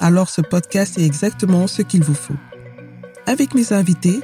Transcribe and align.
alors 0.00 0.28
ce 0.28 0.40
podcast 0.40 0.98
est 0.98 1.06
exactement 1.06 1.66
ce 1.66 1.82
qu'il 1.82 2.02
vous 2.02 2.14
faut. 2.14 2.34
Avec 3.26 3.54
mes 3.54 3.72
invités, 3.72 4.20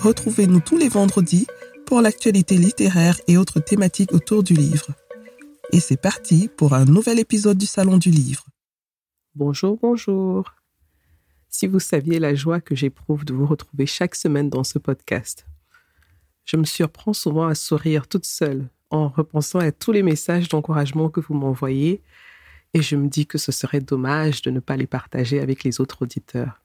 Retrouvez-nous 0.00 0.60
tous 0.60 0.78
les 0.78 0.88
vendredis 0.88 1.46
pour 1.84 2.00
l'actualité 2.00 2.56
littéraire 2.56 3.20
et 3.28 3.36
autres 3.36 3.60
thématiques 3.60 4.14
autour 4.14 4.42
du 4.42 4.54
livre. 4.54 4.86
Et 5.72 5.80
c'est 5.80 6.00
parti 6.00 6.48
pour 6.56 6.72
un 6.72 6.86
nouvel 6.86 7.18
épisode 7.18 7.58
du 7.58 7.66
Salon 7.66 7.98
du 7.98 8.10
Livre. 8.10 8.46
Bonjour, 9.34 9.78
bonjour. 9.82 10.54
Si 11.50 11.66
vous 11.66 11.80
saviez 11.80 12.18
la 12.18 12.34
joie 12.34 12.62
que 12.62 12.74
j'éprouve 12.74 13.26
de 13.26 13.34
vous 13.34 13.44
retrouver 13.44 13.84
chaque 13.84 14.14
semaine 14.14 14.48
dans 14.48 14.64
ce 14.64 14.78
podcast. 14.78 15.44
Je 16.46 16.56
me 16.56 16.64
surprends 16.64 17.12
souvent 17.12 17.46
à 17.46 17.54
sourire 17.54 18.08
toute 18.08 18.24
seule 18.24 18.70
en 18.88 19.08
repensant 19.08 19.58
à 19.58 19.70
tous 19.70 19.92
les 19.92 20.02
messages 20.02 20.48
d'encouragement 20.48 21.10
que 21.10 21.20
vous 21.20 21.34
m'envoyez 21.34 22.00
et 22.74 22.82
je 22.82 22.96
me 22.96 23.08
dis 23.08 23.26
que 23.26 23.38
ce 23.38 23.52
serait 23.52 23.80
dommage 23.80 24.42
de 24.42 24.50
ne 24.50 24.60
pas 24.60 24.76
les 24.76 24.86
partager 24.86 25.40
avec 25.40 25.64
les 25.64 25.80
autres 25.80 26.02
auditeurs. 26.02 26.62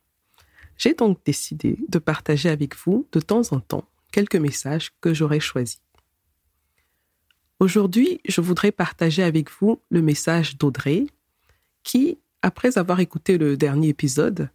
J'ai 0.78 0.94
donc 0.94 1.20
décidé 1.26 1.80
de 1.88 2.00
partager 2.00 2.50
avec 2.50 2.76
vous 2.76 3.08
de 3.12 3.20
temps 3.20 3.52
en 3.52 3.60
temps 3.60 3.88
quelques 4.12 4.36
messages 4.36 4.92
que 5.02 5.14
j'aurais 5.14 5.40
choisis. 5.40 5.82
Aujourd'hui, 7.60 8.20
je 8.28 8.42
voudrais 8.42 8.72
partager 8.72 9.24
avec 9.24 9.50
vous 9.50 9.82
le 9.90 10.02
message 10.02 10.58
d'Audrey 10.58 11.06
qui, 11.84 12.18
après 12.42 12.78
avoir 12.78 13.00
écouté 13.00 13.38
le 13.38 13.56
dernier 13.56 13.90
épisode, 13.90 14.50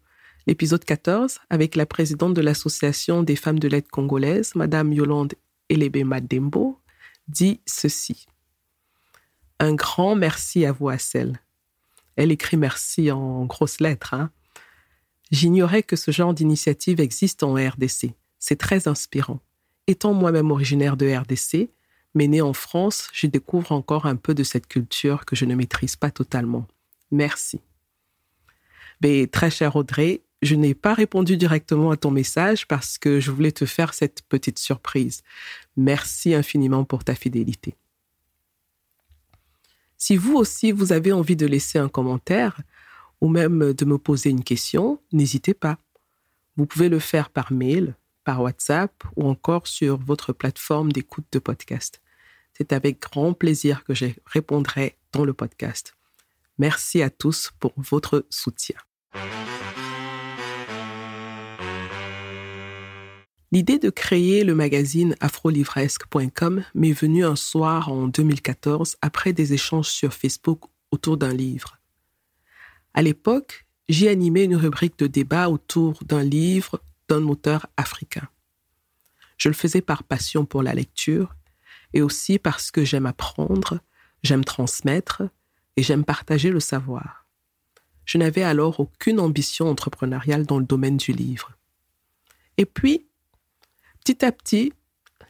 l'épisode 0.46 0.84
14, 0.84 1.40
avec 1.48 1.76
la 1.76 1.86
présidente 1.86 2.34
de 2.34 2.40
l'Association 2.42 3.22
des 3.22 3.36
femmes 3.36 3.58
de 3.58 3.68
l'aide 3.68 3.88
congolaise, 3.88 4.54
Madame 4.54 4.92
Yolande 4.92 5.34
Elebe 5.70 6.04
Madembo, 6.04 6.78
dit 7.28 7.60
ceci. 7.66 8.26
Un 9.60 9.74
grand 9.74 10.16
merci 10.16 10.64
à 10.64 10.72
vous, 10.72 10.88
Assel. 10.88 11.38
Elle 12.16 12.32
écrit 12.32 12.56
merci 12.56 13.10
en 13.10 13.44
grosses 13.44 13.78
lettres. 13.78 14.14
Hein. 14.14 14.30
J'ignorais 15.30 15.82
que 15.82 15.96
ce 15.96 16.10
genre 16.10 16.32
d'initiative 16.32 16.98
existe 16.98 17.42
en 17.42 17.52
RDC. 17.52 18.14
C'est 18.38 18.56
très 18.56 18.88
inspirant. 18.88 19.40
Étant 19.86 20.14
moi-même 20.14 20.50
originaire 20.50 20.96
de 20.96 21.14
RDC, 21.14 21.68
mais 22.14 22.26
né 22.26 22.40
en 22.40 22.54
France, 22.54 23.10
je 23.12 23.26
découvre 23.26 23.72
encore 23.72 24.06
un 24.06 24.16
peu 24.16 24.32
de 24.32 24.44
cette 24.44 24.66
culture 24.66 25.26
que 25.26 25.36
je 25.36 25.44
ne 25.44 25.54
maîtrise 25.54 25.94
pas 25.94 26.10
totalement. 26.10 26.66
Merci. 27.10 27.60
Mais 29.02 29.26
très 29.26 29.50
cher 29.50 29.76
Audrey, 29.76 30.22
je 30.40 30.54
n'ai 30.54 30.72
pas 30.72 30.94
répondu 30.94 31.36
directement 31.36 31.90
à 31.90 31.98
ton 31.98 32.10
message 32.10 32.66
parce 32.66 32.96
que 32.96 33.20
je 33.20 33.30
voulais 33.30 33.52
te 33.52 33.66
faire 33.66 33.92
cette 33.92 34.22
petite 34.22 34.58
surprise. 34.58 35.22
Merci 35.76 36.32
infiniment 36.32 36.84
pour 36.84 37.04
ta 37.04 37.14
fidélité. 37.14 37.76
Si 40.00 40.16
vous 40.16 40.34
aussi 40.34 40.72
vous 40.72 40.92
avez 40.92 41.12
envie 41.12 41.36
de 41.36 41.44
laisser 41.44 41.78
un 41.78 41.90
commentaire, 41.90 42.62
ou 43.20 43.28
même 43.28 43.74
de 43.74 43.84
me 43.84 43.98
poser 43.98 44.30
une 44.30 44.42
question, 44.42 44.98
n'hésitez 45.12 45.52
pas. 45.52 45.78
Vous 46.56 46.64
pouvez 46.64 46.88
le 46.88 46.98
faire 46.98 47.28
par 47.28 47.52
mail, 47.52 47.94
par 48.24 48.40
WhatsApp 48.40 49.04
ou 49.16 49.28
encore 49.28 49.66
sur 49.66 49.98
votre 49.98 50.32
plateforme 50.32 50.90
d'écoute 50.90 51.26
de 51.32 51.38
podcast. 51.38 52.00
C'est 52.54 52.72
avec 52.72 53.02
grand 53.02 53.34
plaisir 53.34 53.84
que 53.84 53.92
je 53.92 54.06
répondrai 54.24 54.96
dans 55.12 55.26
le 55.26 55.34
podcast. 55.34 55.94
Merci 56.58 57.02
à 57.02 57.10
tous 57.10 57.52
pour 57.60 57.74
votre 57.76 58.26
soutien. 58.30 58.76
L'idée 63.52 63.80
de 63.80 63.90
créer 63.90 64.44
le 64.44 64.54
magazine 64.54 65.16
afrolivresque.com 65.18 66.62
m'est 66.74 66.92
venue 66.92 67.24
un 67.24 67.34
soir 67.34 67.90
en 67.90 68.06
2014 68.06 68.96
après 69.02 69.32
des 69.32 69.52
échanges 69.52 69.88
sur 69.88 70.14
Facebook 70.14 70.66
autour 70.92 71.16
d'un 71.16 71.34
livre. 71.34 71.78
À 72.94 73.02
l'époque, 73.02 73.66
j'y 73.88 74.06
animais 74.06 74.44
une 74.44 74.54
rubrique 74.54 74.98
de 75.00 75.08
débat 75.08 75.48
autour 75.48 76.04
d'un 76.04 76.22
livre 76.22 76.80
d'un 77.08 77.26
auteur 77.26 77.66
africain. 77.76 78.28
Je 79.36 79.48
le 79.48 79.54
faisais 79.54 79.80
par 79.80 80.04
passion 80.04 80.44
pour 80.44 80.62
la 80.62 80.74
lecture 80.74 81.34
et 81.92 82.02
aussi 82.02 82.38
parce 82.38 82.70
que 82.70 82.84
j'aime 82.84 83.06
apprendre, 83.06 83.80
j'aime 84.22 84.44
transmettre 84.44 85.22
et 85.76 85.82
j'aime 85.82 86.04
partager 86.04 86.50
le 86.50 86.60
savoir. 86.60 87.26
Je 88.04 88.18
n'avais 88.18 88.44
alors 88.44 88.78
aucune 88.78 89.18
ambition 89.18 89.68
entrepreneuriale 89.68 90.46
dans 90.46 90.60
le 90.60 90.64
domaine 90.64 90.98
du 90.98 91.12
livre. 91.12 91.50
Et 92.56 92.66
puis, 92.66 93.06
petit 94.00 94.24
à 94.24 94.32
petit, 94.32 94.72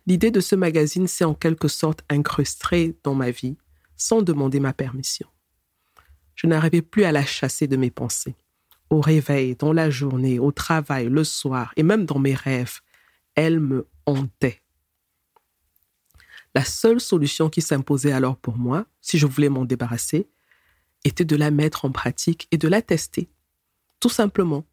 l'idée 0.06 0.30
de 0.30 0.40
ce 0.40 0.54
magazine 0.54 1.06
s'est 1.06 1.24
en 1.24 1.34
quelque 1.34 1.68
sorte 1.68 2.02
incrustée 2.08 2.96
dans 3.04 3.14
ma 3.14 3.30
vie 3.30 3.56
sans 3.96 4.22
demander 4.22 4.60
ma 4.60 4.72
permission. 4.72 5.28
Je 6.34 6.46
n'arrivais 6.46 6.82
plus 6.82 7.04
à 7.04 7.12
la 7.12 7.24
chasser 7.24 7.66
de 7.66 7.76
mes 7.76 7.90
pensées. 7.90 8.34
Au 8.88 9.00
réveil, 9.00 9.56
dans 9.56 9.72
la 9.72 9.90
journée, 9.90 10.38
au 10.38 10.52
travail, 10.52 11.08
le 11.08 11.22
soir 11.22 11.72
et 11.76 11.82
même 11.82 12.06
dans 12.06 12.18
mes 12.18 12.34
rêves, 12.34 12.80
elle 13.34 13.60
me 13.60 13.86
hantait. 14.06 14.62
La 16.54 16.64
seule 16.64 17.00
solution 17.00 17.50
qui 17.50 17.62
s'imposait 17.62 18.12
alors 18.12 18.36
pour 18.36 18.56
moi, 18.56 18.86
si 19.00 19.18
je 19.18 19.26
voulais 19.26 19.50
m'en 19.50 19.64
débarrasser, 19.64 20.28
était 21.04 21.24
de 21.24 21.36
la 21.36 21.50
mettre 21.50 21.84
en 21.84 21.92
pratique 21.92 22.48
et 22.50 22.58
de 22.58 22.68
la 22.68 22.82
tester. 22.82 23.30
Tout 24.00 24.08
simplement. 24.08 24.66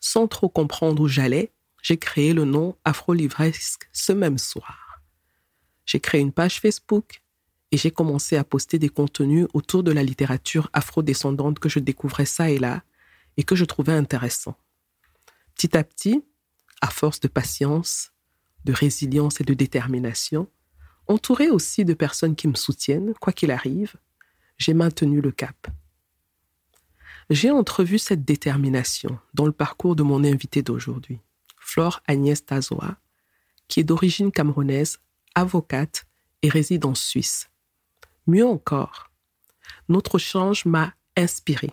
Sans 0.00 0.26
trop 0.26 0.48
comprendre 0.48 1.02
où 1.02 1.08
j'allais, 1.08 1.52
j'ai 1.82 1.96
créé 1.96 2.32
le 2.32 2.44
nom 2.44 2.76
Afro-Livresque 2.84 3.88
ce 3.92 4.12
même 4.12 4.38
soir. 4.38 5.00
J'ai 5.84 6.00
créé 6.00 6.20
une 6.20 6.32
page 6.32 6.60
Facebook, 6.60 7.22
et 7.72 7.76
j'ai 7.76 7.90
commencé 7.90 8.36
à 8.36 8.44
poster 8.44 8.78
des 8.78 8.88
contenus 8.88 9.46
autour 9.52 9.82
de 9.82 9.92
la 9.92 10.02
littérature 10.02 10.70
afro-descendante 10.72 11.58
que 11.58 11.68
je 11.68 11.78
découvrais 11.78 12.26
ça 12.26 12.50
et 12.50 12.58
là 12.58 12.82
et 13.36 13.42
que 13.42 13.56
je 13.56 13.64
trouvais 13.64 13.92
intéressant. 13.92 14.56
Petit 15.54 15.76
à 15.76 15.84
petit, 15.84 16.24
à 16.80 16.88
force 16.88 17.20
de 17.20 17.28
patience, 17.28 18.12
de 18.64 18.72
résilience 18.72 19.40
et 19.40 19.44
de 19.44 19.54
détermination, 19.54 20.48
entouré 21.06 21.50
aussi 21.50 21.84
de 21.84 21.94
personnes 21.94 22.36
qui 22.36 22.48
me 22.48 22.54
soutiennent, 22.54 23.14
quoi 23.20 23.32
qu'il 23.32 23.50
arrive, 23.50 23.96
j'ai 24.58 24.74
maintenu 24.74 25.20
le 25.20 25.30
cap. 25.30 25.68
J'ai 27.28 27.50
entrevu 27.50 27.98
cette 27.98 28.24
détermination 28.24 29.18
dans 29.34 29.46
le 29.46 29.52
parcours 29.52 29.96
de 29.96 30.02
mon 30.02 30.24
invité 30.24 30.62
d'aujourd'hui, 30.62 31.18
Flore 31.66 32.00
Agnès 32.06 32.46
Tazoa, 32.46 32.96
qui 33.66 33.80
est 33.80 33.84
d'origine 33.84 34.30
camerounaise, 34.30 35.00
avocate 35.34 36.06
et 36.42 36.48
réside 36.48 36.84
en 36.86 36.94
Suisse. 36.94 37.50
Mieux 38.28 38.46
encore, 38.46 39.10
notre 39.88 40.14
échange 40.14 40.64
m'a 40.64 40.94
inspiré, 41.16 41.72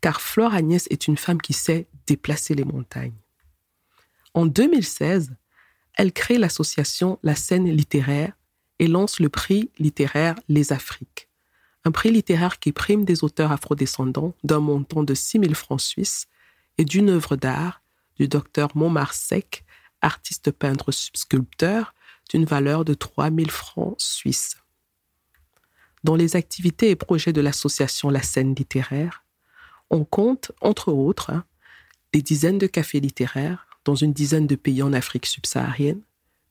car 0.00 0.20
Flore 0.20 0.52
Agnès 0.52 0.88
est 0.90 1.06
une 1.06 1.16
femme 1.16 1.40
qui 1.40 1.52
sait 1.52 1.86
déplacer 2.08 2.54
les 2.54 2.64
montagnes. 2.64 3.14
En 4.34 4.46
2016, 4.46 5.36
elle 5.94 6.12
crée 6.12 6.36
l'association 6.36 7.20
La 7.22 7.36
Scène 7.36 7.70
littéraire 7.70 8.32
et 8.80 8.88
lance 8.88 9.20
le 9.20 9.28
prix 9.28 9.70
littéraire 9.78 10.34
Les 10.48 10.72
Afriques, 10.72 11.28
un 11.84 11.92
prix 11.92 12.10
littéraire 12.10 12.58
qui 12.58 12.72
prime 12.72 13.04
des 13.04 13.22
auteurs 13.22 13.52
afrodescendants 13.52 14.34
d'un 14.42 14.60
montant 14.60 15.04
de 15.04 15.14
6 15.14 15.38
000 15.38 15.54
francs 15.54 15.80
suisses 15.80 16.26
et 16.78 16.84
d'une 16.84 17.10
œuvre 17.10 17.36
d'art 17.36 17.83
du 18.18 18.28
docteur 18.28 18.76
Montmarsec, 18.76 19.64
artiste 20.00 20.50
peintre 20.50 20.90
sculpteur, 20.92 21.94
d'une 22.30 22.44
valeur 22.44 22.84
de 22.84 22.94
3 22.94 23.30
000 23.30 23.48
francs 23.50 23.96
suisses. 23.98 24.56
Dans 26.04 26.16
les 26.16 26.36
activités 26.36 26.90
et 26.90 26.96
projets 26.96 27.32
de 27.32 27.40
l'association 27.40 28.10
La 28.10 28.22
Scène 28.22 28.54
littéraire, 28.54 29.24
on 29.90 30.04
compte, 30.04 30.52
entre 30.60 30.92
autres, 30.92 31.30
hein, 31.30 31.44
des 32.12 32.22
dizaines 32.22 32.58
de 32.58 32.66
cafés 32.66 33.00
littéraires 33.00 33.66
dans 33.84 33.94
une 33.94 34.12
dizaine 34.12 34.46
de 34.46 34.56
pays 34.56 34.82
en 34.82 34.92
Afrique 34.92 35.26
subsaharienne, 35.26 36.02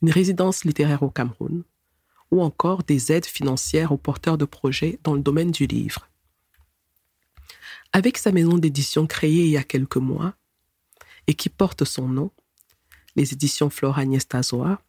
une 0.02 0.12
résidence 0.12 0.66
littéraire 0.66 1.04
au 1.04 1.10
Cameroun, 1.10 1.64
ou 2.32 2.42
encore 2.42 2.84
des 2.84 3.12
aides 3.12 3.26
financières 3.26 3.92
aux 3.92 3.98
porteurs 3.98 4.38
de 4.38 4.46
projets 4.46 5.00
dans 5.04 5.14
le 5.14 5.22
domaine 5.22 5.52
du 5.52 5.66
livre. 5.66 6.08
Avec 7.92 8.18
sa 8.18 8.32
maison 8.32 8.58
d'édition 8.58 9.06
créée 9.06 9.46
il 9.46 9.52
y 9.52 9.58
a 9.58 9.64
quelques 9.64 9.98
mois 9.98 10.34
et 11.28 11.34
qui 11.34 11.50
porte 11.50 11.84
son 11.84 12.08
nom, 12.08 12.32
les 13.16 13.34
éditions 13.34 13.70
Flore 13.70 14.00
Agnès 14.00 14.28
Tazoa, 14.28 14.82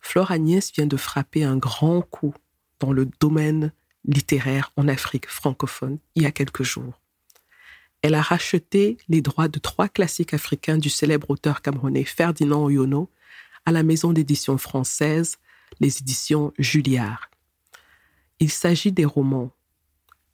Flore 0.00 0.30
Agnès 0.30 0.72
vient 0.72 0.86
de 0.86 0.96
frapper 0.96 1.44
un 1.44 1.56
grand 1.56 2.02
coup 2.02 2.34
dans 2.80 2.92
le 2.92 3.08
domaine 3.20 3.72
littéraire 4.04 4.72
en 4.76 4.88
Afrique 4.88 5.28
francophone 5.28 5.98
il 6.16 6.24
y 6.24 6.26
a 6.26 6.32
quelques 6.32 6.64
jours. 6.64 6.98
elle 8.02 8.14
a 8.14 8.22
racheté 8.22 8.96
les 9.08 9.20
droits 9.20 9.46
de 9.46 9.60
trois 9.60 9.88
classiques 9.88 10.34
africains 10.34 10.78
du 10.78 10.90
célèbre 10.90 11.30
auteur 11.30 11.62
camerounais 11.62 12.04
Ferdinand 12.04 12.64
Oyono 12.64 13.08
à 13.64 13.70
la 13.70 13.84
maison 13.84 14.12
d'édition 14.12 14.58
française, 14.58 15.38
les 15.78 15.98
éditions 15.98 16.52
Julliard. 16.58 17.30
Il 18.40 18.50
s'agit 18.50 18.90
des 18.90 19.04
romans 19.04 19.52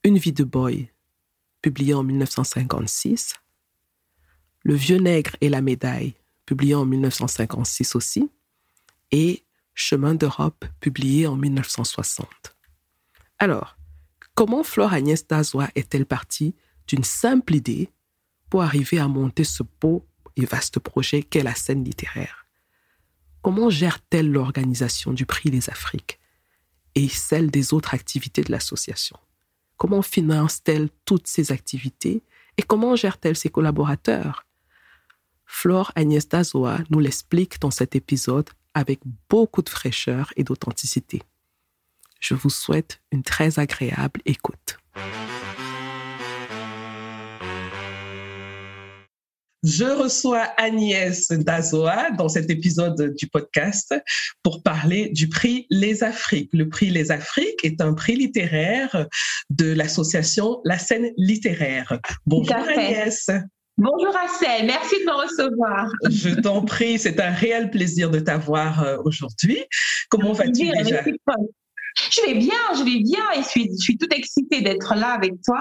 Une 0.03 0.17
vie 0.17 0.33
de 0.33 0.45
boy, 0.45 0.89
publié 1.61 1.93
en 1.93 2.03
1956, 2.03 3.35
Le 4.63 4.75
vieux 4.75 4.99
nègre 4.99 5.37
et 5.41 5.49
la 5.49 5.61
médaille, 5.61 6.15
publié 6.47 6.75
en 6.75 6.85
1956 6.85 7.95
aussi, 7.95 8.31
et 9.11 9.45
Chemin 9.75 10.15
d'Europe, 10.15 10.65
publié 10.81 11.27
en 11.29 11.37
1960. 11.37 12.29
Alors, 13.39 13.77
comment 14.35 14.65
Flore 14.65 14.93
Agnès 14.93 15.27
Dazois 15.27 15.69
est-elle 15.77 16.07
partie 16.07 16.57
d'une 16.89 17.05
simple 17.05 17.55
idée 17.55 17.89
pour 18.51 18.63
arriver 18.63 18.99
à 18.99 19.07
monter 19.07 19.45
ce 19.45 19.63
beau 19.81 20.05
et 20.37 20.45
vaste 20.45 20.81
projet 20.81 21.23
qu'est 21.23 21.45
la 21.45 21.55
scène 21.55 21.85
littéraire? 21.85 22.47
Comment 23.41 23.71
gère-t-elle 23.71 24.33
l'organisation 24.33 25.13
du 25.13 25.27
prix 25.27 25.51
Les 25.51 25.71
Afriques 25.71 26.19
et 26.97 27.09
celle 27.09 27.51
des 27.53 27.73
autres 27.73 27.95
activités 27.95 28.43
de 28.43 28.51
l'association? 28.51 29.17
Comment 29.77 30.03
finance-t-elle 30.03 30.89
toutes 31.05 31.29
ces 31.29 31.53
activités 31.53 32.25
et 32.57 32.63
comment 32.63 32.97
gère-t-elle 32.97 33.37
ses 33.37 33.49
collaborateurs? 33.49 34.48
Flore 35.51 35.91
Agnès 35.97 36.29
Dazoa 36.29 36.79
nous 36.91 37.01
l'explique 37.01 37.59
dans 37.59 37.73
cet 37.73 37.97
épisode 37.97 38.51
avec 38.75 39.01
beaucoup 39.29 39.63
de 39.63 39.69
fraîcheur 39.69 40.31
et 40.37 40.45
d'authenticité. 40.45 41.23
Je 42.21 42.35
vous 42.35 42.51
souhaite 42.51 43.01
une 43.11 43.23
très 43.23 43.59
agréable 43.59 44.21
écoute. 44.27 44.77
Je 49.65 49.85
reçois 49.85 50.45
Agnès 50.59 51.29
Dazoa 51.29 52.11
dans 52.13 52.29
cet 52.29 52.51
épisode 52.51 53.15
du 53.17 53.27
podcast 53.27 53.95
pour 54.43 54.63
parler 54.63 55.09
du 55.09 55.29
prix 55.29 55.67
Les 55.71 56.05
Afriques. 56.05 56.51
Le 56.53 56.69
prix 56.69 56.91
Les 56.91 57.11
Afriques 57.11 57.65
est 57.65 57.81
un 57.81 57.95
prix 57.95 58.15
littéraire 58.15 59.07
de 59.51 59.73
l'association 59.73 60.61
La 60.65 60.79
Scène 60.79 61.11
littéraire. 61.17 61.99
Bonjour 62.27 62.55
Agnès. 62.55 63.31
Bonjour 63.79 64.13
Assel, 64.25 64.67
merci 64.67 64.97
de 64.99 65.05
me 65.05 65.13
recevoir. 65.13 65.89
Je 66.11 66.31
t'en 66.41 66.63
prie, 66.63 66.99
c'est 66.99 67.21
un 67.21 67.31
réel 67.31 67.71
plaisir 67.71 68.11
de 68.11 68.19
t'avoir 68.19 68.83
euh, 68.83 68.97
aujourd'hui. 69.05 69.65
Comment 70.09 70.33
vas-tu 70.33 70.69
déjà? 70.69 71.05
Je 72.11 72.27
vais 72.27 72.35
bien, 72.35 72.55
je 72.75 72.85
vais 72.85 73.03
bien 73.03 73.25
et 73.37 73.43
je 73.43 73.49
suis, 73.49 73.71
je 73.79 73.83
suis 73.83 73.99
toute 73.99 74.15
excitée 74.15 74.61
d'être 74.61 74.95
là 74.95 75.13
avec 75.13 75.35
toi, 75.45 75.61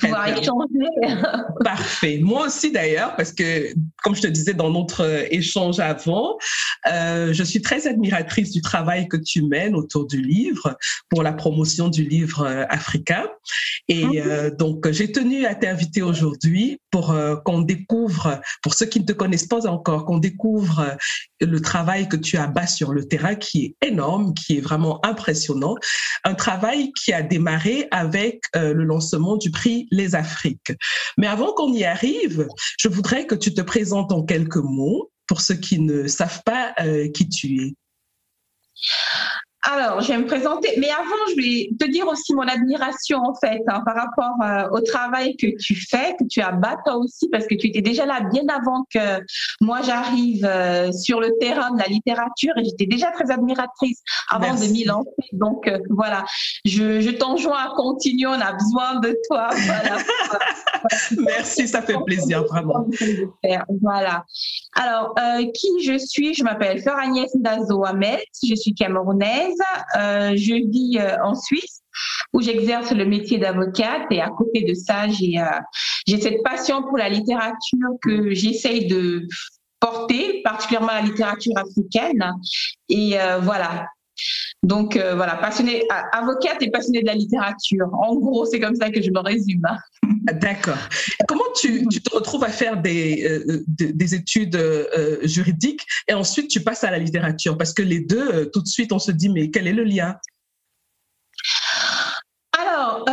pouvoir 0.00 0.28
échanger. 0.28 0.88
Parfait. 1.64 2.18
Moi 2.22 2.46
aussi 2.46 2.70
d'ailleurs, 2.70 3.16
parce 3.16 3.32
que 3.32 3.72
comme 4.02 4.14
je 4.14 4.22
te 4.22 4.26
disais 4.26 4.54
dans 4.54 4.70
notre 4.70 5.04
euh, 5.04 5.24
échange 5.30 5.80
avant, 5.80 6.36
euh, 6.86 7.32
je 7.32 7.42
suis 7.42 7.60
très 7.60 7.86
admiratrice 7.86 8.52
du 8.52 8.62
travail 8.62 9.08
que 9.08 9.16
tu 9.16 9.42
mènes 9.42 9.74
autour 9.74 10.06
du 10.06 10.22
livre 10.22 10.76
pour 11.08 11.22
la 11.22 11.32
promotion 11.32 11.88
du 11.88 12.04
livre 12.04 12.42
euh, 12.42 12.64
africain. 12.68 13.26
Et 13.88 14.22
euh, 14.22 14.50
donc, 14.50 14.90
j'ai 14.90 15.10
tenu 15.10 15.46
à 15.46 15.54
t'inviter 15.54 16.02
aujourd'hui 16.02 16.80
pour 16.90 17.14
qu'on 17.44 17.60
découvre, 17.60 18.40
pour 18.62 18.74
ceux 18.74 18.86
qui 18.86 19.00
ne 19.00 19.04
te 19.04 19.12
connaissent 19.12 19.46
pas 19.46 19.66
encore, 19.66 20.06
qu'on 20.06 20.18
découvre 20.18 20.96
le 21.40 21.60
travail 21.60 22.08
que 22.08 22.16
tu 22.16 22.36
as 22.38 22.46
bas 22.46 22.66
sur 22.66 22.92
le 22.92 23.04
terrain 23.06 23.34
qui 23.34 23.64
est 23.80 23.86
énorme, 23.86 24.32
qui 24.34 24.56
est 24.58 24.60
vraiment 24.60 25.04
impressionnant. 25.04 25.47
Un 26.24 26.34
travail 26.34 26.92
qui 26.92 27.12
a 27.12 27.22
démarré 27.22 27.88
avec 27.90 28.42
euh, 28.56 28.74
le 28.74 28.84
lancement 28.84 29.36
du 29.36 29.50
prix 29.50 29.88
Les 29.90 30.14
Afriques. 30.14 30.72
Mais 31.16 31.26
avant 31.26 31.52
qu'on 31.52 31.72
y 31.72 31.84
arrive, 31.84 32.48
je 32.78 32.88
voudrais 32.88 33.26
que 33.26 33.34
tu 33.34 33.54
te 33.54 33.60
présentes 33.60 34.12
en 34.12 34.22
quelques 34.22 34.56
mots 34.56 35.10
pour 35.26 35.40
ceux 35.40 35.56
qui 35.56 35.80
ne 35.80 36.06
savent 36.08 36.42
pas 36.44 36.74
euh, 36.80 37.08
qui 37.10 37.28
tu 37.28 37.62
es. 37.62 37.74
Alors, 39.62 40.00
je 40.00 40.12
vais 40.12 40.18
me 40.18 40.26
présenter, 40.26 40.74
mais 40.78 40.88
avant, 40.88 41.26
je 41.30 41.34
vais 41.34 41.70
te 41.78 41.90
dire 41.90 42.06
aussi 42.06 42.32
mon 42.32 42.46
admiration 42.46 43.18
en 43.18 43.34
fait 43.34 43.60
hein, 43.66 43.82
par 43.84 43.96
rapport 43.96 44.36
euh, 44.42 44.68
au 44.70 44.80
travail 44.80 45.36
que 45.36 45.48
tu 45.60 45.74
fais, 45.74 46.14
que 46.18 46.24
tu 46.30 46.40
as 46.40 46.52
bas 46.52 46.76
toi 46.84 46.96
aussi, 46.96 47.28
parce 47.28 47.44
que 47.46 47.56
tu 47.56 47.66
étais 47.66 47.80
déjà 47.80 48.06
là 48.06 48.20
bien 48.32 48.44
avant 48.48 48.84
que 48.94 49.20
moi 49.60 49.80
j'arrive 49.82 50.44
euh, 50.44 50.92
sur 50.92 51.20
le 51.20 51.36
terrain 51.40 51.72
de 51.72 51.78
la 51.78 51.86
littérature 51.86 52.52
et 52.56 52.64
j'étais 52.64 52.86
déjà 52.86 53.10
très 53.10 53.32
admiratrice 53.32 54.00
avant 54.30 54.54
de 54.54 54.64
m'y 54.66 54.84
lancer. 54.84 55.10
Donc 55.32 55.66
euh, 55.66 55.78
voilà, 55.90 56.24
je, 56.64 57.00
je 57.00 57.10
t'enjoins 57.10 57.58
à 57.58 57.74
continuer, 57.74 58.26
on 58.26 58.40
a 58.40 58.52
besoin 58.52 59.00
de 59.00 59.16
toi. 59.28 59.48
Voilà. 59.68 59.98
Merci, 61.18 61.68
ça 61.68 61.82
fait 61.82 61.96
plaisir 62.06 62.44
vraiment. 62.44 62.86
Voilà. 63.82 64.24
Alors, 64.74 65.14
qui 65.52 65.84
je 65.84 65.98
suis? 65.98 66.32
Je 66.32 66.42
m'appelle 66.42 66.80
Fleur 66.80 66.96
Agnès 66.96 67.34
Ndazo 67.34 67.84
Ahmed, 67.84 68.20
je 68.46 68.54
suis 68.54 68.74
camerounaise. 68.74 69.47
Euh, 69.96 70.36
je 70.36 70.54
vis 70.70 70.98
euh, 70.98 71.16
en 71.22 71.34
Suisse 71.34 71.82
où 72.32 72.40
j'exerce 72.40 72.92
le 72.92 73.04
métier 73.04 73.38
d'avocate 73.38 74.02
et 74.10 74.20
à 74.20 74.28
côté 74.28 74.62
de 74.62 74.74
ça, 74.74 75.08
j'ai 75.08 75.38
euh, 75.38 75.44
j'ai 76.06 76.20
cette 76.20 76.42
passion 76.42 76.82
pour 76.82 76.96
la 76.96 77.08
littérature 77.08 77.88
que 78.02 78.32
j'essaye 78.32 78.86
de 78.86 79.26
porter, 79.80 80.42
particulièrement 80.42 80.92
la 80.92 81.02
littérature 81.02 81.52
africaine. 81.56 82.32
Et 82.88 83.16
voilà, 83.42 83.86
donc 84.62 84.94
voilà, 84.94 85.36
passionnée, 85.36 85.84
avocate 86.12 86.62
et 86.62 86.70
passionnée 86.70 87.02
de 87.02 87.06
la 87.06 87.14
littérature. 87.14 87.88
En 87.92 88.16
gros, 88.16 88.44
c'est 88.46 88.60
comme 88.60 88.74
ça 88.74 88.90
que 88.90 89.00
je 89.00 89.10
me 89.10 89.20
résume. 89.20 89.62
D'accord. 90.32 90.78
Comment 91.26 91.44
tu, 91.54 91.86
te 91.86 92.14
retrouves 92.14 92.44
à 92.44 92.48
faire 92.48 92.80
des, 92.80 93.24
euh, 93.24 93.64
des 93.66 94.14
études 94.14 94.56
euh, 94.56 95.18
juridiques 95.26 95.84
et 96.06 96.14
ensuite 96.14 96.48
tu 96.48 96.62
passes 96.62 96.84
à 96.84 96.90
la 96.90 96.98
littérature? 96.98 97.56
Parce 97.56 97.72
que 97.72 97.82
les 97.82 98.00
deux, 98.00 98.28
euh, 98.28 98.44
tout 98.46 98.62
de 98.62 98.68
suite, 98.68 98.92
on 98.92 98.98
se 98.98 99.10
dit, 99.10 99.28
mais 99.28 99.50
quel 99.50 99.66
est 99.66 99.72
le 99.72 99.84
lien? 99.84 100.16
Alors, 102.58 103.04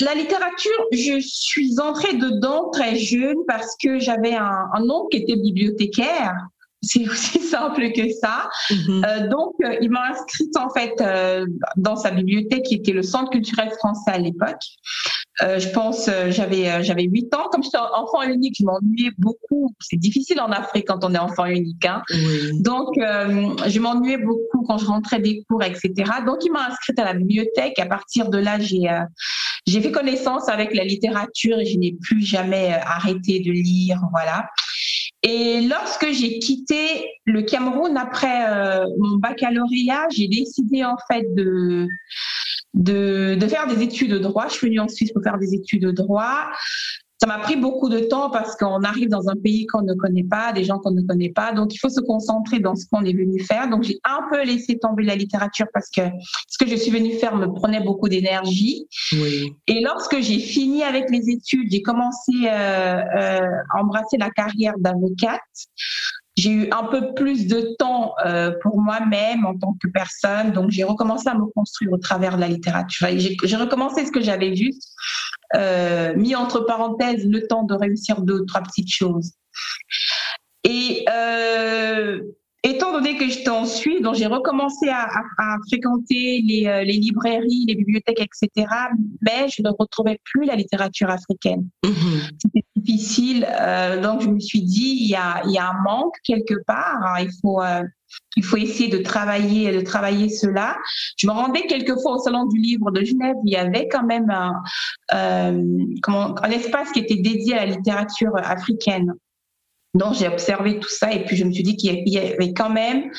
la 0.00 0.14
littérature, 0.14 0.86
je 0.92 1.18
suis 1.20 1.80
entrée 1.80 2.14
dedans 2.14 2.70
très 2.70 2.96
jeune 2.96 3.36
parce 3.46 3.76
que 3.82 3.98
j'avais 3.98 4.34
un, 4.34 4.68
un 4.72 4.88
oncle 4.88 5.08
qui 5.10 5.22
était 5.22 5.36
bibliothécaire 5.36 6.34
c'est 6.82 7.08
aussi 7.08 7.40
simple 7.40 7.92
que 7.92 8.10
ça. 8.20 8.48
Mhm. 8.70 9.04
Euh, 9.04 9.28
donc, 9.28 9.54
euh, 9.64 9.76
il 9.80 9.90
m'a 9.90 10.10
inscrite 10.10 10.56
en 10.56 10.70
fait 10.70 10.94
euh, 11.00 11.46
dans 11.76 11.96
sa 11.96 12.10
bibliothèque 12.10 12.64
qui 12.64 12.74
était 12.74 12.92
le 12.92 13.02
Centre 13.02 13.30
culturel 13.30 13.70
français 13.78 14.10
à 14.10 14.18
l'époque. 14.18 14.62
Je 15.40 15.68
pense 15.68 16.10
j'avais 16.30 16.82
j'avais 16.82 17.04
huit 17.04 17.32
ans. 17.32 17.48
Comme 17.52 17.62
j'étais 17.62 17.78
enfant 17.78 18.22
unique, 18.22 18.56
je 18.58 18.64
m'ennuyais 18.64 19.12
beaucoup. 19.18 19.72
C'est 19.78 19.96
difficile 19.96 20.40
en 20.40 20.50
Afrique 20.50 20.88
quand 20.88 21.04
on 21.04 21.14
est 21.14 21.18
enfant 21.18 21.44
unique. 21.44 21.84
Hein. 21.84 22.02
Donc, 22.54 22.88
je 22.96 23.78
m'ennuyais 23.78 24.18
beaucoup 24.18 24.64
quand 24.66 24.78
je 24.78 24.86
rentrais 24.86 25.20
des 25.20 25.44
cours, 25.48 25.62
etc. 25.62 25.92
Donc, 26.26 26.38
il 26.44 26.50
m'a 26.50 26.66
inscrite 26.66 26.98
à 26.98 27.04
la 27.04 27.14
bibliothèque. 27.14 27.78
À 27.78 27.86
partir 27.86 28.30
de 28.30 28.38
là, 28.38 28.58
j'ai 28.58 28.88
j'ai 29.64 29.80
fait 29.80 29.92
connaissance 29.92 30.48
avec 30.48 30.74
la 30.74 30.82
littérature 30.82 31.60
et 31.60 31.66
je 31.66 31.78
n'ai 31.78 31.96
plus 32.02 32.20
jamais 32.20 32.72
arrêté 32.84 33.38
de 33.38 33.52
lire. 33.52 34.00
Voilà. 34.10 34.48
Et 35.22 35.62
lorsque 35.62 36.10
j'ai 36.12 36.38
quitté 36.38 37.10
le 37.24 37.42
Cameroun 37.42 37.96
après 37.96 38.48
euh, 38.48 38.86
mon 38.98 39.16
baccalauréat, 39.16 40.06
j'ai 40.10 40.28
décidé 40.28 40.84
en 40.84 40.96
fait 41.10 41.26
de, 41.34 41.88
faire 43.48 43.66
des 43.66 43.82
études 43.82 44.12
de 44.12 44.18
droit. 44.18 44.46
Je 44.48 44.54
suis 44.54 44.68
venue 44.68 44.80
en 44.80 44.88
Suisse 44.88 45.12
pour 45.12 45.22
faire 45.22 45.38
des 45.38 45.54
études 45.54 45.82
de 45.82 45.90
droit. 45.90 46.48
Ça 47.20 47.26
m'a 47.26 47.38
pris 47.38 47.56
beaucoup 47.56 47.88
de 47.88 47.98
temps 47.98 48.30
parce 48.30 48.54
qu'on 48.54 48.82
arrive 48.84 49.08
dans 49.08 49.28
un 49.28 49.34
pays 49.34 49.66
qu'on 49.66 49.82
ne 49.82 49.94
connaît 49.94 50.24
pas, 50.24 50.52
des 50.52 50.62
gens 50.62 50.78
qu'on 50.78 50.92
ne 50.92 51.02
connaît 51.02 51.32
pas. 51.32 51.52
Donc, 51.52 51.74
il 51.74 51.78
faut 51.78 51.88
se 51.88 52.00
concentrer 52.00 52.60
dans 52.60 52.76
ce 52.76 52.86
qu'on 52.90 53.04
est 53.04 53.12
venu 53.12 53.40
faire. 53.40 53.68
Donc, 53.68 53.82
j'ai 53.82 53.98
un 54.04 54.20
peu 54.30 54.44
laissé 54.44 54.78
tomber 54.78 55.02
la 55.02 55.16
littérature 55.16 55.66
parce 55.74 55.90
que 55.90 56.02
ce 56.48 56.58
que 56.58 56.70
je 56.70 56.76
suis 56.76 56.92
venue 56.92 57.14
faire 57.14 57.34
me 57.34 57.46
prenait 57.52 57.80
beaucoup 57.80 58.08
d'énergie. 58.08 58.86
Oui. 59.12 59.52
Et 59.66 59.80
lorsque 59.80 60.20
j'ai 60.20 60.38
fini 60.38 60.84
avec 60.84 61.10
les 61.10 61.28
études, 61.28 61.68
j'ai 61.72 61.82
commencé 61.82 62.32
euh, 62.44 62.48
euh, 62.50 63.40
à 63.74 63.80
embrasser 63.82 64.16
la 64.16 64.30
carrière 64.30 64.74
d'avocate 64.78 65.40
j'ai 66.38 66.50
eu 66.50 66.68
un 66.70 66.84
peu 66.84 67.14
plus 67.14 67.48
de 67.48 67.74
temps 67.78 68.14
euh, 68.24 68.52
pour 68.62 68.80
moi-même 68.80 69.44
en 69.44 69.58
tant 69.58 69.76
que 69.82 69.88
personne. 69.88 70.52
Donc, 70.52 70.70
j'ai 70.70 70.84
recommencé 70.84 71.28
à 71.28 71.34
me 71.34 71.46
construire 71.46 71.92
au 71.92 71.98
travers 71.98 72.36
de 72.36 72.40
la 72.40 72.48
littérature. 72.48 73.08
J'ai 73.16 73.56
recommencé 73.56 74.06
ce 74.06 74.12
que 74.12 74.20
j'avais 74.20 74.54
juste 74.54 74.94
euh, 75.56 76.14
mis 76.14 76.34
entre 76.34 76.60
parenthèses 76.60 77.26
le 77.26 77.46
temps 77.46 77.62
de 77.62 77.74
réussir 77.74 78.20
deux 78.20 78.44
trois 78.46 78.62
petites 78.62 78.90
choses. 78.90 79.32
Et 80.64 81.04
euh, 81.10 82.20
étant 82.62 82.92
donné 82.92 83.16
que 83.16 83.28
j'étais 83.28 83.50
en 83.50 83.64
Suisse, 83.64 84.02
donc 84.02 84.14
j'ai 84.14 84.26
recommencé 84.26 84.88
à, 84.88 85.08
fréquenter 85.68 86.42
les, 86.46 86.82
les, 86.84 86.92
librairies, 86.92 87.64
les 87.68 87.74
bibliothèques, 87.74 88.20
etc. 88.20 88.66
Mais 89.22 89.48
je 89.48 89.62
ne 89.62 89.70
retrouvais 89.78 90.18
plus 90.24 90.44
la 90.44 90.56
littérature 90.56 91.10
africaine. 91.10 91.68
Mm-hmm. 91.84 92.30
C'était 92.42 92.66
difficile, 92.76 93.46
donc 94.02 94.22
je 94.22 94.28
me 94.28 94.40
suis 94.40 94.62
dit 94.62 94.98
il 95.00 95.08
y 95.08 95.14
a, 95.14 95.42
il 95.44 95.52
y 95.52 95.58
a 95.58 95.70
un 95.70 95.82
manque 95.82 96.14
quelque 96.24 96.54
part. 96.66 96.98
Hein. 97.04 97.22
il 97.22 97.30
faut 97.40 97.60
il 98.36 98.44
faut 98.44 98.56
essayer 98.56 98.88
de 98.88 98.98
travailler, 98.98 99.72
de 99.72 99.80
travailler 99.80 100.28
cela. 100.28 100.76
Je 101.16 101.26
me 101.26 101.32
rendais 101.32 101.62
quelquefois 101.62 102.16
au 102.16 102.18
salon 102.18 102.46
du 102.46 102.58
livre 102.58 102.90
de 102.90 103.04
Genève. 103.04 103.36
Il 103.44 103.52
y 103.52 103.56
avait 103.56 103.88
quand 103.88 104.04
même 104.04 104.30
un, 104.30 104.52
euh, 105.14 105.62
comment, 106.02 106.34
un 106.42 106.50
espace 106.50 106.90
qui 106.92 107.00
était 107.00 107.16
dédié 107.16 107.54
à 107.54 107.66
la 107.66 107.72
littérature 107.72 108.32
africaine. 108.36 109.12
Donc 109.94 110.14
j'ai 110.14 110.28
observé 110.28 110.78
tout 110.78 110.88
ça 110.88 111.12
et 111.12 111.24
puis 111.24 111.36
je 111.36 111.44
me 111.44 111.52
suis 111.52 111.62
dit 111.62 111.76
qu'il 111.76 112.06
y 112.06 112.18
avait 112.18 112.52
quand 112.52 112.70
même 112.70 113.10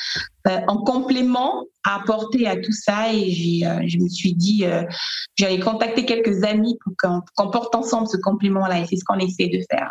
euh, 0.46 0.60
un 0.68 0.76
complément 0.84 1.66
à 1.84 1.96
apporter 1.96 2.46
à 2.46 2.56
tout 2.56 2.72
ça 2.72 3.12
et 3.12 3.62
euh, 3.64 3.82
je 3.86 3.98
me 3.98 4.08
suis 4.08 4.34
dit 4.34 4.64
euh, 4.64 4.84
j'allais 5.36 5.58
contacter 5.58 6.04
quelques 6.04 6.44
amis 6.44 6.78
pour 6.84 7.22
qu'on 7.34 7.50
porte 7.50 7.74
ensemble 7.74 8.06
ce 8.06 8.16
complément-là 8.18 8.80
et 8.80 8.86
c'est 8.86 8.96
ce 8.96 9.04
qu'on 9.04 9.18
essaie 9.18 9.48
de 9.48 9.60
faire 9.70 9.90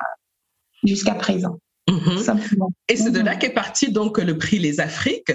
jusqu'à 0.83 1.15
présent. 1.15 1.59
Mhm. 1.89 2.39
Et 2.87 2.95
c'est 2.95 3.11
de 3.11 3.19
là 3.19 3.33
mhm. 3.33 3.39
qu'est 3.39 3.53
parti 3.53 3.91
donc 3.91 4.17
le 4.17 4.37
prix 4.37 4.59
Les 4.59 4.79
Afriques. 4.79 5.31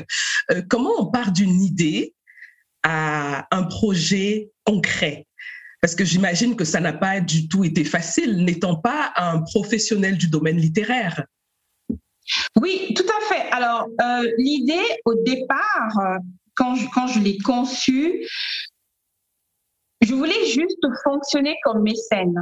Euh, 0.50 0.62
comment 0.68 0.92
on 0.98 1.06
part 1.06 1.32
d'une 1.32 1.62
idée 1.62 2.14
à 2.82 3.46
un 3.50 3.64
projet 3.64 4.50
concret? 4.64 5.26
Parce 5.84 5.94
que 5.94 6.06
j'imagine 6.06 6.56
que 6.56 6.64
ça 6.64 6.80
n'a 6.80 6.94
pas 6.94 7.20
du 7.20 7.46
tout 7.46 7.62
été 7.62 7.84
facile, 7.84 8.42
n'étant 8.42 8.74
pas 8.74 9.12
un 9.16 9.42
professionnel 9.42 10.16
du 10.16 10.28
domaine 10.28 10.56
littéraire. 10.56 11.26
Oui, 12.58 12.94
tout 12.96 13.04
à 13.04 13.20
fait. 13.26 13.50
Alors, 13.50 13.88
euh, 14.00 14.32
l'idée 14.38 14.86
au 15.04 15.12
départ, 15.24 16.20
quand 16.54 16.74
je, 16.74 16.86
quand 16.94 17.06
je 17.08 17.20
l'ai 17.20 17.36
conçue, 17.36 18.26
je 20.00 20.14
voulais 20.14 20.46
juste 20.46 20.86
fonctionner 21.04 21.54
comme 21.64 21.82
mécène 21.82 22.34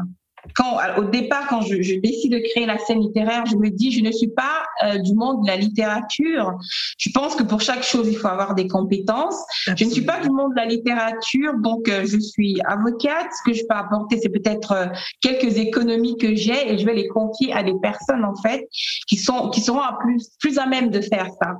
quand, 0.54 0.78
au 0.98 1.04
départ, 1.04 1.46
quand 1.48 1.62
je, 1.62 1.80
je, 1.82 1.94
décide 1.96 2.32
de 2.32 2.38
créer 2.38 2.66
la 2.66 2.78
scène 2.78 3.00
littéraire, 3.00 3.44
je 3.46 3.56
me 3.56 3.70
dis, 3.70 3.92
je 3.92 4.02
ne 4.02 4.10
suis 4.10 4.28
pas 4.28 4.64
euh, 4.84 4.98
du 4.98 5.14
monde 5.14 5.42
de 5.42 5.46
la 5.46 5.56
littérature. 5.56 6.52
Je 6.98 7.10
pense 7.10 7.36
que 7.36 7.42
pour 7.42 7.60
chaque 7.60 7.82
chose, 7.82 8.08
il 8.08 8.16
faut 8.16 8.28
avoir 8.28 8.54
des 8.54 8.66
compétences. 8.66 9.40
Je 9.76 9.84
ne 9.84 9.90
suis 9.90 10.02
pas 10.02 10.20
du 10.20 10.30
monde 10.30 10.52
de 10.52 10.56
la 10.56 10.66
littérature, 10.66 11.54
donc 11.58 11.88
euh, 11.88 12.04
je 12.04 12.18
suis 12.18 12.60
avocate. 12.66 13.28
Ce 13.38 13.50
que 13.50 13.56
je 13.56 13.62
peux 13.68 13.76
apporter, 13.76 14.18
c'est 14.20 14.30
peut-être 14.30 14.72
euh, 14.72 14.86
quelques 15.20 15.56
économies 15.58 16.16
que 16.16 16.34
j'ai 16.34 16.72
et 16.72 16.78
je 16.78 16.84
vais 16.84 16.94
les 16.94 17.08
confier 17.08 17.52
à 17.52 17.62
des 17.62 17.74
personnes, 17.80 18.24
en 18.24 18.34
fait, 18.36 18.68
qui 19.06 19.16
sont, 19.16 19.50
qui 19.50 19.60
seront 19.60 19.80
à 19.80 19.98
plus, 20.00 20.28
plus 20.40 20.58
à 20.58 20.66
même 20.66 20.90
de 20.90 21.00
faire 21.00 21.28
ça. 21.40 21.54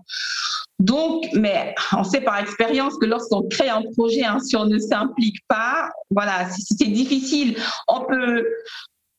Donc, 0.83 1.29
mais 1.35 1.77
on 1.97 2.03
sait 2.03 2.21
par 2.21 2.41
expérience 2.41 2.99
que 2.99 3.07
lorsqu'on 3.07 3.47
crée 3.49 3.69
un 3.69 3.83
projet, 3.93 4.25
hein, 4.25 4.41
si 4.41 4.57
on 4.57 4.67
ne 4.67 4.79
s'implique 4.79 5.39
pas, 5.47 5.91
voilà, 6.11 6.49
c'est 6.51 6.91
difficile. 6.91 7.57
On 7.87 8.01
peut, 8.01 8.45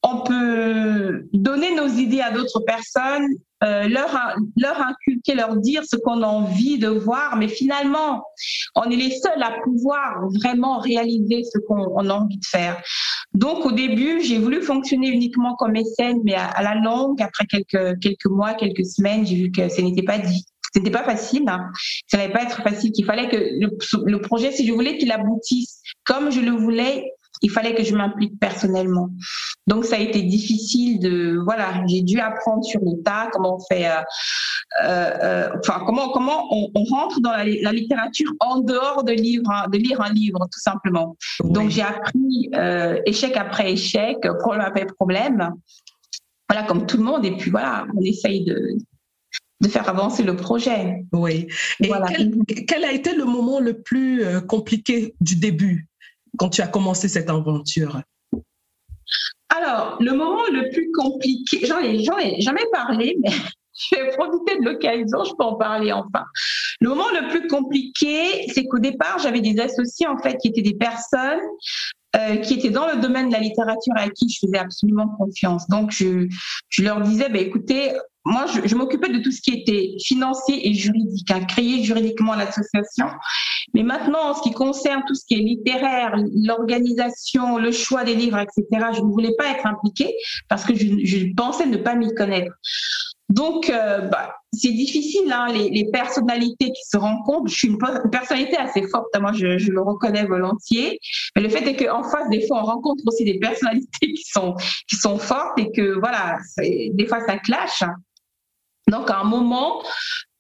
on 0.04 0.24
peut 0.24 1.26
donner 1.32 1.74
nos 1.74 1.88
idées 1.88 2.20
à 2.20 2.32
d'autres 2.32 2.60
personnes, 2.68 3.28
euh, 3.64 3.88
leur, 3.88 4.14
inculquer, 4.82 5.36
leur 5.36 5.56
dire 5.56 5.84
ce 5.86 5.96
qu'on 5.96 6.22
a 6.22 6.28
envie 6.28 6.80
de 6.80 6.90
voir, 6.90 7.38
mais 7.38 7.48
finalement, 7.48 8.26
on 8.76 8.84
est 8.90 8.98
les 8.98 9.12
seuls 9.12 9.42
à 9.42 9.54
pouvoir 9.64 10.28
vraiment 10.42 10.80
réaliser 10.80 11.44
ce 11.46 11.60
qu'on 11.60 12.10
a 12.10 12.14
envie 12.14 12.40
de 12.40 12.46
faire. 12.46 12.84
Donc, 13.34 13.66
au 13.66 13.72
début, 13.72 14.22
j'ai 14.22 14.38
voulu 14.38 14.62
fonctionner 14.62 15.08
uniquement 15.08 15.56
comme 15.56 15.72
mécène, 15.72 16.18
mais 16.26 16.36
à, 16.36 16.62
la 16.62 16.76
longue, 16.76 17.22
après 17.22 17.46
quelques 17.46 18.26
mois, 18.26 18.54
quelques 18.54 18.86
semaines, 18.86 19.26
j'ai 19.26 19.36
vu 19.36 19.50
que 19.50 19.70
ce 19.70 19.80
n'était 19.80 20.04
pas 20.04 20.18
dit. 20.18 20.44
C'était 20.74 20.92
pas 20.92 21.04
facile. 21.04 21.44
Hein. 21.48 21.70
Ça 22.08 22.18
n'allait 22.18 22.34
pas 22.34 22.44
être 22.44 22.62
facile. 22.64 22.92
Qu'il 22.92 23.06
fallait 23.06 23.30
que 23.30 23.38
le, 23.38 24.18
projet, 24.22 24.52
si 24.52 24.66
je 24.66 24.74
voulais 24.74 24.98
qu'il 24.98 25.12
aboutisse 25.12 25.82
comme 26.04 26.32
je 26.32 26.42
le 26.42 26.52
voulais, 26.52 27.14
il 27.42 27.52
fallait 27.52 27.76
que 27.76 27.84
je 27.84 27.94
m'implique 27.96 28.40
personnellement. 28.40 29.10
Donc 29.68 29.86
ça 29.86 29.98
a 29.98 30.00
été 30.00 30.22
difficile 30.22 31.00
de 31.00 31.40
voilà, 31.44 31.84
j'ai 31.88 32.02
dû 32.02 32.20
apprendre 32.20 32.64
sur 32.64 32.80
le 32.80 33.04
tas 33.04 33.30
comment 33.32 33.58
on 33.58 33.60
fait, 33.60 33.88
euh, 33.88 33.96
euh, 34.84 35.12
euh 35.24 35.50
enfin 35.60 35.84
comment 35.86 36.10
comment 36.10 36.48
on, 36.52 36.70
on 36.74 36.84
rentre 36.86 37.20
dans 37.20 37.32
la, 37.32 37.44
la, 37.44 37.72
littérature 37.74 38.32
en 38.40 38.60
dehors 38.60 39.04
de 39.04 39.12
livre, 39.12 39.50
hein, 39.52 39.68
de 39.70 39.78
lire 39.78 40.00
un 40.00 40.14
livre 40.14 40.40
tout 40.40 40.60
simplement. 40.60 41.18
Donc 41.44 41.70
j'ai 41.70 41.82
appris 41.82 42.50
euh, 42.56 42.98
échec 43.06 43.36
après 43.36 43.74
échec, 43.74 44.18
problème 44.40 44.62
après 44.62 44.86
problème. 44.86 45.52
Voilà, 46.50 46.66
comme 46.66 46.86
tout 46.86 46.98
le 46.98 47.04
monde. 47.04 47.26
Et 47.26 47.36
puis 47.36 47.52
voilà, 47.52 47.86
on 47.98 48.02
essaye 48.02 48.46
de, 48.46 48.78
de 49.64 49.70
faire 49.70 49.90
avancer 49.90 50.24
le 50.24 50.36
projet. 50.36 51.06
Oui. 51.12 51.48
Et 51.80 51.92
quel, 52.68 52.84
a 52.84 52.92
été 52.92 53.16
le 53.16 53.26
moment 53.26 53.60
le 53.60 53.82
plus 53.82 54.24
euh, 54.24 54.42
compliqué 54.42 55.16
du 55.22 55.38
début 55.38 55.88
quand 56.38 56.50
tu 56.50 56.62
as 56.62 56.68
commencé 56.68 57.08
cette 57.08 57.30
aventure? 57.30 58.02
Alors, 59.50 59.98
le 60.00 60.12
moment 60.12 60.44
le 60.52 60.72
plus 60.72 60.92
compliqué, 60.92 61.66
j'en 61.66 61.80
ai, 61.80 61.96
ai 61.96 62.42
jamais 62.42 62.66
parlé, 62.72 63.16
mais 63.22 63.30
je 63.92 63.96
vais 63.96 64.10
profiter 64.12 64.60
de 64.60 64.66
l'occasion, 64.66 65.24
je 65.24 65.32
peux 65.38 65.44
en 65.44 65.56
parler 65.56 65.92
enfin. 65.92 66.26
Le 66.82 66.90
moment 66.90 67.10
le 67.12 67.30
plus 67.30 67.48
compliqué, 67.48 68.48
c'est 68.54 68.66
qu'au 68.66 68.80
départ, 68.80 69.20
j'avais 69.20 69.42
des 69.42 69.60
associés 69.60 70.08
en 70.08 70.18
fait 70.18 70.38
qui 70.38 70.50
étaient 70.50 70.62
des 70.62 70.76
personnes 70.76 71.42
euh, 72.16 72.38
qui 72.38 72.54
étaient 72.56 72.70
dans 72.70 72.88
le 72.88 73.02
domaine 73.02 73.30
de 73.30 73.34
la 73.34 73.40
littérature 73.40 73.94
à 73.96 74.08
qui 74.10 74.30
je 74.30 74.46
faisais 74.46 74.60
absolument 74.60 75.08
confiance. 75.18 75.68
Donc, 75.68 75.92
je, 75.92 76.28
leur 76.80 77.02
disais, 77.02 77.30
bah, 77.30 77.40
écoutez, 77.40 77.94
moi, 78.26 78.46
je, 78.46 78.76
m'occupais 78.76 79.10
de 79.10 79.20
tout 79.20 79.32
ce 79.32 79.42
qui 79.42 79.52
était 79.52 79.96
financier 80.06 80.70
et 80.70 80.74
juridique, 80.74 81.30
hein, 81.32 81.44
créer 81.44 81.84
juridiquement 81.84 82.36
l'association. 82.36 83.08
Mais 83.74 83.84
maintenant, 83.84 84.30
en 84.30 84.34
ce 84.36 84.44
qui 84.44 84.52
concerne 84.52 85.04
tout 85.08 85.16
ce 85.16 85.26
qui 85.26 85.34
est 85.34 85.44
littéraire, 85.44 86.16
l'organisation, 86.36 87.58
le 87.58 87.72
choix 87.72 88.04
des 88.04 88.16
livres, 88.16 88.38
etc., 88.38 88.86
je 88.94 89.02
ne 89.02 89.08
voulais 89.08 89.36
pas 89.38 89.48
être 89.48 89.66
impliquée 89.66 90.16
parce 90.48 90.64
que 90.64 90.76
je 90.76 91.34
pensais 91.36 91.66
ne 91.66 91.78
pas 91.78 91.96
m'y 91.96 92.14
connaître. 92.14 92.54
Donc, 93.30 93.70
euh, 93.70 94.02
bah, 94.10 94.36
c'est 94.52 94.72
difficile, 94.72 95.32
hein, 95.32 95.48
les, 95.52 95.90
personnalités 95.92 96.72
qui 96.72 96.84
se 96.88 96.98
rencontrent. 96.98 97.48
Je 97.48 97.56
suis 97.56 97.68
une, 97.70 97.78
personnalité 98.12 98.58
assez 98.58 98.88
forte, 98.88 99.08
hein, 99.16 99.20
moi 99.22 99.32
je, 99.34 99.58
je, 99.58 99.72
le 99.72 99.82
reconnais 99.82 100.26
volontiers. 100.26 101.00
Mais 101.36 101.42
le 101.42 101.50
fait 101.50 101.66
est 101.66 101.76
qu'en 101.76 102.04
face, 102.04 102.30
des 102.30 102.46
fois, 102.48 102.62
on 102.62 102.66
rencontre 102.66 103.04
aussi 103.08 103.24
des 103.24 103.40
personnalités 103.40 104.14
qui 104.14 104.24
sont, 104.26 104.56
qui 104.88 104.98
sont 104.98 105.18
fortes 105.18 105.58
et 105.58 105.72
que, 105.72 106.00
voilà, 106.00 106.38
des 106.58 107.06
fois, 107.08 107.26
ça 107.26 107.38
clash. 107.38 107.82
Hein. 107.82 107.96
Donc, 108.88 109.10
à 109.10 109.20
un 109.20 109.24
moment, 109.24 109.82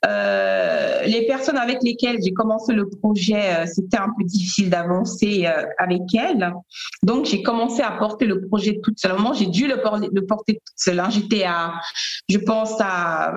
euh, 0.05 1.03
les 1.03 1.25
personnes 1.27 1.57
avec 1.57 1.77
lesquelles 1.81 2.17
j'ai 2.24 2.33
commencé 2.33 2.74
le 2.74 2.89
projet, 2.89 3.55
euh, 3.55 3.65
c'était 3.65 3.98
un 3.98 4.10
peu 4.17 4.24
difficile 4.24 4.69
d'avancer 4.69 5.45
euh, 5.45 5.63
avec 5.77 6.01
elles. 6.13 6.51
Donc, 7.03 7.25
j'ai 7.25 7.41
commencé 7.41 7.81
à 7.81 7.91
porter 7.91 8.25
le 8.25 8.45
projet 8.48 8.79
toute 8.83 9.00
seule. 9.00 9.13
moment, 9.13 9.33
j'ai 9.33 9.48
dû 9.48 9.67
le, 9.67 9.75
le 10.12 10.25
porter 10.25 10.53
toute 10.53 10.75
seule. 10.77 11.00
Hein. 11.00 11.10
J'étais 11.10 11.43
à, 11.43 11.74
je 12.29 12.38
pense 12.38 12.75
à 12.79 13.33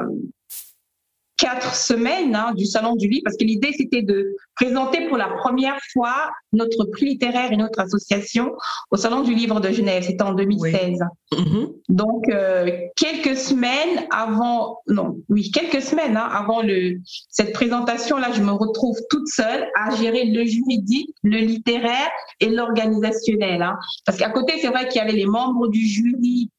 quatre 1.36 1.74
semaines 1.74 2.34
hein, 2.34 2.52
du 2.54 2.64
Salon 2.64 2.96
du 2.96 3.08
Livre, 3.08 3.22
parce 3.24 3.36
que 3.36 3.44
l'idée, 3.44 3.72
c'était 3.76 4.02
de 4.02 4.34
présenter 4.54 5.06
pour 5.08 5.16
la 5.16 5.28
première 5.28 5.78
fois 5.92 6.30
notre 6.52 6.84
prix 6.86 7.06
littéraire 7.06 7.52
et 7.52 7.56
notre 7.56 7.80
association 7.80 8.52
au 8.90 8.96
Salon 8.96 9.22
du 9.22 9.34
Livre 9.34 9.60
de 9.60 9.70
Genève. 9.70 10.04
C'était 10.04 10.22
en 10.22 10.32
2016. 10.32 10.98
Mm-hmm. 11.32 11.72
Donc, 11.90 12.28
euh, 12.30 12.70
quelques 12.96 13.36
semaines 13.36 14.06
avant, 14.10 14.80
non, 14.86 15.18
oui, 15.28 15.50
quelques 15.50 15.82
semaines 15.82 16.16
hein, 16.16 16.28
avant 16.32 16.62
le, 16.62 16.96
cette 17.28 17.52
présentation-là, 17.52 18.32
je 18.32 18.42
me 18.42 18.52
retrouve 18.52 18.98
toute 19.10 19.28
seule 19.28 19.68
à 19.78 19.94
gérer 19.96 20.24
le 20.24 20.44
juridique, 20.44 21.10
le 21.22 21.38
littéraire 21.38 22.10
et 22.40 22.48
l'organisationnel. 22.48 23.62
Hein. 23.62 23.76
Parce 24.06 24.18
qu'à 24.18 24.30
côté, 24.30 24.54
c'est 24.60 24.68
vrai 24.68 24.88
qu'il 24.88 25.00
y 25.00 25.04
avait 25.04 25.12
les 25.12 25.26
membres 25.26 25.68
du 25.68 25.84
jury 25.86 26.50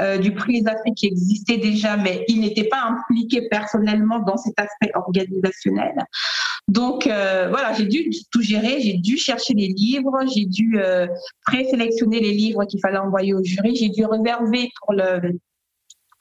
euh, 0.00 0.18
du 0.18 0.32
prix 0.32 0.62
des 0.62 0.68
Afriques 0.68 0.96
qui 0.96 1.06
existait 1.06 1.58
déjà, 1.58 1.96
mais 1.96 2.24
il 2.28 2.40
n'était 2.40 2.64
pas 2.64 2.82
impliqué 2.82 3.48
personnellement 3.48 4.18
dans 4.20 4.36
cet 4.36 4.54
aspect 4.58 4.90
organisationnel. 4.94 5.94
Donc 6.68 7.06
euh, 7.06 7.48
voilà, 7.50 7.72
j'ai 7.74 7.84
dû 7.84 8.10
tout 8.32 8.42
gérer, 8.42 8.80
j'ai 8.80 8.94
dû 8.94 9.16
chercher 9.16 9.54
les 9.54 9.68
livres, 9.68 10.18
j'ai 10.34 10.46
dû 10.46 10.78
euh, 10.78 11.06
présélectionner 11.46 12.20
les 12.20 12.32
livres 12.32 12.64
qu'il 12.64 12.80
fallait 12.80 12.98
envoyer 12.98 13.34
au 13.34 13.44
jury, 13.44 13.76
j'ai 13.76 13.90
dû 13.90 14.04
réserver 14.04 14.70
pour 14.80 14.94
le 14.94 15.38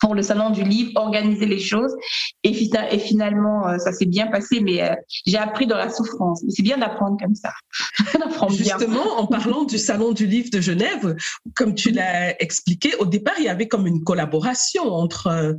pour 0.04 0.16
le 0.16 0.22
salon 0.22 0.50
du 0.50 0.64
livre, 0.64 0.92
organiser 0.96 1.46
les 1.46 1.60
choses. 1.60 1.96
Et, 2.44 2.50
et 2.50 3.00
finalement, 3.00 3.70
euh, 3.70 3.78
ça 3.78 3.94
s'est 3.94 4.06
bien 4.06 4.28
passé, 4.28 4.60
mais 4.60 4.84
euh, 4.84 4.94
j'ai 5.26 5.38
appris 5.38 5.66
dans 5.66 5.78
la 5.78 5.90
souffrance. 5.90 6.44
C'est 6.50 6.62
bien 6.62 6.78
d'apprendre 6.78 7.16
comme 7.18 7.36
ça. 7.36 7.54
Justement, 8.50 9.18
en 9.18 9.28
parlant 9.28 9.64
du 9.64 9.78
salon 9.78 10.12
du 10.12 10.28
livre 10.28 10.50
de 10.52 10.60
Genève, 10.60 11.16
comme 11.56 11.74
tu 11.74 11.92
l'as 11.92 12.36
expliqué, 12.42 12.94
au 12.96 13.06
départ, 13.06 13.36
il 13.38 13.46
y 13.46 13.50
avait 13.50 13.70
comme 13.70 13.88
une 13.88 14.04
collaboration 14.04 14.92
entre 14.92 15.28
euh, 15.28 15.54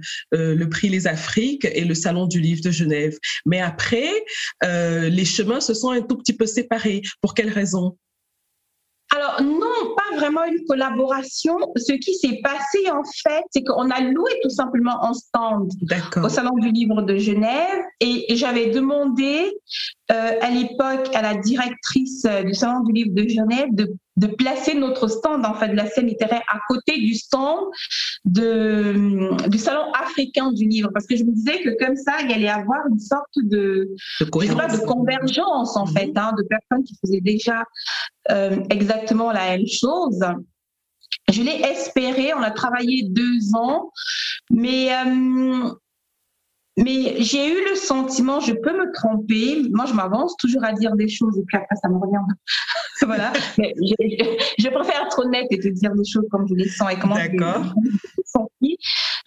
le 0.54 0.68
prix 0.68 0.90
Les 0.90 1.06
Afriques 1.06 1.64
et 1.64 1.84
le 1.86 1.94
salon 1.94 2.26
du 2.26 2.38
livre 2.38 2.60
de 2.62 2.70
Genève. 2.70 3.16
Mais 3.46 3.62
après, 3.62 4.12
les 4.62 5.24
chemins 5.24 5.60
se 5.60 5.72
sont 5.72 5.90
un 5.90 6.02
tout 6.02 6.18
petit 6.18 6.36
peu 6.36 6.44
séparés. 6.44 7.00
Pour 7.22 7.32
quelles 7.32 7.50
raisons 7.50 7.96
alors 9.14 9.42
non, 9.42 9.94
pas 9.96 10.03
vraiment 10.16 10.44
une 10.44 10.64
collaboration. 10.66 11.56
Ce 11.76 11.92
qui 11.92 12.14
s'est 12.14 12.40
passé 12.42 12.90
en 12.90 13.02
fait, 13.04 13.42
c'est 13.50 13.62
qu'on 13.62 13.90
a 13.90 14.00
loué 14.00 14.30
tout 14.42 14.50
simplement 14.50 15.04
un 15.04 15.14
stand 15.14 15.71
au 16.23 16.28
Salon 16.28 16.56
du 16.59 16.71
Livre 16.71 17.02
de 17.02 17.16
Genève. 17.16 17.83
Et 18.00 18.37
j'avais 18.37 18.71
demandé 18.71 19.52
euh, 20.12 20.33
à 20.40 20.50
l'époque 20.50 21.09
à 21.14 21.23
la 21.23 21.35
directrice 21.37 22.26
euh, 22.26 22.42
du 22.42 22.52
Salon 22.52 22.80
du 22.80 22.92
Livre 22.92 23.14
de 23.14 23.26
Genève 23.26 23.68
de, 23.73 23.90
de, 24.18 24.26
placer 24.26 24.75
notre 24.75 25.09
stand 25.09 25.47
en 25.47 25.54
fait 25.54 25.68
de 25.68 25.76
la 25.76 25.87
scène 25.87 26.09
littéraire 26.09 26.42
à 26.52 26.59
côté 26.68 26.99
du 26.99 27.14
stand 27.14 27.61
de, 28.26 29.49
du 29.49 29.56
Salon 29.56 29.90
africain 29.94 30.52
du 30.52 30.66
livre. 30.66 30.90
Parce 30.92 31.06
que 31.06 31.16
je 31.16 31.25
me 31.25 31.33
disais 31.33 31.62
que 31.62 31.71
comme 31.83 31.97
ça 31.97 32.12
il 32.23 32.30
y 32.30 32.35
allait 32.35 32.49
avoir 32.50 32.80
une 32.90 32.99
sorte 32.99 33.33
de, 33.37 33.94
de, 34.21 34.26
de 34.26 34.85
convergence 34.85 35.75
en 35.75 35.87
fait 35.87 36.12
hein, 36.16 36.33
de 36.37 36.42
personnes 36.42 36.85
qui 36.85 36.94
faisaient 37.02 37.23
déjà 37.23 37.64
euh, 38.30 38.56
exactement 38.71 39.33
la 39.33 39.50
même 39.50 39.66
chose. 39.66 40.03
Je 41.32 41.42
l'ai 41.42 41.61
espéré, 41.62 42.34
on 42.34 42.42
a 42.42 42.50
travaillé 42.50 43.04
deux 43.08 43.54
ans, 43.54 43.90
mais 44.50 44.94
euh, 44.94 45.70
mais 46.76 47.23
j'ai 47.23 47.52
eu 47.52 47.70
le 47.70 47.76
sentiment, 47.76 48.40
je 48.40 48.52
peux 48.52 48.76
me 48.76 48.92
tromper, 48.92 49.62
moi 49.70 49.87
je 49.87 49.94
m'avance 49.94 50.37
toujours 50.37 50.64
à 50.64 50.73
dire 50.73 50.96
des 50.96 51.08
choses 51.08 51.38
et 51.38 51.42
puis 51.46 51.56
après 51.56 51.76
ça 51.76 51.88
me 51.88 51.99
revient. 51.99 52.16
voilà, 53.02 53.32
mais 53.58 53.75
je, 53.78 54.68
préfère 54.68 55.06
être 55.06 55.18
honnête 55.20 55.46
et 55.50 55.58
te 55.58 55.68
dire 55.68 55.92
des 55.94 56.04
choses 56.04 56.26
comme 56.30 56.46
je 56.49 56.54
les 56.54 56.68
sens 56.68 56.92
et 56.92 56.99
comment 56.99 57.16
je 57.16 57.30
les 57.30 57.38
sens. 58.25 58.49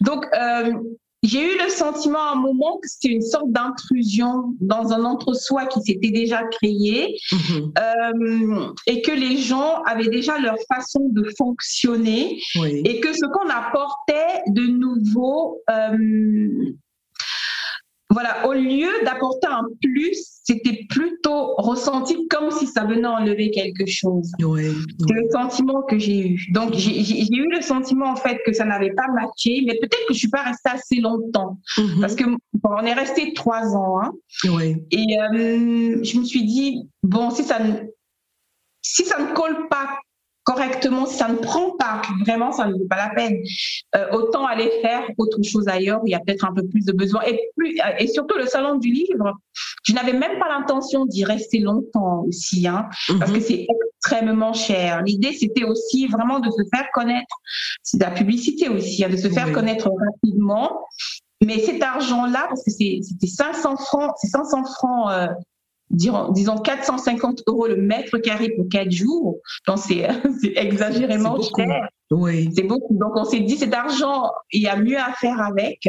Donc, 0.00 0.26
euh, 0.34 0.72
j'ai 1.22 1.42
eu 1.42 1.58
le 1.58 1.68
sentiment 1.68 2.18
à 2.18 2.32
un 2.32 2.36
moment 2.36 2.78
que 2.82 2.88
c'était 2.88 3.14
une 3.14 3.22
sorte 3.22 3.50
d'intrusion 3.50 4.54
dans 4.60 4.92
un 4.92 5.04
entre-soi 5.04 5.66
qui 5.66 5.80
s'était 5.82 6.10
déjà 6.10 6.42
créé 6.44 7.18
mhm. 7.32 7.72
euh, 7.78 8.72
et 8.86 9.02
que 9.02 9.10
les 9.10 9.36
gens 9.36 9.82
avaient 9.82 10.08
déjà 10.08 10.38
leur 10.38 10.56
façon 10.72 11.08
de 11.10 11.28
fonctionner 11.36 12.38
et 12.56 13.00
que 13.00 13.12
ce 13.12 13.26
qu'on 13.26 13.48
apportait 13.48 14.42
de 14.48 14.62
nouveau 14.62 15.60
euh, 15.70 16.74
voilà, 18.10 18.46
au 18.46 18.52
lieu 18.52 18.88
d'apporter 19.04 19.48
un 19.48 19.64
plus, 19.82 20.37
c'était 20.48 20.86
plutôt 20.88 21.54
ressenti 21.56 22.26
comme 22.28 22.50
si 22.50 22.66
ça 22.66 22.84
venait 22.84 23.06
enlever 23.06 23.50
quelque 23.50 23.84
chose. 23.86 24.30
C'est 24.38 25.14
le 25.14 25.28
sentiment 25.30 25.82
que 25.82 25.98
j'ai 25.98 26.26
eu. 26.26 26.46
Donc, 26.52 26.72
j'ai 26.74 27.28
eu 27.30 27.50
le 27.50 27.60
sentiment, 27.60 28.10
en 28.10 28.16
fait, 28.16 28.38
que 28.46 28.54
ça 28.54 28.64
n'avait 28.64 28.92
pas 28.92 29.08
matché, 29.08 29.62
mais 29.66 29.74
peut-être 29.78 30.06
que 30.06 30.14
je 30.14 30.18
suis 30.18 30.30
pas 30.30 30.44
restée 30.44 30.70
assez 30.70 31.00
longtemps. 31.00 31.58
Mhm. 31.76 32.00
Parce 32.00 32.14
que 32.14 32.24
on 32.64 32.82
est 32.82 32.94
resté 32.94 33.34
trois 33.34 33.76
ans. 33.76 34.00
Hein, 34.00 34.12
Et 34.90 35.18
euh, 35.20 36.02
je 36.02 36.18
me 36.18 36.24
suis 36.24 36.44
dit, 36.44 36.88
bon, 37.02 37.30
si 37.30 37.42
ça 37.42 37.58
ne, 37.58 37.74
si 38.80 39.04
ça 39.04 39.18
ne 39.18 39.34
colle 39.34 39.68
pas 39.68 39.98
correctement, 40.48 41.04
si 41.04 41.18
ça 41.18 41.28
ne 41.28 41.34
prend 41.34 41.72
pas, 41.72 42.00
vraiment, 42.24 42.52
ça 42.52 42.66
ne 42.66 42.72
vaut 42.72 42.86
pas 42.88 42.96
la 42.96 43.10
peine. 43.10 43.36
Euh, 43.94 44.12
autant 44.12 44.46
aller 44.46 44.70
faire 44.80 45.02
autre 45.18 45.42
chose 45.42 45.68
ailleurs 45.68 46.02
où 46.02 46.06
il 46.06 46.12
y 46.12 46.14
a 46.14 46.20
peut-être 46.20 46.46
un 46.46 46.54
peu 46.54 46.66
plus 46.66 46.86
de 46.86 46.92
besoin. 46.92 47.20
Et, 47.26 47.38
plus, 47.54 47.76
et 47.98 48.06
surtout 48.06 48.38
le 48.38 48.46
salon 48.46 48.76
du 48.76 48.90
livre, 48.90 49.34
je 49.82 49.92
n'avais 49.92 50.14
même 50.14 50.38
pas 50.38 50.48
l'intention 50.48 51.04
d'y 51.04 51.22
rester 51.22 51.58
longtemps 51.58 52.24
aussi, 52.26 52.66
hein, 52.66 52.88
parce 53.18 53.30
que 53.30 53.36
mhm. 53.36 53.42
c'est 53.42 53.66
extrêmement 53.98 54.54
cher. 54.54 55.02
L'idée, 55.02 55.34
c'était 55.34 55.64
aussi 55.64 56.06
vraiment 56.06 56.40
de 56.40 56.50
se 56.50 56.62
faire 56.74 56.86
connaître. 56.94 57.36
C'est 57.82 57.98
de 57.98 58.04
la 58.04 58.10
publicité 58.10 58.70
aussi, 58.70 59.04
hein, 59.04 59.10
de 59.10 59.18
se 59.18 59.28
faire 59.28 59.52
connaître 59.52 59.90
rapidement. 59.90 60.80
Mais 61.44 61.58
cet 61.58 61.82
argent-là, 61.82 62.46
parce 62.48 62.64
que 62.64 62.70
c'était 62.70 63.26
500 63.26 63.76
francs, 63.76 64.12
c'est 64.16 64.28
500 64.28 64.64
francs 64.64 65.10
euh, 65.12 65.26
disons, 65.90 66.58
450 66.58 67.42
euros 67.46 67.66
le 67.66 67.76
mètre 67.76 68.18
carré 68.18 68.50
pour 68.50 68.68
quatre 68.68 68.90
jours. 68.90 69.38
Donc, 69.66 69.78
c'est 69.78 70.06
exagérément 70.56 71.40
cher. 71.56 71.88
Oui. 72.10 72.50
C'est 72.54 72.62
beaucoup. 72.62 72.96
Donc, 72.96 73.12
on 73.16 73.24
s'est 73.24 73.40
dit, 73.40 73.56
cet 73.56 73.74
argent, 73.74 74.30
il 74.52 74.62
y 74.62 74.68
a 74.68 74.76
mieux 74.76 74.98
à 74.98 75.12
faire 75.12 75.40
avec. 75.40 75.88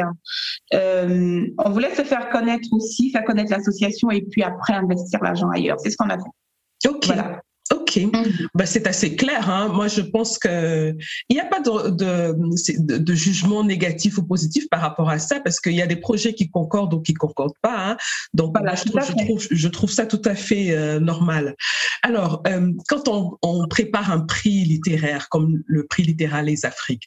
Euh, 0.74 1.46
on 1.58 1.70
voulait 1.70 1.94
se 1.94 2.02
faire 2.02 2.28
connaître 2.30 2.68
aussi, 2.72 3.10
faire 3.10 3.24
connaître 3.24 3.50
l'association 3.50 4.10
et 4.10 4.22
puis 4.22 4.42
après 4.42 4.74
investir 4.74 5.20
l'argent 5.22 5.48
ailleurs. 5.50 5.78
C'est 5.80 5.90
ce 5.90 5.96
qu'on 5.96 6.10
a 6.10 6.18
fait. 6.18 6.88
OK. 6.88 7.06
Voilà. 7.06 7.40
Ok, 7.72 7.96
mm. 7.96 8.48
bah, 8.54 8.66
c'est 8.66 8.86
assez 8.86 9.14
clair. 9.16 9.48
Hein. 9.48 9.68
Moi, 9.68 9.88
je 9.88 10.00
pense 10.00 10.38
que 10.38 10.94
il 11.28 11.34
n'y 11.34 11.40
a 11.40 11.44
pas 11.44 11.60
de, 11.60 11.90
de, 11.90 12.98
de, 12.98 13.14
jugement 13.14 13.62
négatif 13.62 14.18
ou 14.18 14.24
positif 14.24 14.68
par 14.68 14.80
rapport 14.80 15.08
à 15.08 15.18
ça, 15.18 15.40
parce 15.40 15.60
qu'il 15.60 15.74
y 15.74 15.82
a 15.82 15.86
des 15.86 15.96
projets 15.96 16.34
qui 16.34 16.50
concordent 16.50 16.94
ou 16.94 17.00
qui 17.00 17.14
concordent 17.14 17.58
pas. 17.62 17.90
Hein. 17.90 17.96
Donc, 18.34 18.56
je, 18.58 18.84
trouve, 18.90 19.02
je, 19.06 19.24
trouve, 19.24 19.46
je, 19.50 19.68
trouve, 19.68 19.90
ça 19.90 20.06
tout 20.06 20.22
à 20.24 20.34
fait 20.34 20.72
euh, 20.72 20.98
normal. 20.98 21.54
Alors, 22.02 22.42
euh, 22.48 22.72
quand 22.88 23.08
on, 23.08 23.38
on 23.42 23.68
prépare 23.68 24.10
un 24.10 24.20
prix 24.20 24.64
littéraire 24.64 25.28
comme 25.28 25.62
le 25.66 25.86
prix 25.86 26.02
littéral 26.02 26.46
Les 26.46 26.64
Afriques, 26.64 27.06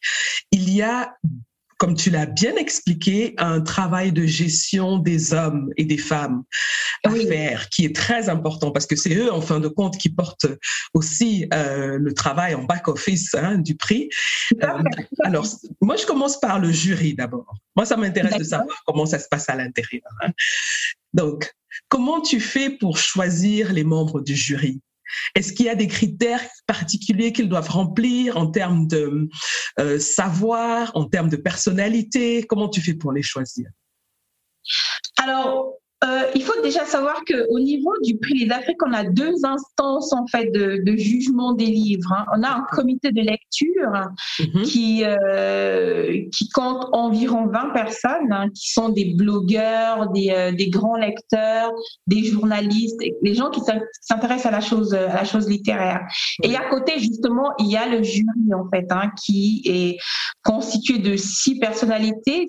il 0.51 0.70
y 0.70 0.82
a 0.82 1.13
comme 1.77 1.96
tu 1.96 2.10
l'as 2.10 2.25
bien 2.25 2.56
expliqué, 2.56 3.34
un 3.38 3.62
travail 3.62 4.12
de 4.12 4.25
gestion 4.25 4.98
des 4.98 5.34
hommes 5.34 5.70
et 5.77 5.86
des 5.86 5.98
femmes 5.98 6.44
à 7.04 7.12
faire 7.12 7.69
qui 7.69 7.86
est 7.86 7.95
très 7.95 8.30
important 8.30 8.71
parce 8.71 8.86
que 8.86 8.95
c'est 8.95 9.15
eux, 9.15 9.32
en 9.32 9.41
fin 9.41 9.60
de 9.60 9.67
compte, 9.67 9.98
qui 9.98 10.10
portent 10.10 10.48
aussi 10.93 11.48
euh, 11.54 11.98
le 11.98 12.13
travail 12.13 12.56
en 12.56 12.63
back-office 12.63 13.36
hein, 13.36 13.58
du 13.58 13.76
prix. 13.76 14.10
Euh, 14.62 14.67
alors, 15.24 15.45
moi, 15.82 15.95
je 15.95 16.06
commence 16.06 16.39
par 16.39 16.60
le 16.60 16.71
jury 16.71 17.13
d'abord. 17.13 17.56
Moi, 17.76 17.86
ça 17.86 17.98
m'intéresse 17.98 18.38
de 18.38 18.43
savoir 18.43 18.84
comment 18.86 19.06
ça 19.06 19.19
se 19.19 19.28
passe 19.30 19.50
à 19.50 19.56
l'intérieur. 19.56 20.04
Hein. 20.21 20.32
Donc, 21.13 21.54
comment 21.89 22.21
tu 22.21 22.39
fais 22.39 22.69
pour 22.69 22.98
choisir 22.98 23.74
les 23.74 23.84
membres 23.84 24.21
du 24.21 24.36
jury? 24.36 24.82
Est-ce 25.36 25.54
qu'il 25.54 25.65
y 25.65 25.69
a 25.69 25.76
des 25.76 25.88
critères 25.88 26.43
particuliers 26.67 27.34
qu'ils 27.34 27.49
doivent 27.49 27.69
remplir 27.69 28.38
en 28.38 28.47
termes 28.47 28.88
de 28.88 29.30
euh, 29.80 29.99
savoir, 29.99 30.91
en 30.95 31.06
termes 31.06 31.30
de 31.30 31.38
personnalité? 31.38 32.43
Comment 32.43 32.69
tu 32.69 32.82
fais 32.82 32.93
pour 32.93 33.12
les 33.12 33.23
choisir? 33.23 33.69
Alors, 35.17 35.76
euh, 36.04 36.24
il 36.36 36.44
faut 36.44 36.60
déjà 36.62 36.86
savoir 36.86 37.24
qu'au 37.26 37.60
niveau 37.60 37.94
du 38.04 38.18
prix 38.18 38.46
des 38.46 38.52
Afriques, 38.52 38.82
on 38.86 38.94
a 38.94 39.04
deux 39.04 39.34
instances 39.44 40.12
en 40.12 40.28
fait 40.28 40.52
de, 40.52 40.84
de 40.84 40.98
jugement 40.98 41.54
des 41.54 41.66
livres. 41.66 42.12
Hein. 42.12 42.26
On 42.36 42.44
a 42.44 42.50
un 42.50 42.66
comité 42.72 43.12
de 43.12 43.22
lecture 43.22 43.92
mhm. 44.39 44.63
qui 44.63 45.04
euh, 45.06 46.24
qui 46.32 46.50
compte 46.50 46.88
environ 46.92 47.48
20 47.48 47.70
personnes, 47.70 48.32
hein, 48.32 48.50
qui 48.50 48.72
sont 48.72 48.89
des 48.89 49.13
blogueurs, 49.13 50.10
des, 50.12 50.32
euh, 50.32 50.52
des, 50.52 50.70
grands 50.70 50.98
lecteurs, 50.98 51.72
des 52.08 52.24
journalistes, 52.24 53.00
des 53.22 53.34
gens 53.34 53.50
qui 53.50 53.62
s'intéressent 54.02 54.48
à 54.48 54.52
la 54.52 54.62
chose 54.62 54.94
à 54.94 55.13
la 55.13 55.26
chose 55.26 55.48
littéraire. 55.48 56.02
Et 56.44 56.56
à 56.56 56.70
côté 56.70 57.00
justement, 57.00 57.54
il 57.60 57.68
y 57.68 57.78
a 57.78 57.88
le 57.88 58.04
jury 58.04 58.54
en 58.54 58.70
fait, 58.70 58.88
hein, 58.92 59.12
qui 59.24 59.62
est 59.66 59.98
constitué 60.44 60.98
de 60.98 61.16
six 61.16 61.60
personnalités. 61.60 62.48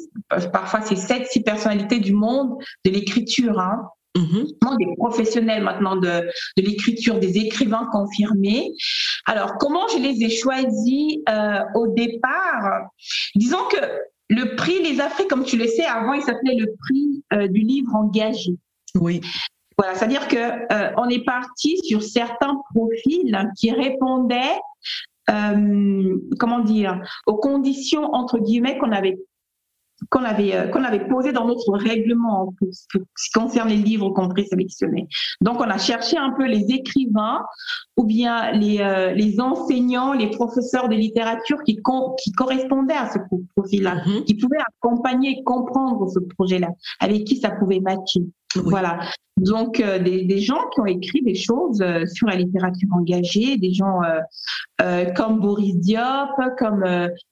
Parfois, 0.52 0.80
c'est 0.82 0.96
sept, 0.96 1.26
six 1.30 1.42
personnalités 1.42 2.00
du 2.00 2.12
monde 2.12 2.56
de 2.84 2.90
l'écriture 2.90 3.43
Hein. 3.50 3.88
Mm-hmm. 4.16 4.78
des 4.78 4.94
professionnels 4.96 5.64
maintenant 5.64 5.96
de, 5.96 6.06
de 6.56 6.62
l'écriture, 6.62 7.18
des 7.18 7.36
écrivains 7.36 7.88
confirmés. 7.90 8.70
Alors, 9.26 9.58
comment 9.58 9.88
je 9.88 9.98
les 9.98 10.22
ai 10.24 10.30
choisis 10.30 11.16
euh, 11.28 11.58
au 11.74 11.88
départ? 11.88 12.90
Disons 13.34 13.64
que 13.72 13.78
le 14.30 14.54
prix 14.54 14.80
Les 14.82 15.00
Afriques, 15.00 15.28
comme 15.28 15.44
tu 15.44 15.56
le 15.56 15.66
sais, 15.66 15.84
avant, 15.84 16.12
il 16.12 16.22
s'appelait 16.22 16.54
le 16.54 16.72
prix 16.78 17.24
euh, 17.32 17.48
du 17.48 17.62
livre 17.62 17.92
engagé. 17.94 18.52
Oui. 18.94 19.20
Voilà, 19.76 19.96
c'est-à-dire 19.96 20.28
que 20.28 20.36
euh, 20.36 20.92
on 20.96 21.08
est 21.08 21.24
parti 21.24 21.78
sur 21.82 22.00
certains 22.00 22.56
profils 22.72 23.50
qui 23.58 23.72
répondaient, 23.72 24.60
comment 25.26 26.60
dire, 26.60 27.00
aux 27.26 27.36
conditions 27.36 28.14
entre 28.14 28.38
guillemets 28.38 28.78
qu'on 28.78 28.92
avait 28.92 29.18
qu'on 30.10 30.24
avait, 30.24 30.54
euh, 30.54 30.68
qu'on 30.68 30.84
avait 30.84 31.06
posé 31.06 31.32
dans 31.32 31.46
notre 31.46 31.72
règlement 31.72 32.52
pour 32.58 32.68
ce 32.72 32.86
qui 32.98 33.30
concerne 33.32 33.68
les 33.68 33.76
livres 33.76 34.10
qu'on 34.10 34.28
présélectionnait. 34.28 35.06
Donc, 35.40 35.60
on 35.60 35.70
a 35.70 35.78
cherché 35.78 36.16
un 36.16 36.32
peu 36.32 36.46
les 36.46 36.66
écrivains 36.70 37.42
ou 37.96 38.04
bien 38.04 38.52
les, 38.52 38.80
euh, 38.80 39.12
les 39.12 39.40
enseignants, 39.40 40.12
les 40.12 40.30
professeurs 40.30 40.88
de 40.88 40.94
littérature 40.94 41.58
qui, 41.64 41.76
qui 41.76 42.32
correspondaient 42.32 42.94
à 42.94 43.10
ce 43.10 43.18
profil-là, 43.56 43.96
mm-hmm. 43.96 44.24
qui 44.24 44.34
pouvaient 44.34 44.62
accompagner, 44.78 45.42
comprendre 45.44 46.08
ce 46.08 46.20
projet-là, 46.36 46.68
avec 47.00 47.24
qui 47.24 47.36
ça 47.36 47.50
pouvait 47.50 47.80
matcher. 47.80 48.22
Voilà. 48.56 49.00
Donc, 49.36 49.80
euh, 49.80 49.98
des, 49.98 50.24
des, 50.24 50.38
gens 50.38 50.68
qui 50.72 50.80
ont 50.80 50.86
écrit 50.86 51.20
des 51.22 51.34
choses 51.34 51.80
euh, 51.82 52.06
sur 52.06 52.28
la 52.28 52.36
littérature 52.36 52.88
engagée, 52.92 53.56
des 53.56 53.74
gens 53.74 54.00
euh, 54.80 55.10
comme 55.16 55.40
Boris 55.40 55.76
Diop, 55.76 56.30
comme 56.56 56.84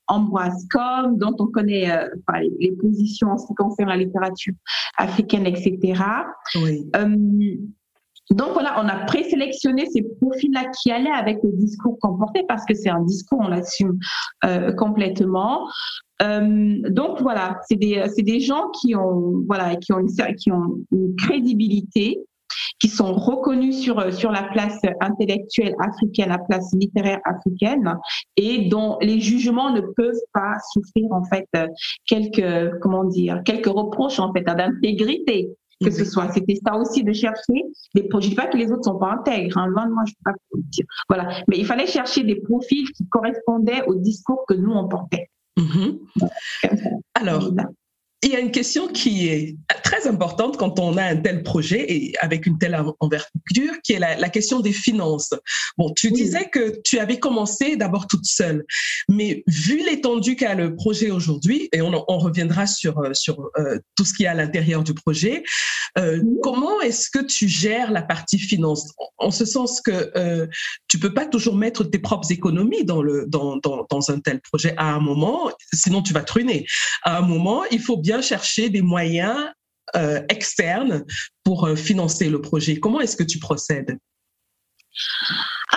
Ambroise 0.09 0.67
Com, 0.73 1.17
dont 1.17 1.37
on 1.39 1.47
connaît 1.47 1.89
les, 2.59 2.73
positions 2.73 3.29
en 3.29 3.39
ce 3.39 3.47
qui 3.47 3.55
concerne 3.55 3.89
la 3.91 3.97
littérature 3.97 4.55
africaine, 4.99 5.47
etc. 5.47 6.03
Oui. 6.57 6.91
Donc 8.31 8.53
voilà, 8.53 8.81
on 8.83 8.89
a 8.89 9.05
présélectionné 9.05 9.87
ces 9.87 10.03
profils-là 10.21 10.71
qui 10.81 10.91
allaient 10.91 11.11
avec 11.11 11.39
le 11.43 11.51
discours 11.53 11.99
qu'on 12.01 12.17
portait 12.17 12.45
parce 12.49 12.65
que 12.65 12.75
c'est 12.75 12.89
un 12.89 13.03
discours, 13.03 13.41
on 13.43 13.49
l'assume 13.49 13.99
complètement. 14.77 15.69
Euh, 16.23 16.79
donc 16.91 17.21
voilà, 17.21 17.59
c'est 17.69 17.77
des, 17.77 18.05
des 18.19 18.41
gens 18.41 18.69
qui 18.81 18.95
ont, 18.95 19.43
voilà, 19.47 19.77
qui 19.77 19.93
ont, 19.93 19.99
une, 19.99 20.35
qui 20.37 20.53
ont 20.53 20.77
une 20.93 21.17
crédibilité 21.17 22.21
qui 22.79 22.89
sont 22.89 23.15
reconnus 23.15 23.81
sur, 23.81 24.13
sur 24.13 24.31
la 24.31 24.43
place 24.45 24.79
intellectuelle 25.01 25.75
africaine, 25.81 26.29
la 26.29 26.39
place 26.39 26.71
littéraire 26.75 27.21
africaine, 27.25 27.97
et 28.37 28.69
dont 28.69 28.99
les 29.01 29.21
jugements 29.21 29.73
ne 29.73 29.81
peuvent 29.81 30.21
pas 30.35 30.55
souffrir 30.73 31.07
en 31.13 31.25
fait 31.25 31.49
quelques 32.07 32.79
comment 32.81 33.05
dire 33.05 33.43
quelques 33.45 33.67
reproches 33.67 34.19
en 34.19 34.33
fait 34.33 34.43
d'intégrité 34.43 35.51
que 35.83 35.91
ce 35.91 36.05
soit. 36.05 36.31
C'était 36.33 36.59
ça 36.65 36.77
aussi 36.77 37.05
de 37.05 37.13
chercher 37.13 37.63
des 37.95 38.05
projets. 38.05 38.27
Je 38.27 38.31
dis 38.31 38.37
pas 38.37 38.47
que 38.47 38.57
les 38.57 38.71
autres 38.71 38.85
sont 38.85 38.99
pas 38.99 39.13
intègres, 39.13 39.59
hein, 39.59 39.67
loin 39.67 39.87
de 39.87 39.93
moi, 39.93 40.05
je 40.07 40.13
peux 40.13 40.33
pas 40.33 40.37
dire. 40.55 40.85
Voilà. 41.09 41.29
Mais 41.49 41.59
il 41.59 41.67
fallait 41.67 41.87
chercher 41.87 42.25
des 42.25 42.37
profils 42.37 42.91
qui 42.93 43.07
correspondaient 43.09 43.85
au 43.87 43.95
discours 43.97 44.45
que 44.47 44.55
nous 44.55 44.73
on 44.73 44.89
portait. 44.89 45.29
Mm-hmm. 45.59 45.99
Alors, 47.15 47.53
il 48.23 48.31
y 48.31 48.37
a 48.37 48.41
une 48.41 48.53
question 48.53 48.87
qui 48.89 49.29
est 49.29 49.57
très 49.83 50.07
importante 50.07 50.57
quand 50.57 50.79
on 50.79 50.97
a 50.97 51.03
un 51.03 51.17
tel 51.17 51.43
projet 51.43 51.85
et 51.93 52.15
avec 52.21 52.47
une 52.47 52.57
telle 52.57 52.81
envergure, 53.01 53.73
qui 53.83 53.95
est 53.95 53.99
la, 53.99 54.29
question 54.29 54.61
des 54.61 54.73
finances. 54.73 55.35
Bon, 55.77 55.93
tu 55.93 56.11
disais 56.13 56.49
que 56.49 56.81
tu 56.85 56.99
avais 57.01 57.19
commencé 57.19 57.77
d'abord 57.77 58.07
toute 58.07 58.25
seule, 58.25 58.65
mais 59.09 59.43
vu 59.49 59.85
l'étendue 59.85 60.37
qu'a 60.37 60.55
le 60.55 60.75
projet 60.77 61.11
aujourd'hui, 61.11 61.69
et 61.73 61.83
on, 61.83 61.93
on, 62.09 62.19
reviendra 62.19 62.67
sur, 62.67 62.99
euh, 63.01 63.13
sur 63.13 63.51
euh, 63.59 63.79
tout 63.97 64.05
ce 64.05 64.15
qui 64.15 64.25
est 64.25 64.29
à 64.29 64.35
l'intérieur 64.35 64.85
du 64.85 64.95
projet, 64.95 65.43
euh, 65.99 66.23
comment 66.43 66.81
est-ce 66.81 67.11
que 67.11 67.23
tu 67.23 67.49
gères 67.49 67.91
la 67.91 68.03
partie 68.03 68.39
finance? 68.39 68.93
En 69.19 69.31
ce 69.31 69.45
sens 69.45 69.81
que 69.81 70.11
euh, 70.17 70.47
tu 70.89 70.99
peux 70.99 71.13
pas 71.13 71.27
toujours 71.27 71.57
mettre 71.57 71.85
tes 71.85 71.99
propres 71.99 72.31
économies 72.33 72.85
dans, 72.85 73.03
le, 73.03 73.27
dans, 73.29 73.57
dans, 73.57 73.87
dans 73.91 74.11
un 74.11 74.21
tel 74.21 74.41
projet 74.41 74.75
à 74.77 74.95
un 74.95 75.01
moment, 75.01 75.51
sinon 75.75 76.03
tu 76.03 76.13
vas 76.13 76.23
te 76.23 76.33
ruiner. 76.33 76.67
À 77.03 77.19
un 77.19 77.23
moment, 77.23 77.65
il 77.71 77.81
faut 77.81 77.97
bien 77.97 78.12
chercher 78.21 78.69
des 78.69 78.83
moyens 78.83 79.39
euh, 79.97 80.23
externes 80.29 81.05
pour 81.45 81.67
euh, 81.67 81.77
financer 81.77 82.29
le 82.29 82.41
projet. 82.41 82.79
Comment 82.79 83.01
est-ce 83.01 83.17
que 83.17 83.25
tu 83.25 83.39
procèdes? 83.39 83.99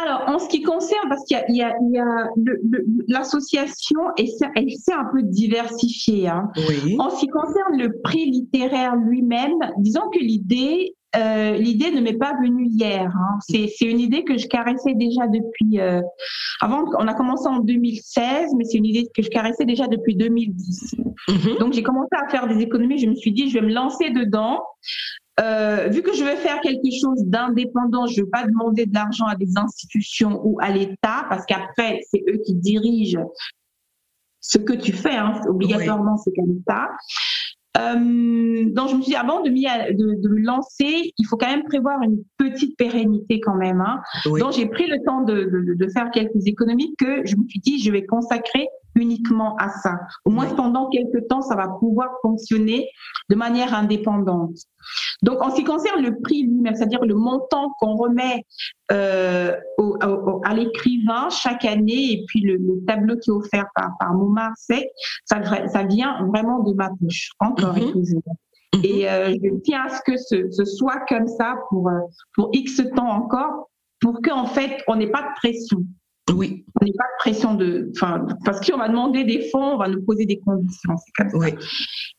Alors, 0.02 0.24
en 0.28 0.40
ce 0.40 0.48
qui 0.50 0.62
concerne, 0.62 1.08
parce 1.08 1.24
qu'il 1.26 1.56
y 1.56 1.62
a, 1.62 1.74
l'association, 3.08 4.02
et 4.18 4.30
elle 4.56 4.70
s'est 4.72 4.94
un 4.94 5.06
peu 5.12 5.24
diversifiée. 5.24 6.28
Hein. 6.28 6.52
En 7.00 7.10
ce 7.10 7.20
qui 7.22 7.28
concerne 7.28 7.78
le 7.78 8.02
prix 8.04 8.30
littéraire 8.30 8.96
lui-même, 8.96 9.56
disons 9.78 10.10
que 10.14 10.20
l'idée 10.20 10.94
euh, 11.18 11.54
l'idée 11.58 11.92
ne 11.92 12.02
m'est 12.02 12.18
pas 12.18 12.34
venue 12.42 12.68
hier. 12.68 13.12
Hein. 13.16 13.40
C'est 13.48 13.82
une 13.82 14.00
idée 14.00 14.24
que 14.24 14.38
je 14.38 14.48
caressais 14.48 14.94
déjà 14.94 15.28
depuis. 15.28 15.80
Euh, 15.80 16.02
avant, 16.62 16.86
on 16.98 17.08
a 17.08 17.14
commencé 17.14 17.48
en 17.48 17.60
2016, 17.60 18.52
mais 18.58 18.66
c'est 18.66 18.78
une 18.78 18.86
idée 18.86 19.08
que 19.14 19.22
je 19.22 19.30
caressais 19.30 19.66
déjà 19.66 19.88
depuis 19.88 20.16
2010. 20.16 20.96
Mm-hmm. 21.28 21.60
Donc 21.60 21.74
j'ai 21.74 21.84
commencé 21.84 22.10
à 22.12 22.30
faire 22.30 22.48
des 22.48 22.62
économies. 22.62 23.00
Je 23.00 23.08
me 23.08 23.16
suis 23.16 23.32
dit, 23.32 23.50
je 23.50 23.60
vais 23.60 23.66
me 23.66 23.74
lancer 23.74 24.10
dedans. 24.10 24.62
Euh, 25.40 25.90
vu 25.90 26.02
que 26.02 26.14
je 26.14 26.24
veux 26.24 26.36
faire 26.38 26.62
quelque 26.62 26.90
chose 27.02 27.26
d'indépendant, 27.26 28.08
je 28.08 28.20
ne 28.20 28.26
veux 28.26 28.30
pas 28.30 28.46
demander 28.46 28.86
de 28.86 28.94
l'argent 28.94 29.26
à 29.26 29.36
des 29.36 29.52
institutions 29.58 30.40
ou 30.46 30.58
à 30.62 30.72
l'État, 30.72 31.26
parce 31.30 31.46
qu'après, 31.46 32.00
c'est 32.10 32.24
eux 32.30 32.40
qui 32.46 32.56
dirigent 32.56 33.20
ce 34.40 34.58
que 34.58 34.74
tu 34.74 34.94
fais. 34.94 35.16
Hein. 35.16 35.42
Obligatoirement, 35.48 36.18
c'est 36.18 36.32
qu'à 36.32 36.44
l'État. 36.48 36.90
Euh, 37.78 38.66
donc 38.70 38.90
je 38.90 38.96
me 38.96 39.02
suis 39.02 39.12
dit 39.12 39.16
avant 39.16 39.42
de, 39.42 39.50
de, 39.50 40.22
de, 40.22 40.30
me 40.30 40.40
lancer, 40.40 41.14
il 41.18 41.26
faut 41.28 41.38
quand 41.38 41.50
même 41.50 41.64
prévoir 41.64 42.02
une 42.02 42.24
petite 42.38 42.78
pérennité 42.78 43.40
quand 43.40 43.56
même. 43.56 43.82
Hein. 43.82 44.02
Donc 44.26 44.54
j'ai 44.54 44.68
pris 44.68 44.88
le 44.88 45.04
temps 45.06 45.22
de, 45.22 45.76
faire 45.94 46.10
quelques 46.12 46.46
économies 46.48 46.96
que 46.98 47.26
je 47.26 47.36
me 47.36 47.48
suis 47.48 47.60
dit 47.60 47.82
je 47.82 47.92
vais 47.92 48.06
consacrer 48.06 48.68
uniquement 48.96 49.56
à 49.58 49.70
ça. 49.70 49.96
Au 50.24 50.30
moins 50.30 50.48
pendant 50.56 50.90
quelques 50.90 51.28
temps, 51.28 51.42
ça 51.42 51.56
va 51.56 51.68
pouvoir 51.80 52.10
fonctionner 52.22 52.90
de 53.30 53.36
manière 53.36 53.74
indépendante. 53.74 54.58
Donc, 55.22 55.42
en 55.42 55.50
ce 55.50 55.56
qui 55.58 55.64
concerne 55.64 56.02
le 56.02 56.20
prix 56.22 56.44
lui-même, 56.44 56.76
c'est-à-dire 56.76 57.04
le 57.04 57.16
montant 57.16 57.72
qu'on 57.80 57.96
remet 57.96 58.44
euh, 58.92 59.56
au, 59.78 59.98
à 60.44 60.54
l'écrivain 60.54 61.30
chaque 61.30 61.66
année, 61.66 62.14
et 62.14 62.24
puis 62.28 62.42
le, 62.42 62.60
tableau 62.88 63.18
qui 63.18 63.30
est 63.30 63.34
offert 63.34 63.66
par, 63.76 63.92
par 64.00 64.14
Montmarset, 64.14 64.92
ça, 65.26 65.42
ça 65.68 65.84
vient 65.84 66.26
vraiment 66.28 66.60
de 66.64 66.74
ma 66.74 66.90
poche, 66.90 67.32
encore 67.40 67.78
et 67.78 67.86
mhm. 67.86 67.92
toujours. 67.92 68.24
Et 68.84 69.04
mhm. 69.04 69.10
euh, 69.10 69.36
je 69.44 69.60
tiens 69.64 69.86
à 69.86 69.90
ce 69.90 70.02
que 70.06 70.18
ce, 70.18 70.52
ce, 70.52 70.66
soit 70.66 71.00
comme 71.08 71.28
ça 71.28 71.56
pour, 71.70 71.90
euh, 71.90 72.00
pour 72.36 72.50
X 72.54 72.82
temps 72.96 73.10
encore, 73.10 73.70
pour 74.02 74.22
qu'en 74.22 74.46
fait, 74.46 74.84
on 74.88 74.96
n'ait 74.98 75.10
pas 75.10 75.22
de 75.22 75.34
pression. 75.38 75.80
Oui. 76.34 76.66
On 76.82 76.86
n'est 76.86 76.94
pas 76.94 77.04
de 77.04 77.18
pression 77.20 77.54
de, 77.54 77.92
enfin, 77.96 78.26
parce 78.44 78.60
qu'on 78.60 78.78
va 78.78 78.90
demander 78.90 79.24
des 79.24 79.48
fonds, 79.52 79.74
on 79.74 79.78
va 79.78 79.88
nous 79.88 80.02
poser 80.04 80.26
des 80.26 80.40
conditions. 80.40 80.96
Comme 81.18 81.30
ça. 81.30 81.38
Oui. 81.38 81.54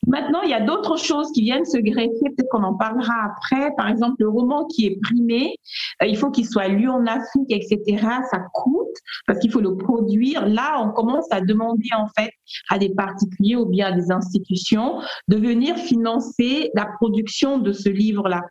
Maintenant, 0.07 0.42
il 0.42 0.51
y 0.51 0.55
a 0.55 0.61
d'autres 0.61 0.97
choses 0.97 1.33
qui 1.33 1.42
viennent 1.42 1.64
se 1.64 1.79
greffer. 1.79 2.12
Peut-être 2.21 2.49
qu'on 2.51 2.62
en 2.62 2.75
parlera 2.75 3.14
après. 3.25 3.73
Par 3.77 3.88
exemple, 3.88 4.14
le 4.21 4.29
roman 4.29 4.66
qui 4.66 4.87
est 4.87 5.01
primé, 5.03 5.57
euh, 6.03 6.07
il 6.07 6.16
faut 6.16 6.31
qu'il 6.31 6.47
soit 6.47 6.69
lu 6.69 6.88
en 6.88 7.05
Afrique, 7.07 7.51
etc. 7.51 8.07
Ça 8.31 8.38
coûte 8.53 8.97
parce 9.27 9.40
qu'il 9.40 9.51
faut 9.51 9.61
le 9.61 9.77
produire. 9.77 10.47
Là, 10.47 10.81
on 10.81 10.92
commence 10.92 11.27
à 11.33 11.40
demander 11.40 11.88
en 11.99 12.07
fait 12.16 12.31
à 12.69 12.79
des 12.79 12.91
particuliers 12.91 13.57
ou 13.57 13.67
bien 13.67 13.89
à 13.89 13.93
des 13.93 14.11
institutions 14.11 15.01
de 15.29 15.37
venir 15.37 15.77
financer 15.77 16.71
la 16.75 16.87
production 17.01 17.59
de 17.59 17.73
ce 17.73 17.89
livre-là. 17.89 18.43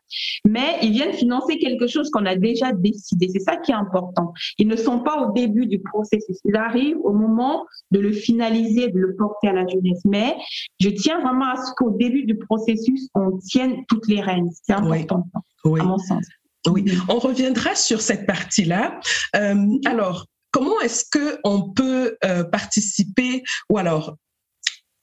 Mais 0.44 0.80
ils 0.82 0.92
viennent 0.92 1.14
financer 1.14 1.58
quelque 1.58 1.88
chose 1.88 2.10
qu'on 2.10 2.26
a 2.26 2.36
déjà 2.36 2.72
décidé. 2.74 3.30
C'est 3.32 3.40
ça 3.40 3.58
qui 3.58 3.72
est 3.72 3.76
important. 3.76 4.34
Ils 4.58 4.68
ne 4.68 4.76
sont 4.76 5.00
pas 5.00 5.22
au 5.22 5.34
début 5.34 5.66
du 5.66 5.80
processus. 5.80 6.38
Ils 6.46 6.56
arrivent 6.56 7.00
au 7.04 7.14
moment 7.14 7.66
de 7.92 8.00
le 8.00 8.12
finaliser, 8.12 8.90
de 8.90 9.00
le 9.00 9.16
porter 9.16 9.50
à 9.50 9.54
la 9.54 9.68
jeunesse. 9.68 10.02
Mais 10.06 10.36
je 10.80 10.90
tiens 10.90 11.22
vraiment 11.22 11.52
à 11.52 11.58
ce 11.58 11.72
qu'au 11.78 11.92
début 11.92 12.26
du 12.26 12.38
processus, 12.38 13.10
on 13.16 13.38
tienne 13.38 13.84
toutes 13.88 14.08
les 14.08 14.22
rênes. 14.22 14.50
C'est 14.64 14.74
important, 14.74 15.26
à 15.66 15.84
mon 15.84 15.98
sens. 15.98 16.26
Oui, 16.68 16.84
on 17.10 17.20
reviendra 17.20 17.76
sur 17.76 18.02
cette 18.02 18.26
partie-là. 18.26 19.00
Euh, 19.36 19.56
alors, 19.86 20.26
comment 20.56 20.80
est-ce 20.80 21.04
que 21.12 21.38
on 21.44 21.74
peut 21.74 22.18
euh, 22.24 22.46
participer 22.46 23.44
ou 23.70 23.78
alors 23.78 24.16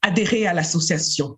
adhérer 0.00 0.46
à 0.46 0.54
l'association? 0.54 1.36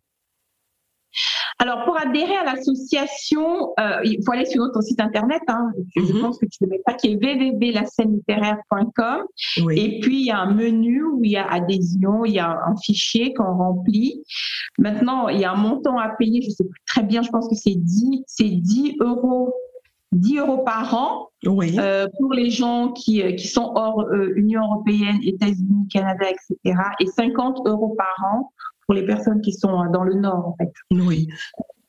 Alors, 1.59 1.85
pour 1.85 1.99
adhérer 1.99 2.37
à 2.37 2.45
l'association, 2.45 3.73
euh, 3.79 4.01
il 4.05 4.21
faut 4.25 4.33
aller 4.33 4.47
sur 4.47 4.63
notre 4.63 4.81
site 4.83 5.01
internet. 5.01 5.43
Hein, 5.49 5.73
Je 5.97 6.13
mhm. 6.13 6.21
pense 6.21 6.39
que 6.39 6.47
tu 6.47 6.63
ne 6.63 6.69
le 6.69 6.73
mets 6.73 6.83
pas, 6.85 6.95
qui 6.95 7.13
est 7.13 7.17
www.lascènelittéraire.com. 7.17 9.25
Et 9.73 9.99
puis, 10.01 10.21
il 10.21 10.27
y 10.27 10.31
a 10.31 10.39
un 10.39 10.53
menu 10.53 11.03
où 11.05 11.25
il 11.25 11.33
y 11.33 11.37
a 11.37 11.47
adhésion, 11.47 12.25
il 12.25 12.35
y 12.35 12.39
a 12.39 12.51
un 12.51 12.77
fichier 12.85 13.35
qu'on 13.35 13.57
remplit. 13.57 14.23
Maintenant, 14.79 15.29
il 15.29 15.41
y 15.41 15.45
a 15.45 15.51
un 15.53 15.57
montant 15.57 15.99
à 15.99 16.11
payer, 16.11 16.41
je 16.43 16.51
sais 16.51 16.65
plus 16.65 16.81
très 16.87 17.03
bien, 17.03 17.23
je 17.23 17.31
pense 17.31 17.49
que 17.49 17.57
c'est 17.57 17.77
10, 17.77 18.23
c'est 18.27 18.51
10 18.51 18.97
euros 19.01 19.55
10 20.15 20.39
euros 20.39 20.59
par 20.59 20.95
an 20.95 21.29
oui. 21.45 21.77
euh, 21.79 22.07
pour 22.19 22.33
les 22.33 22.51
gens 22.51 22.93
qui, 22.93 23.23
euh, 23.23 23.33
qui 23.33 23.49
sont 23.49 23.73
hors 23.75 24.03
euh, 24.03 24.33
Union 24.37 24.63
européenne, 24.63 25.19
États-Unis, 25.23 25.89
Canada, 25.93 26.27
etc. 26.31 26.79
Et 27.01 27.07
50 27.07 27.67
euros 27.67 27.95
par 27.97 28.15
an 28.33 28.53
pour 28.87 28.95
les 28.95 29.05
personnes 29.05 29.41
qui 29.41 29.53
sont 29.53 29.91
dans 29.93 30.05
le 30.05 30.15
Nord, 30.15 30.49
en 30.49 30.57
fait. 30.57 30.73
Oui. 30.91 31.29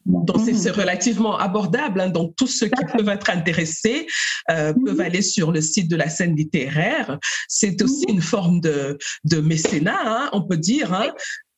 Donc, 0.05 0.39
c'est 0.39 0.69
relativement 0.69 1.38
abordable. 1.38 1.99
Hein. 1.99 2.09
Donc, 2.09 2.35
tous 2.35 2.47
ceux 2.47 2.67
qui 2.67 2.85
peuvent 2.95 3.09
être 3.09 3.29
intéressés 3.31 4.05
euh, 4.51 4.73
mhm. 4.73 4.83
peuvent 4.85 5.01
aller 5.01 5.21
sur 5.21 5.51
le 5.51 5.61
site 5.61 5.89
de 5.89 5.95
la 5.95 6.09
scène 6.09 6.35
littéraire. 6.35 7.17
C'est 7.47 7.81
aussi 7.81 8.05
mhm. 8.07 8.15
une 8.15 8.21
forme 8.21 8.59
de, 8.61 8.97
de 9.23 9.41
mécénat, 9.41 9.97
hein, 10.05 10.29
on 10.33 10.43
peut 10.43 10.57
dire. 10.57 10.93
Hein. 10.93 11.07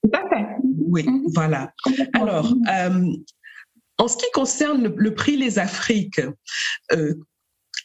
Tout 0.04 0.12
à 0.14 0.30
fait. 0.30 0.46
Oui, 0.88 1.06
voilà. 1.36 1.72
Alors, 2.14 2.54
euh, 2.72 3.06
en 3.98 4.08
ce 4.08 4.18
qui 4.18 4.26
concerne 4.34 4.94
le, 4.96 5.14
prix 5.14 5.38
Les 5.38 5.60
Afriques, 5.60 6.22
euh, 6.92 7.14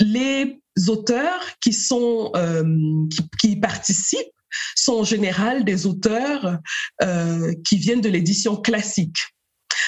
les 0.01 0.61
auteurs 0.89 1.43
qui 1.61 1.73
sont 1.73 2.33
euh, 2.37 2.65
qui, 3.11 3.23
qui, 3.41 3.57
participent 3.57 4.33
sont 4.75 4.95
en 4.95 5.05
général 5.05 5.65
des 5.65 5.87
auteurs 5.87 6.59
euh, 7.03 7.55
qui 7.65 7.77
viennent 7.77 8.01
de 8.01 8.09
l'édition 8.09 8.57
classique. 8.57 9.19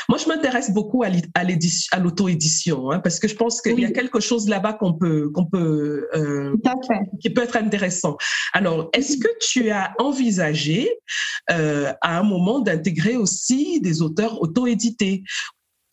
Moi, 0.09 0.19
je 0.19 0.27
m'intéresse 0.27 0.73
beaucoup 0.73 1.03
à 1.03 1.99
l'auto-édition, 1.99 2.91
hein, 2.91 3.01
parce 3.01 3.19
que 3.19 3.29
je 3.29 3.35
pense 3.35 3.61
qu'il 3.61 3.79
y 3.81 3.85
a 3.85 3.91
quelque 3.91 4.21
chose 4.21 4.49
là-bas 4.49 4.75
qu'on 4.75 4.95
peut, 4.95 5.31
qu'on 5.31 5.47
peut, 5.47 6.09
euh, 6.15 6.55
qui 7.21 7.31
peut 7.31 7.43
être 7.43 7.57
intéressant. 7.57 8.17
Alors, 8.53 8.91
est-ce 8.93 9.17
que 9.17 9.29
tu 9.41 9.71
as 9.71 9.95
envisagé 9.99 10.91
euh, 11.51 11.93
à 12.01 12.19
un 12.19 12.23
moment 12.23 12.61
d'intégrer 12.61 13.17
aussi 13.17 13.81
des 13.81 14.03
auteurs 14.03 14.41
auto-édités 14.43 15.23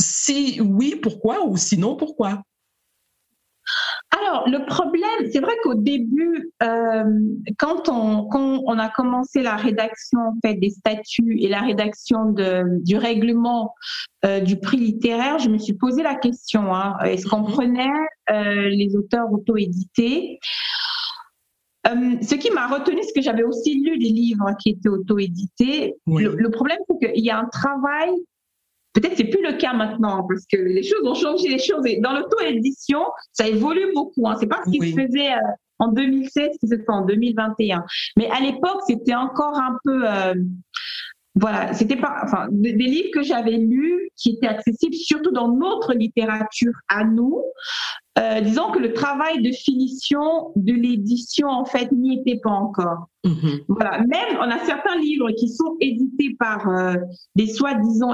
Si 0.02 0.60
oui, 0.62 0.96
pourquoi 1.02 1.46
Ou 1.46 1.58
sinon, 1.58 1.96
pourquoi? 1.96 2.42
Alors, 4.20 4.50
le 4.50 4.66
problème, 4.66 5.30
c'est 5.32 5.40
vrai 5.40 5.54
qu'au 5.64 5.76
début, 5.76 6.52
euh, 6.62 7.04
quand, 7.58 7.88
on, 7.88 8.28
quand, 8.28 8.62
on, 8.66 8.78
a 8.78 8.90
commencé 8.90 9.42
la 9.42 9.56
rédaction 9.56 10.20
en 10.20 10.34
fait, 10.44 10.56
des 10.56 10.72
statuts 10.72 11.38
et 11.40 11.48
la 11.48 11.62
rédaction 11.62 12.32
de, 12.32 12.64
du 12.84 12.98
règlement 12.98 13.74
euh, 14.26 14.40
du 14.42 14.60
prix 14.60 14.78
littéraire, 14.78 15.40
je 15.40 15.50
me 15.50 15.58
suis 15.58 15.74
posé 15.74 16.04
la 16.04 16.16
question 16.16 16.76
hein, 16.76 16.98
est-ce 17.06 17.26
qu'on 17.26 17.42
mhm. 17.42 17.52
prenait 17.52 18.00
euh, 18.32 18.70
les 18.70 18.96
auteurs 18.96 19.32
auto-édités? 19.32 20.40
Ce 21.86 22.36
qui 22.36 22.52
m'a 22.52 22.68
retenu, 22.68 23.02
c'est 23.02 23.14
que 23.14 23.22
j'avais 23.22 23.44
aussi 23.44 23.74
lu 23.82 23.98
des 23.98 24.10
livres 24.10 24.46
qui 24.62 24.70
étaient 24.70 24.88
auto-édités. 24.88 25.96
Le, 26.06 26.36
le, 26.36 26.50
problème, 26.52 26.78
c'est 26.88 27.14
qu'il 27.14 27.26
y 27.26 27.32
a 27.32 27.40
un 27.40 27.48
travail 27.48 28.12
Peut-être 28.94 29.16
c'est 29.16 29.26
plus 29.26 29.42
le 29.42 29.54
cas 29.54 29.74
maintenant 29.74 30.26
parce 30.28 30.46
que 30.52 30.58
les 30.58 30.84
choses 30.84 31.06
ont 31.06 31.14
changé. 31.14 31.48
Les 31.48 31.60
choses 31.60 31.86
dans 32.00 32.14
l'auto-édition, 32.14 33.06
ça 33.32 33.48
évolue 33.48 33.92
beaucoup. 33.94 34.28
Hein. 34.28 34.36
C'est 34.40 34.48
pas 34.48 34.62
ce 34.66 34.72
qui 34.72 34.80
se 34.80 35.00
faisait 35.00 35.32
euh, 35.32 35.56
en 35.80 35.88
2016 35.90 36.50
qui 36.60 36.68
se 36.68 36.76
fait 36.76 36.90
en 36.90 37.06
2021. 37.06 37.86
Mais 38.18 38.30
à 38.30 38.40
l'époque, 38.42 38.82
c'était 38.88 39.16
encore 39.16 39.58
un 39.58 39.78
peu 39.84 40.10
euh, 40.10 40.34
voilà, 41.36 41.74
c'était 41.74 41.96
pas, 41.96 42.22
enfin, 42.24 42.48
des, 42.52 42.74
livres 42.74 43.10
que 43.14 43.24
j'avais 43.24 43.58
lus 43.58 44.10
qui 44.18 44.32
étaient 44.32 44.48
accessibles 44.48 44.96
surtout 44.96 45.32
dans 45.32 45.48
notre 45.48 45.94
littérature 45.94 46.74
à 46.90 47.06
nous. 47.06 47.42
Euh, 48.20 48.42
disons 48.42 48.72
que 48.72 48.80
le 48.80 48.92
travail 48.92 49.42
de 49.42 49.52
finition 49.52 50.52
de 50.58 50.74
l'édition 50.74 51.48
en 51.48 51.64
fait 51.64 51.90
n'y 51.94 52.20
était 52.20 52.42
pas 52.44 52.50
encore. 52.50 53.08
Mm-hmm. 53.26 53.64
Voilà, 53.70 54.00
même 54.00 54.38
on 54.40 54.52
a 54.52 54.60
certains 54.66 54.98
livres 54.98 55.32
qui 55.32 55.48
sont 55.48 55.78
édités 55.80 56.36
par 56.38 56.68
euh, 56.68 56.96
des 57.36 57.48
soi-disant 57.48 58.12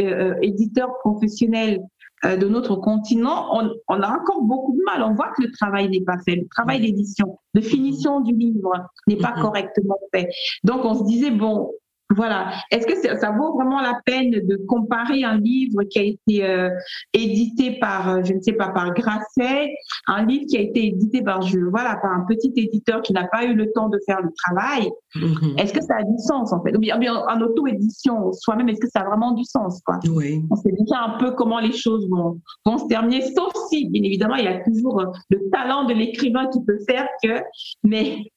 euh, 0.00 0.34
éditeurs 0.42 0.90
professionnels 1.00 1.80
de 2.24 2.48
notre 2.48 2.74
continent, 2.74 3.46
on, 3.52 3.70
on, 3.86 4.02
a 4.02 4.08
encore 4.08 4.42
beaucoup 4.42 4.72
de 4.72 4.82
mal. 4.82 5.04
On 5.04 5.14
voit 5.14 5.28
que 5.36 5.42
le 5.44 5.52
travail 5.52 5.88
n'est 5.88 6.00
pas 6.00 6.18
fait, 6.24 6.34
le 6.34 6.48
travail 6.48 6.80
d'édition, 6.80 7.38
de 7.54 7.60
finition 7.60 8.20
du 8.22 8.34
livre 8.34 8.72
n'est 9.06 9.18
pas 9.18 9.34
mm-hmm. 9.36 9.40
correctement 9.40 9.98
fait. 10.12 10.28
Donc 10.64 10.84
on 10.84 10.96
se 10.98 11.04
disait 11.04 11.30
bon, 11.30 11.70
voilà. 12.16 12.52
Est-ce 12.70 12.86
que 12.86 13.18
ça, 13.18 13.30
vaut 13.32 13.54
vraiment 13.54 13.80
la 13.80 14.00
peine 14.04 14.30
de 14.30 14.56
comparer 14.66 15.24
un 15.24 15.38
livre 15.38 15.82
qui 15.84 15.98
a 15.98 16.02
été 16.02 16.44
euh, 16.44 16.70
édité 17.12 17.78
par, 17.78 18.08
euh, 18.08 18.20
je 18.24 18.32
ne 18.32 18.40
sais 18.40 18.52
pas, 18.52 18.68
par 18.68 18.94
Grasset, 18.94 19.74
un 20.06 20.24
livre 20.24 20.46
qui 20.48 20.56
a 20.56 20.60
été 20.60 20.86
édité 20.86 21.22
par, 21.22 21.42
je, 21.42 21.58
voilà, 21.58 21.96
par 21.96 22.12
un 22.12 22.24
petit 22.26 22.52
éditeur 22.56 23.02
qui 23.02 23.12
n'a 23.12 23.26
pas 23.26 23.44
eu 23.44 23.54
le 23.54 23.70
temps 23.72 23.90
de 23.90 23.98
faire 24.06 24.22
le 24.22 24.30
travail? 24.44 24.90
Mm-hmm. 25.16 25.60
Est-ce 25.60 25.72
que 25.74 25.82
ça 25.82 25.96
a 25.98 26.02
du 26.02 26.18
sens 26.18 26.52
en 26.52 26.62
fait? 26.62 26.74
Ou 26.74 26.80
bien, 26.80 26.98
en 26.98 27.40
auto-édition 27.42 28.32
soi-même, 28.32 28.70
est-ce 28.70 28.80
que 28.80 28.88
ça 28.88 29.00
a 29.00 29.04
vraiment 29.04 29.32
du 29.32 29.44
sens 29.44 29.82
quoi? 29.84 29.98
Oui. 30.10 30.42
On 30.50 30.56
sait 30.56 30.72
déjà 30.72 31.02
un 31.02 31.18
peu 31.18 31.32
comment 31.32 31.60
les 31.60 31.72
choses 31.72 32.08
vont, 32.08 32.40
vont 32.64 32.78
se 32.78 32.86
terminer, 32.86 33.20
sauf 33.34 33.52
si, 33.68 33.88
bien 33.90 34.02
évidemment, 34.02 34.36
il 34.36 34.44
y 34.44 34.48
a 34.48 34.64
toujours 34.64 35.00
euh, 35.00 35.06
le 35.28 35.40
talent 35.50 35.84
de 35.84 35.92
l'écrivain 35.92 36.48
qui 36.48 36.64
peut 36.64 36.78
faire 36.88 37.06
que, 37.22 37.42
mais 37.82 38.30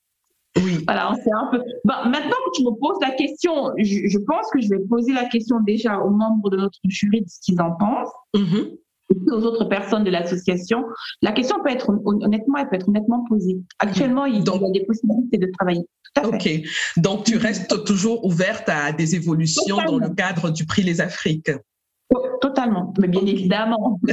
oui. 0.58 0.84
Voilà, 0.86 1.14
c'est 1.24 1.32
un 1.32 1.48
peu. 1.50 1.60
maintenant 1.86 2.38
que 2.46 2.58
tu 2.58 2.64
me 2.64 2.72
poses 2.80 2.98
la 3.02 3.12
question, 3.12 3.72
je, 3.78 4.18
pense 4.20 4.50
que 4.54 4.60
je 4.60 4.70
vais 4.70 4.80
poser 4.80 5.14
la 5.14 5.26
question 5.26 5.60
déjà 5.62 6.00
aux 6.00 6.10
membres 6.10 6.50
de 6.50 6.58
notre 6.58 6.78
jury 6.86 7.22
de 7.22 7.30
ce 7.30 7.40
qu'ils 7.42 7.62
en 7.62 7.72
pensent. 7.72 8.12
Mm-hmm. 8.36 8.78
Et 9.12 9.32
aux 9.32 9.44
autres 9.44 9.66
personnes 9.66 10.04
de 10.04 10.10
l'association, 10.10 10.84
la 11.22 11.32
question 11.32 11.58
peut 11.64 11.72
être 11.72 11.90
honnêtement, 12.06 12.58
elle 12.58 12.70
peut 12.70 12.76
être 12.76 12.90
honnêtement 12.90 13.26
posée. 13.28 13.60
Actuellement, 13.80 14.26
il 14.26 14.36
y 14.36 14.38
a 14.40 14.72
des 14.74 14.86
possibilités 14.86 15.38
de 15.38 15.48
travailler. 15.58 15.86
ok, 16.24 16.50
donc 16.98 17.26
tu 17.26 17.38
restes 17.38 17.84
toujours 17.86 18.26
ouverte 18.26 18.68
à 18.68 18.92
des 18.92 19.16
évolutions 19.16 19.78
dans 19.86 19.98
le 19.98 20.10
cadre 20.10 20.50
du 20.50 20.66
prix 20.66 20.84
Les 20.84 21.02
Afriques. 21.02 21.52
Totalement, 22.42 22.94
mais 23.00 23.08
bien 23.08 23.26
évidemment. 23.26 24.00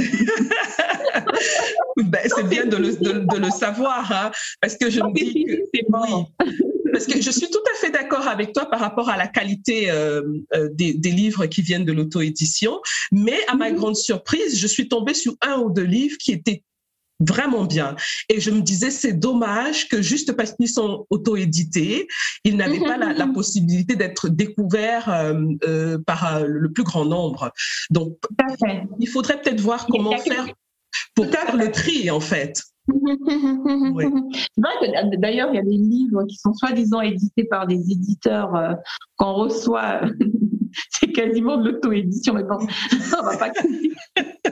ben, 1.97 2.21
c'est 2.27 2.49
bien 2.49 2.67
de 2.67 2.77
le, 2.77 2.95
de, 2.95 3.37
le 3.37 3.51
savoir, 3.51 4.13
hein, 4.13 4.31
parce 4.61 4.77
que 4.77 4.91
je 4.91 5.01
me 5.01 5.13
dis 5.13 5.45
que 5.45 5.53
oui, 5.73 5.81
parce 6.93 7.07
que 7.07 7.21
je 7.21 7.31
suis 7.31 7.49
tout 7.51 7.63
à 7.75 7.77
fait 7.79 7.91
d'accord 7.91 8.29
avec 8.29 8.53
toi 8.53 8.67
par 8.67 8.81
rapport 8.81 9.09
à 9.09 9.17
la 9.17 9.27
qualité 9.27 9.91
euh, 9.91 10.23
euh, 10.55 10.69
des, 10.73 10.95
des, 10.95 11.11
livres 11.11 11.47
qui 11.47 11.63
viennent 11.63 11.85
de 11.85 11.93
l'auto-édition, 11.93 12.81
mais 13.11 13.39
à 13.49 13.55
ma 13.55 13.73
grande 13.73 13.97
surprise, 13.97 14.59
je 14.59 14.67
suis 14.67 14.89
tombée 14.89 15.15
sur 15.15 15.35
un 15.41 15.59
ou 15.59 15.71
deux 15.71 15.85
livres 15.85 16.19
qui 16.19 16.33
étaient 16.33 16.63
vraiment 17.21 17.65
bien. 17.65 17.97
Et 18.29 18.41
je 18.41 18.51
me 18.51 18.61
disais, 18.61 18.91
c'est 18.91 19.13
dommage 19.13 19.89
que 19.89 20.03
juste 20.03 20.33
parce 20.33 20.53
qu'ils 20.53 20.69
sont 20.69 21.07
auto-édités, 21.11 22.07
ils 22.45 22.57
n'avaient 22.57 22.81
pas 22.81 22.97
la, 22.97 23.27
possibilité 23.35 23.97
d'être 23.97 24.29
découverts 24.29 25.09
euh, 25.09 25.99
par 26.07 26.41
le 26.45 26.73
plus 26.73 26.85
grand 26.85 27.05
nombre. 27.05 27.53
Donc, 27.91 28.17
il 28.99 29.09
faudrait 29.09 29.41
peut-être 29.41 29.61
voir 29.61 29.87
comment 29.87 30.17
faire 30.19 30.47
pour 31.15 31.27
faire 31.27 31.57
le 31.57 31.71
tri, 31.71 32.11
en 32.11 32.21
fait. 32.21 32.63
D'ailleurs, 34.57 35.51
il 35.53 35.57
y 35.57 35.59
a 35.59 35.63
des 35.63 35.77
livres 35.77 36.25
qui 36.25 36.37
sont 36.37 36.55
soi-disant 36.55 37.01
édités 37.03 37.45
par 37.45 37.67
des 37.67 37.91
éditeurs 37.91 38.55
euh, 38.55 38.73
qu'on 39.17 39.35
reçoit. 39.35 40.01
c'est 40.91 41.13
quasiment 41.13 41.59
de 41.59 41.71
l'auto-édition, 41.71 42.35
mais 42.35 42.45
bon, 42.45 42.59
on 42.61 43.23
va 43.23 43.37
pas. 43.37 43.53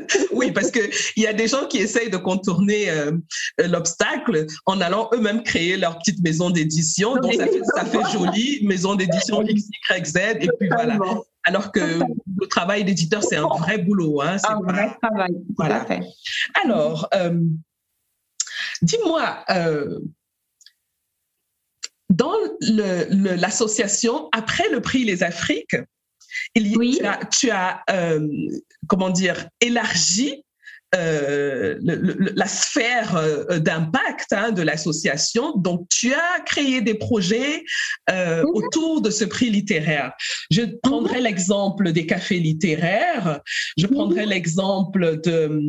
oui, 0.32 0.52
parce 0.52 0.70
qu'il 0.70 0.90
y 1.16 1.26
a 1.26 1.32
des 1.32 1.48
gens 1.48 1.66
qui 1.66 1.78
essayent 1.78 2.10
de 2.10 2.16
contourner 2.16 2.90
euh, 2.90 3.12
l'obstacle 3.58 4.46
en 4.66 4.80
allant 4.80 5.08
eux-mêmes 5.12 5.42
créer 5.42 5.76
leur 5.76 5.98
petite 5.98 6.22
maison 6.22 6.50
d'édition. 6.50 7.16
Donc, 7.16 7.34
ça 7.34 7.46
fait, 7.46 7.62
ça 7.74 7.84
fait 7.84 8.12
joli, 8.12 8.60
maison 8.66 8.94
d'édition 8.94 9.42
X, 9.42 9.64
Y, 9.90 10.06
Z, 10.06 10.16
et 10.40 10.48
puis 10.58 10.68
voilà. 10.68 10.98
Alors 11.44 11.70
que 11.70 11.80
le 11.80 12.46
travail 12.48 12.84
d'éditeur, 12.84 13.22
c'est 13.22 13.36
un 13.36 13.46
vrai 13.46 13.78
boulot. 13.78 14.20
Hein, 14.20 14.36
un 14.48 14.60
vrai 14.60 14.96
travail, 15.00 15.32
voilà. 15.56 15.86
Alors, 16.64 17.08
euh, 17.14 17.40
dis-moi, 18.82 19.44
euh, 19.50 20.00
dans 22.10 22.32
l'association, 22.60 24.28
après 24.32 24.68
le 24.70 24.80
prix 24.80 25.04
Les 25.04 25.22
Afriques, 25.22 25.76
il, 26.54 26.76
oui. 26.76 26.96
tu 26.98 27.06
as, 27.06 27.20
tu 27.26 27.50
as 27.50 27.82
euh, 27.90 28.26
comment 28.88 29.10
dire, 29.10 29.48
élargi 29.60 30.44
euh, 30.96 31.76
la 32.34 32.46
sphère 32.46 33.16
euh, 33.16 33.58
d'impact 33.58 34.32
hein, 34.32 34.50
de 34.52 34.62
l'association. 34.62 35.56
Donc, 35.56 35.88
tu 35.90 36.12
as 36.12 36.40
créé 36.44 36.80
des 36.80 36.94
projets 36.94 37.64
euh, 38.10 38.42
mhm. 38.42 38.50
autour 38.54 39.00
de 39.00 39.10
ce 39.10 39.24
prix 39.24 39.50
littéraire. 39.50 40.12
Je 40.50 40.62
prendrai 40.82 41.18
mhm. 41.18 41.24
l'exemple 41.24 41.92
des 41.92 42.06
cafés 42.06 42.38
littéraires. 42.38 43.40
Je 43.76 43.86
prendrai 43.86 44.24
mhm. 44.24 44.30
l'exemple 44.30 45.20
de 45.22 45.60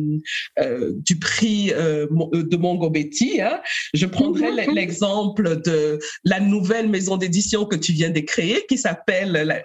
du 1.04 1.18
prix 1.18 1.68
de 1.68 2.56
Mongo 2.56 2.90
Betty. 2.90 3.40
Hein. 3.40 3.60
Je 3.94 4.06
prendrai 4.06 4.50
l'exemple 4.72 5.60
de 5.62 5.98
la 6.24 6.40
nouvelle 6.40 6.88
maison 6.88 7.16
d'édition 7.16 7.64
que 7.64 7.76
tu 7.76 7.92
viens 7.92 8.10
de 8.10 8.20
créer, 8.20 8.64
qui 8.68 8.78
s'appelle 8.78 9.62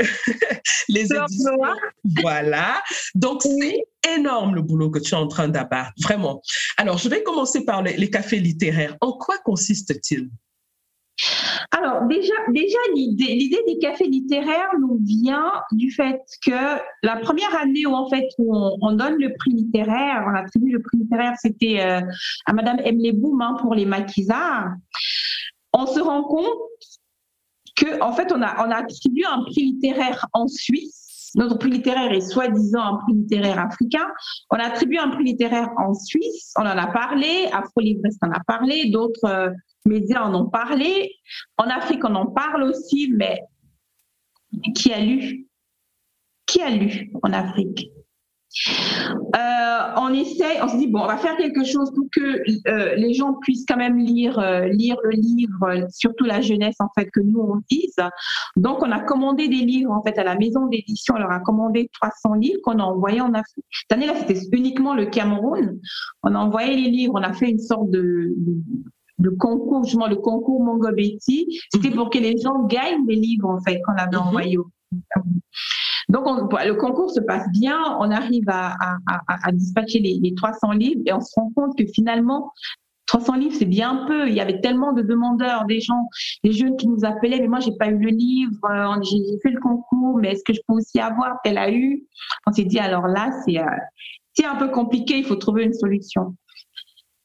les 0.90 1.02
éditions. 1.02 1.58
Voilà. 2.22 2.82
Donc, 3.16 3.42
c'est 3.44 3.86
énorme 4.16 4.56
le 4.56 4.62
boulot 4.62 4.90
que 4.90 5.00
tu 5.00 5.14
es 5.14 5.18
en 5.18 5.28
train 5.28 5.48
d'abattre, 5.48 5.94
vraiment. 6.02 6.42
Alors, 6.78 6.98
je 6.98 7.10
vais 7.10 7.24
commencer 7.24 7.66
par 7.66 7.82
les, 7.82 8.10
cafés 8.10 8.40
littéraires. 8.40 8.96
En 9.02 9.14
quoi 9.14 9.38
consiste-t-il? 9.44 10.30
Alors 11.72 12.08
déjà, 12.08 12.34
déjà 12.50 12.78
l'idée, 12.96 13.36
l'idée 13.36 13.62
des 13.68 13.78
cafés 13.78 14.08
littéraires 14.08 14.72
nous 14.80 14.98
vient 15.00 15.52
du 15.72 15.92
fait 15.92 16.20
que 16.44 16.80
la 17.04 17.18
première 17.18 17.56
année 17.56 17.86
où 17.86 17.94
en 17.94 18.10
fait 18.10 18.28
on, 18.40 18.92
donne 18.94 19.20
le 19.20 19.32
prix 19.38 19.52
littéraire, 19.52 20.26
on 20.28 20.36
attribue 20.36 20.72
le 20.72 20.82
prix 20.82 20.98
littéraire, 20.98 21.34
c'était 21.40 21.82
euh, 21.82 22.02
à 22.48 22.54
Madame 22.54 22.80
Emily 22.84 23.12
Boum 23.12 23.40
hein, 23.42 23.56
pour 23.62 23.76
les 23.76 23.86
maquisards. 23.86 24.74
On 25.72 25.86
se 25.86 26.00
rend 26.00 26.24
compte 26.24 26.58
que 27.76 28.02
en 28.02 28.14
fait 28.14 28.32
on 28.32 28.42
a 28.42 28.66
on 28.66 28.72
a 28.72 28.78
attribué 28.78 29.26
un 29.26 29.44
prix 29.44 29.66
littéraire 29.74 30.28
en 30.34 30.48
Suisse 30.48 31.03
notre 31.36 31.58
prix 31.58 31.72
littéraire 31.72 32.12
est 32.12 32.22
soi-disant 32.22 32.82
un 32.82 32.98
prix 32.98 33.14
littéraire 33.14 33.60
africain. 33.60 34.08
On 34.52 34.58
a 34.58 34.66
attribué 34.66 35.00
un 35.00 35.10
prix 35.10 35.24
littéraire 35.24 35.70
en 35.78 35.94
Suisse, 35.94 36.54
on 36.58 36.62
en 36.62 36.78
a 36.78 36.88
parlé, 36.88 37.48
Afro 37.52 37.82
Librest 37.82 38.24
en 38.24 38.32
a 38.32 38.40
parlé, 38.46 38.92
d'autres 38.92 39.26
euh, 39.26 39.50
médias 39.86 40.24
en 40.24 40.34
ont 40.36 40.50
parlé. 40.50 41.12
En 41.58 41.66
Afrique, 41.66 42.04
on 42.04 42.16
en 42.16 42.28
parle 42.28 42.64
aussi, 42.64 43.12
mais 43.16 43.42
qui 44.76 44.94
a 44.94 45.00
lu? 45.00 45.48
Qui 46.46 46.62
a 46.62 46.70
lu 46.70 47.12
en 47.22 47.34
Afrique? 47.34 47.90
Euh, 49.36 49.94
on 49.98 50.14
essaie, 50.14 50.62
on 50.62 50.68
se 50.68 50.78
dit 50.78 50.88
bon, 50.88 51.02
on 51.02 51.08
va 51.08 51.18
faire 51.18 51.36
quelque 51.38 51.64
chose 51.64 51.92
pour 51.94 52.06
que 52.12 52.70
euh, 52.70 52.96
les 52.96 53.14
gens 53.14 53.34
puissent 53.42 53.66
quand 53.68 53.78
même 53.78 53.98
lire, 53.98 54.38
euh, 54.40 54.68
lire 54.68 54.96
le 55.04 55.12
livre, 55.12 55.88
surtout 55.90 56.26
la 56.26 56.42
jeunesse 56.42 56.76
en 56.80 56.90
fait 56.98 57.10
que 57.12 57.20
nous 57.20 57.40
on 57.40 57.62
dise. 57.70 57.96
Donc 58.56 58.84
on 58.84 58.92
a 58.92 59.00
commandé 59.00 59.48
des 59.48 59.66
livres 59.66 59.92
en 59.92 60.04
fait 60.04 60.18
à 60.18 60.24
la 60.24 60.36
maison 60.36 60.68
d'édition, 60.68 61.16
on 61.16 61.20
leur 61.20 61.32
a 61.32 61.40
commandé 61.40 61.90
300 61.94 62.36
livres 62.36 62.60
qu'on 62.64 62.80
a 62.80 62.84
envoyés 62.84 63.22
en 63.22 63.34
Afrique. 63.34 63.66
Cette 63.72 63.98
année-là, 63.98 64.14
c'était 64.16 64.40
uniquement 64.52 64.94
le 64.94 65.06
Cameroun. 65.06 65.80
On 66.24 66.36
a 66.36 66.40
envoyé 66.40 66.76
les 66.76 66.90
livres, 66.90 67.14
on 67.16 67.24
a 67.24 67.34
fait 67.34 67.50
une 67.50 67.60
sorte 67.60 67.90
de, 67.90 68.34
de 69.20 69.30
concours, 69.30 69.84
justement 69.84 70.08
le 70.08 70.18
concours 70.18 70.64
Mongobeti. 70.64 71.60
C'était 71.74 71.90
mhm. 71.90 71.96
pour 71.96 72.10
que 72.10 72.20
les 72.20 72.38
gens 72.38 72.64
gagnent 72.66 73.06
des 73.06 73.16
livres 73.16 73.50
en 73.50 73.60
fait 73.62 73.82
qu'on 73.86 73.94
avait 73.94 74.18
mhm. 74.18 74.28
envoyés 74.28 74.58
au 74.58 74.68
donc, 76.10 76.26
le 76.28 76.74
concours 76.74 77.12
se 77.12 77.22
passe 77.22 77.50
bien, 77.52 77.80
on 78.00 78.12
arrive 78.12 78.48
à, 78.50 78.76
dispatcher 79.54 80.00
les, 80.00 80.34
300 80.36 80.72
livres 80.72 81.02
et 81.06 81.14
on 81.14 81.22
se 81.22 81.32
rend 81.36 81.52
compte 81.56 81.78
que 81.78 81.86
finalement, 81.86 82.52
300 83.08 83.36
livres, 83.36 83.56
c'est 83.58 83.66
bien 83.66 84.06
peu. 84.08 84.28
Il 84.28 84.34
y 84.34 84.42
avait 84.42 84.60
tellement 84.62 84.94
de 84.94 85.02
demandeurs, 85.02 85.66
des 85.66 85.80
gens, 85.80 86.08
des 86.44 86.52
jeunes 86.52 86.76
qui 86.78 86.88
nous 86.88 87.04
appelaient, 87.04 87.40
mais 87.40 87.48
moi, 87.48 87.60
j'ai 87.60 87.76
pas 87.78 87.88
eu 87.88 87.98
le 87.98 88.10
livre, 88.10 88.58
euh, 88.70 89.02
j'ai 89.02 89.18
fait 89.42 89.52
le 89.52 89.60
concours, 89.60 90.18
mais 90.18 90.32
est-ce 90.32 90.44
que 90.44 90.54
je 90.54 90.62
peux 90.68 90.76
aussi 90.76 91.00
avoir? 91.00 91.38
Elle 91.46 91.58
a 91.58 91.72
eu. 91.72 92.04
On 92.48 92.52
s'est 92.52 92.64
dit, 92.64 92.80
alors 92.80 93.08
là, 93.08 93.32
c'est 93.46 93.60
euh, 93.60 94.50
un 94.50 94.56
peu 94.56 94.70
compliqué, 94.70 95.18
il 95.18 95.26
faut 95.26 95.36
trouver 95.36 95.64
une 95.64 95.74
solution. 95.74 96.36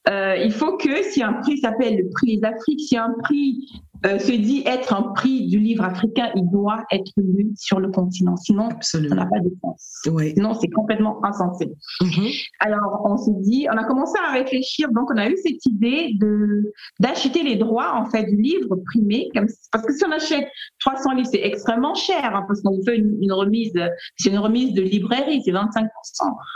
Euh, 0.09 0.37
il 0.37 0.51
faut 0.51 0.77
que 0.77 1.03
si 1.03 1.21
un 1.21 1.33
prix 1.33 1.57
s'appelle 1.57 1.97
le 1.97 2.09
prix 2.09 2.37
des 2.37 2.47
Afriques, 2.47 2.81
si 2.81 2.97
un 2.97 3.13
prix 3.23 3.83
euh, 4.05 4.17
se 4.17 4.31
dit 4.31 4.63
être 4.65 4.93
un 4.93 5.13
prix 5.13 5.47
du 5.47 5.59
livre 5.59 5.83
africain, 5.83 6.29
il 6.35 6.49
doit 6.49 6.85
être 6.91 7.11
lu 7.17 7.51
sur 7.57 7.79
le 7.79 7.91
continent. 7.91 8.37
Sinon, 8.37 8.69
ça 8.81 8.99
n'a 8.99 9.25
pas 9.25 9.39
de 9.39 9.51
sens. 9.61 10.01
Oui. 10.09 10.33
Sinon, 10.35 10.53
c'est 10.53 10.69
complètement 10.69 11.23
insensé. 11.25 11.69
Mm-hmm. 12.01 12.47
Alors, 12.61 13.01
on 13.03 13.17
s'est 13.17 13.33
dit, 13.39 13.67
on 13.71 13.77
a 13.77 13.83
commencé 13.83 14.13
à 14.25 14.31
réfléchir. 14.31 14.89
Donc, 14.91 15.11
on 15.11 15.17
a 15.17 15.29
eu 15.29 15.35
cette 15.43 15.65
idée 15.65 16.13
de 16.19 16.71
d'acheter 16.99 17.43
les 17.43 17.55
droits 17.55 17.93
en 17.95 18.05
fait 18.05 18.23
du 18.23 18.37
livre 18.37 18.77
primé, 18.85 19.29
comme, 19.35 19.47
parce 19.71 19.85
que 19.85 19.93
si 19.93 20.03
on 20.05 20.11
achète 20.11 20.47
300 20.79 21.11
livres, 21.15 21.29
c'est 21.31 21.41
extrêmement 21.43 21.95
cher, 21.95 22.35
hein, 22.35 22.45
parce 22.47 22.61
qu'on 22.61 22.81
fait 22.83 22.97
une, 22.97 23.31
remise, 23.33 23.73
c'est 24.17 24.29
une 24.29 24.39
remise 24.39 24.73
de 24.73 24.81
librairie, 24.81 25.41
c'est 25.43 25.51
25 25.51 25.87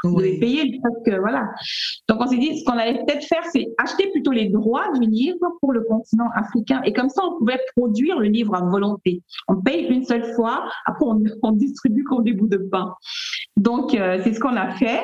Vous 0.04 0.16
devez 0.18 0.40
payer 0.40 0.80
que 1.06 1.20
voilà. 1.20 1.50
Donc, 2.08 2.20
on 2.22 2.28
s'est 2.28 2.38
dit, 2.38 2.60
ce 2.60 2.64
qu'on 2.66 2.78
allait 2.78 3.04
peut-être 3.06 3.26
faire, 3.26 3.44
c'est 3.52 3.68
acheter 3.78 4.10
plutôt 4.12 4.32
les 4.32 4.50
droits 4.50 4.92
du 4.94 5.10
livre 5.10 5.40
pour 5.60 5.74
le 5.74 5.82
continent 5.82 6.30
africain, 6.36 6.82
et 6.86 6.94
comme 6.94 7.10
ça, 7.10 7.22
on 7.26 7.33
pouvait 7.38 7.60
produire 7.76 8.20
le 8.20 8.28
livre 8.28 8.56
à 8.56 8.62
volonté. 8.62 9.22
On 9.48 9.62
paye 9.62 9.86
une 9.86 10.04
seule 10.04 10.34
fois, 10.34 10.66
après 10.86 11.06
on, 11.44 11.52
distribue 11.52 12.04
comme 12.04 12.24
des 12.24 12.34
bouts 12.34 12.48
de 12.48 12.58
pain. 12.58 12.94
Donc 13.58 13.94
euh, 13.94 14.20
c'est 14.24 14.34
ce 14.34 14.40
qu'on 14.40 14.56
a 14.56 14.72
fait. 14.72 15.02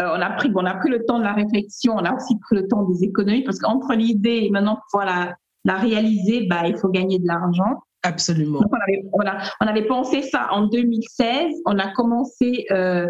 Euh, 0.00 0.08
on 0.16 0.20
a 0.20 0.30
pris, 0.30 0.48
bon, 0.48 0.62
on 0.62 0.66
a 0.66 0.74
pris 0.74 0.90
le 0.90 1.04
temps 1.04 1.18
de 1.18 1.24
la 1.24 1.32
réflexion, 1.32 1.94
on 1.94 2.04
a 2.04 2.14
aussi 2.14 2.36
pris 2.38 2.56
le 2.56 2.68
temps 2.68 2.82
des 2.84 3.04
économies 3.04 3.44
parce 3.44 3.58
qu'entre 3.58 3.94
l'idée 3.94 4.42
et 4.44 4.50
maintenant 4.50 4.78
pouvoir 4.90 5.06
la, 5.06 5.34
la 5.64 5.78
réaliser, 5.78 6.46
bah 6.48 6.66
il 6.66 6.76
faut 6.76 6.88
gagner 6.88 7.18
de 7.18 7.26
l'argent. 7.26 7.82
Absolument. 8.02 8.60
on, 8.60 9.22
avait, 9.24 9.46
on, 9.62 9.66
avait, 9.66 9.86
pensé 9.86 10.20
ça 10.20 10.48
en 10.50 10.66
2016. 10.66 11.62
On 11.64 11.78
a 11.78 11.90
commencé 11.92 12.66
euh, 12.70 13.06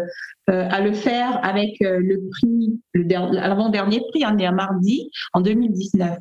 à 0.47 0.79
le 0.79 0.93
faire 0.93 1.43
avec 1.43 1.75
le 1.81 2.29
prix, 2.29 2.79
l'avant-dernier 2.93 4.01
prix, 4.09 4.23
on 4.25 4.37
est 4.37 4.45
un 4.45 4.53
mardi, 4.53 5.09
en 5.33 5.41
2019. 5.41 6.17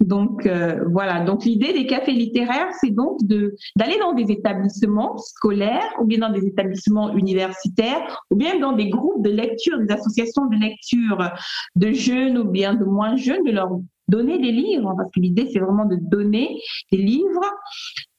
Donc 0.00 0.46
euh, 0.46 0.84
voilà, 0.90 1.24
donc 1.24 1.44
l'idée 1.44 1.72
des 1.72 1.86
cafés 1.86 2.12
littéraires, 2.12 2.68
c'est 2.80 2.90
donc 2.90 3.18
d'aller 3.26 3.98
dans 3.98 4.12
des 4.12 4.30
établissements 4.30 5.16
scolaires 5.16 5.90
ou 6.00 6.04
bien 6.04 6.18
dans 6.18 6.30
des 6.30 6.46
établissements 6.46 7.14
universitaires 7.14 8.22
ou 8.30 8.36
bien 8.36 8.58
dans 8.58 8.72
des 8.72 8.90
groupes 8.90 9.24
de 9.24 9.30
lecture, 9.30 9.78
des 9.78 9.92
associations 9.92 10.46
de 10.46 10.56
lecture 10.56 11.30
de 11.76 11.92
jeunes 11.92 12.36
ou 12.36 12.44
bien 12.44 12.74
de 12.74 12.84
moins 12.84 13.16
jeunes, 13.16 13.42
de 13.44 13.52
leur 13.52 13.70
donner 14.08 14.38
des 14.38 14.52
livres, 14.52 14.94
parce 14.96 15.10
que 15.10 15.20
l'idée 15.20 15.48
c'est 15.52 15.60
vraiment 15.60 15.86
de 15.86 15.96
donner 15.96 16.60
des 16.92 16.98
livres 16.98 17.50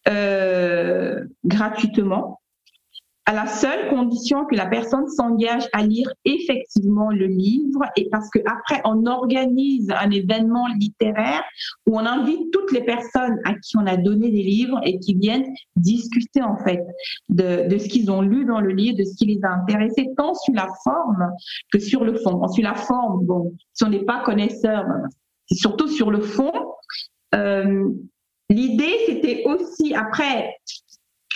euh, 0.09 1.23
gratuitement 1.45 2.39
à 3.27 3.33
la 3.33 3.45
seule 3.45 3.89
condition 3.89 4.45
que 4.45 4.55
la 4.55 4.67
personne 4.67 5.05
s'engage 5.09 5.67
à 5.73 5.83
lire 5.83 6.09
effectivement 6.23 7.09
le 7.09 7.25
livre 7.25 7.81
et 7.97 8.07
parce 8.09 8.29
que 8.29 8.39
après 8.39 8.81
on 8.85 9.05
organise 9.05 9.91
un 9.91 10.09
événement 10.11 10.65
littéraire 10.79 11.43
où 11.85 11.97
on 11.97 12.05
invite 12.05 12.51
toutes 12.53 12.71
les 12.71 12.85
personnes 12.85 13.37
à 13.43 13.53
qui 13.55 13.75
on 13.75 13.85
a 13.85 13.97
donné 13.97 14.31
des 14.31 14.43
livres 14.43 14.79
et 14.83 14.97
qui 14.99 15.13
viennent 15.13 15.45
discuter 15.75 16.41
en 16.41 16.55
fait 16.63 16.81
de, 17.27 17.77
ce 17.77 17.89
qu'ils 17.89 18.09
ont 18.09 18.21
lu 18.21 18.45
dans 18.45 18.61
le 18.61 18.69
livre, 18.69 18.97
de 18.97 19.03
ce 19.03 19.13
qui 19.17 19.25
les 19.25 19.39
a 19.43 19.49
intéressés 19.49 20.07
tant 20.15 20.33
sur 20.33 20.53
la 20.53 20.69
forme 20.85 21.29
que 21.73 21.79
sur 21.79 22.05
le 22.05 22.15
fond. 22.15 22.47
Sur 22.47 22.63
la 22.63 22.75
forme, 22.75 23.25
bon, 23.25 23.53
si 23.73 23.83
on 23.83 23.89
n'est 23.89 24.05
pas 24.05 24.23
connaisseur, 24.23 24.85
c'est 25.47 25.57
surtout 25.57 25.89
sur 25.89 26.11
le 26.11 26.21
fond. 26.21 26.53
Euh, 27.35 27.91
L'idée, 28.49 28.95
c'était 29.05 29.43
aussi, 29.45 29.93
après, 29.93 30.55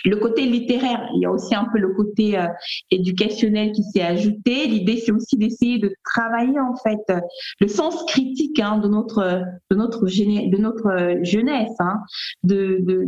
le 0.05 0.15
côté 0.17 0.45
littéraire, 0.45 1.07
il 1.15 1.21
y 1.21 1.25
a 1.25 1.31
aussi 1.31 1.53
un 1.55 1.65
peu 1.71 1.79
le 1.79 1.93
côté 1.93 2.37
euh, 2.37 2.47
éducationnel 2.89 3.71
qui 3.71 3.83
s'est 3.83 4.01
ajouté. 4.01 4.67
L'idée, 4.67 4.97
c'est 4.97 5.11
aussi 5.11 5.37
d'essayer 5.37 5.79
de 5.79 5.93
travailler 6.03 6.59
en 6.59 6.75
fait 6.75 7.21
le 7.59 7.67
sens 7.67 8.03
critique 8.05 8.59
hein, 8.59 8.77
de 8.77 8.87
notre 8.87 9.43
de 9.69 9.75
notre 9.75 10.05
de 10.05 10.57
notre 10.57 11.23
jeunesse, 11.23 11.75
hein, 11.79 11.99
de, 12.43 12.79
de, 12.81 13.07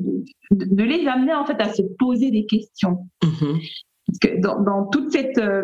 de, 0.51 0.83
les 0.83 1.07
amener 1.07 1.33
en 1.33 1.45
fait 1.45 1.59
à 1.61 1.73
se 1.73 1.81
poser 1.99 2.31
des 2.31 2.45
questions. 2.45 2.97
Mm-hmm. 3.23 3.69
Parce 4.07 4.19
que 4.19 4.41
dans, 4.41 4.61
dans 4.61 4.85
toute 4.87 5.11
cette 5.11 5.37
euh, 5.37 5.63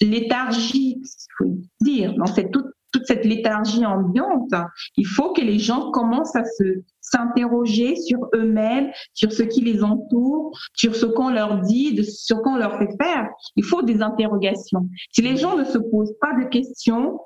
léthargie, 0.00 1.02
faut 1.38 1.58
dire, 1.80 2.14
dans 2.14 2.26
cette 2.26 2.50
toute 2.50 2.66
toute 2.92 3.06
cette 3.06 3.24
léthargie 3.24 3.84
ambiante, 3.84 4.54
il 4.96 5.06
faut 5.06 5.32
que 5.32 5.40
les 5.40 5.58
gens 5.58 5.90
commencent 5.90 6.36
à 6.36 6.44
se 6.44 6.82
s'interroger 7.00 7.96
sur 7.96 8.18
eux-mêmes, 8.34 8.90
sur 9.14 9.32
ce 9.32 9.42
qui 9.42 9.62
les 9.62 9.82
entoure, 9.82 10.58
sur 10.74 10.94
ce 10.94 11.06
qu'on 11.06 11.30
leur 11.30 11.60
dit, 11.60 11.96
sur 12.04 12.36
ce 12.36 12.42
qu'on 12.42 12.56
leur 12.56 12.78
fait 12.78 12.90
faire. 13.00 13.28
Il 13.56 13.64
faut 13.64 13.82
des 13.82 14.02
interrogations. 14.02 14.86
Si 15.12 15.22
les 15.22 15.36
gens 15.36 15.56
ne 15.56 15.64
se 15.64 15.78
posent 15.78 16.14
pas 16.20 16.34
de 16.34 16.44
questions, 16.48 17.18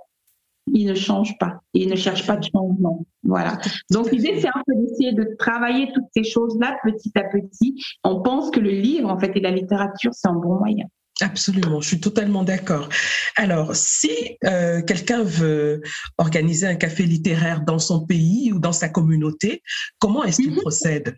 ils 0.73 0.87
ne 0.87 0.95
changent 0.95 1.37
pas 1.39 1.59
ils 1.75 1.89
ne 1.89 1.97
cherchent 1.97 2.27
pas 2.27 2.37
de 2.37 2.45
changement. 2.45 3.05
Voilà. 3.25 3.59
Donc 3.91 4.11
l'idée 4.13 4.41
c'est 4.41 4.49
un 4.49 4.63
peu 4.67 4.75
d'essayer 4.77 5.13
de 5.13 5.35
travailler 5.39 5.91
toutes 5.93 6.09
ces 6.15 6.25
choses-là 6.25 6.77
petit 6.85 7.13
à 7.17 7.25
petit. 7.25 7.83
On 8.05 8.23
pense 8.23 8.51
que 8.51 8.61
le 8.61 8.71
livre 8.71 9.09
en 9.11 9.19
fait 9.19 9.33
et 9.35 9.41
la 9.41 9.51
littérature 9.51 10.13
c'est 10.13 10.29
un 10.29 10.35
bon 10.35 10.59
moyen. 10.59 10.87
Absolument, 11.23 11.81
je 11.81 11.87
suis 11.87 12.01
totalement 12.01 12.43
d'accord. 12.43 12.89
Alors, 13.37 13.77
si 13.77 14.37
euh, 14.45 14.83
quelqu'un 14.83 15.23
veut 15.23 15.81
organiser 16.19 16.67
un 16.67 16.75
café 16.75 17.05
littéraire 17.05 17.61
dans 17.61 17.79
son 17.79 18.05
pays 18.05 18.53
ou 18.53 18.59
dans 18.59 18.73
sa 18.73 18.89
communauté, 18.89 19.63
comment 20.01 20.25
est-ce 20.25 20.39
qu'il 20.39 20.51
mhm. 20.51 20.61
procède? 20.61 21.17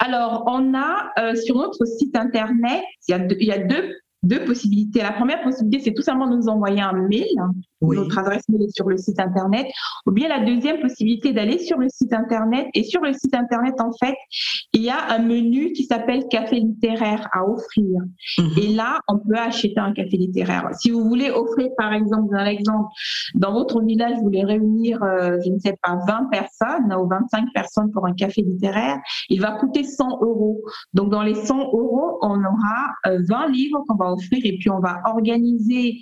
Alors, 0.00 0.44
on 0.46 0.74
a 0.74 1.10
euh, 1.18 1.34
sur 1.34 1.56
notre 1.56 1.86
site 1.86 2.14
internet, 2.14 2.82
il 3.08 3.12
y 3.46 3.52
a 3.52 3.58
deux 3.58 3.68
deux 3.68 3.96
possibilités. 4.44 5.02
La 5.02 5.12
première 5.12 5.42
possibilité, 5.42 5.84
c'est 5.84 5.94
tout 5.94 6.02
simplement 6.02 6.30
de 6.30 6.36
nous 6.36 6.48
envoyer 6.48 6.80
un 6.80 6.92
mail. 6.92 7.36
Notre 7.82 8.18
adresse 8.18 8.42
mail 8.48 8.62
est 8.62 8.74
sur 8.74 8.88
le 8.88 8.96
site 8.96 9.20
internet. 9.20 9.66
Ou 10.06 10.12
bien 10.12 10.28
la 10.28 10.44
deuxième 10.44 10.80
possibilité 10.80 11.32
d'aller 11.32 11.58
sur 11.58 11.78
le 11.78 11.88
site 11.88 12.12
internet. 12.12 12.66
Et 12.74 12.82
sur 12.82 13.02
le 13.02 13.12
site 13.12 13.34
internet, 13.34 13.74
en 13.80 13.92
fait, 13.92 14.14
il 14.72 14.82
y 14.82 14.90
a 14.90 15.10
un 15.10 15.18
menu 15.18 15.72
qui 15.72 15.84
s'appelle 15.84 16.26
café 16.28 16.56
littéraire 16.56 17.28
à 17.32 17.44
offrir. 17.44 18.00
Mhm. 18.38 18.50
Et 18.56 18.68
là, 18.74 19.00
on 19.08 19.18
peut 19.18 19.36
acheter 19.36 19.78
un 19.78 19.92
café 19.92 20.16
littéraire. 20.16 20.68
Si 20.80 20.90
vous 20.90 21.04
voulez 21.04 21.30
offrir, 21.30 21.68
par 21.76 21.92
exemple, 21.92 22.34
dans 22.34 22.44
l'exemple, 22.44 22.88
dans 23.34 23.52
votre 23.52 23.82
village, 23.82 24.16
vous 24.16 24.24
voulez 24.24 24.44
réunir, 24.44 25.02
euh, 25.02 25.38
je 25.44 25.50
ne 25.50 25.58
sais 25.58 25.76
pas, 25.82 25.98
20 26.06 26.30
personnes 26.30 26.94
ou 26.94 27.06
25 27.08 27.46
personnes 27.54 27.90
pour 27.92 28.06
un 28.06 28.14
café 28.14 28.42
littéraire, 28.42 28.98
il 29.28 29.40
va 29.40 29.52
coûter 29.52 29.84
100 29.84 30.20
euros. 30.22 30.60
Donc, 30.94 31.10
dans 31.10 31.22
les 31.22 31.34
100 31.34 31.58
euros, 31.58 32.18
on 32.22 32.38
aura 32.38 32.94
20 33.04 33.10
euh, 33.10 33.50
livres 33.50 33.84
qu'on 33.86 33.96
va 33.96 34.05
offrir 34.12 34.44
et 34.44 34.58
puis 34.58 34.70
on 34.70 34.80
va 34.80 35.00
organiser 35.04 36.00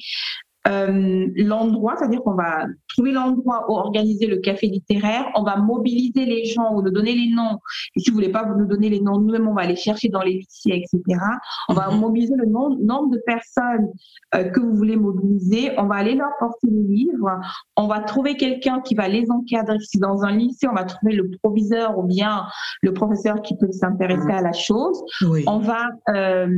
euh, 0.66 1.29
l'endroit, 1.37 1.94
c'est-à-dire 1.98 2.22
qu'on 2.22 2.35
va 2.35 2.66
trouver 2.88 3.12
l'endroit 3.12 3.66
où 3.68 3.74
organiser 3.74 4.27
le 4.27 4.38
café 4.38 4.66
littéraire, 4.66 5.27
on 5.35 5.42
va 5.42 5.57
mobiliser 5.57 6.24
les 6.24 6.44
gens 6.46 6.72
ou 6.74 6.83
nous 6.83 6.90
donner 6.90 7.14
les 7.14 7.31
noms. 7.35 7.59
Et 7.96 8.00
si 8.00 8.11
vous 8.11 8.16
voulez 8.16 8.31
pas 8.31 8.44
vous 8.44 8.59
nous 8.59 8.66
donner 8.66 8.88
les 8.88 9.00
noms 9.00 9.18
nous-mêmes, 9.18 9.46
on 9.46 9.55
va 9.55 9.62
aller 9.62 9.77
chercher 9.77 10.09
dans 10.09 10.22
les 10.22 10.35
lycées, 10.35 10.85
etc. 10.85 11.20
On 11.68 11.74
va 11.74 11.90
mhm. 11.90 12.00
mobiliser 12.00 12.35
le 12.37 12.46
nombre 12.46 13.11
de 13.11 13.20
personnes 13.27 13.88
euh, 14.35 14.44
que 14.44 14.61
vous 14.61 14.74
voulez 14.74 14.96
mobiliser. 14.96 15.72
On 15.79 15.87
va 15.87 15.96
aller 15.96 16.14
leur 16.14 16.31
porter 16.38 16.68
les 16.70 16.83
livres. 16.83 17.40
On 17.77 17.87
va 17.87 18.00
trouver 18.00 18.37
quelqu'un 18.37 18.81
qui 18.81 18.94
va 18.94 19.09
les 19.09 19.31
encadrer. 19.31 19.79
Si 19.81 19.98
dans 19.98 20.22
un 20.22 20.33
lycée, 20.33 20.66
on 20.68 20.74
va 20.74 20.85
trouver 20.85 21.12
le 21.12 21.31
proviseur 21.42 21.98
ou 21.98 22.05
bien 22.05 22.46
le 22.83 22.92
professeur 22.92 23.42
qui 23.42 23.57
peut 23.57 23.70
s'intéresser 23.70 24.31
à 24.31 24.40
la 24.40 24.53
chose. 24.53 25.03
On 25.46 25.59
va, 25.59 25.88
euh, 26.09 26.48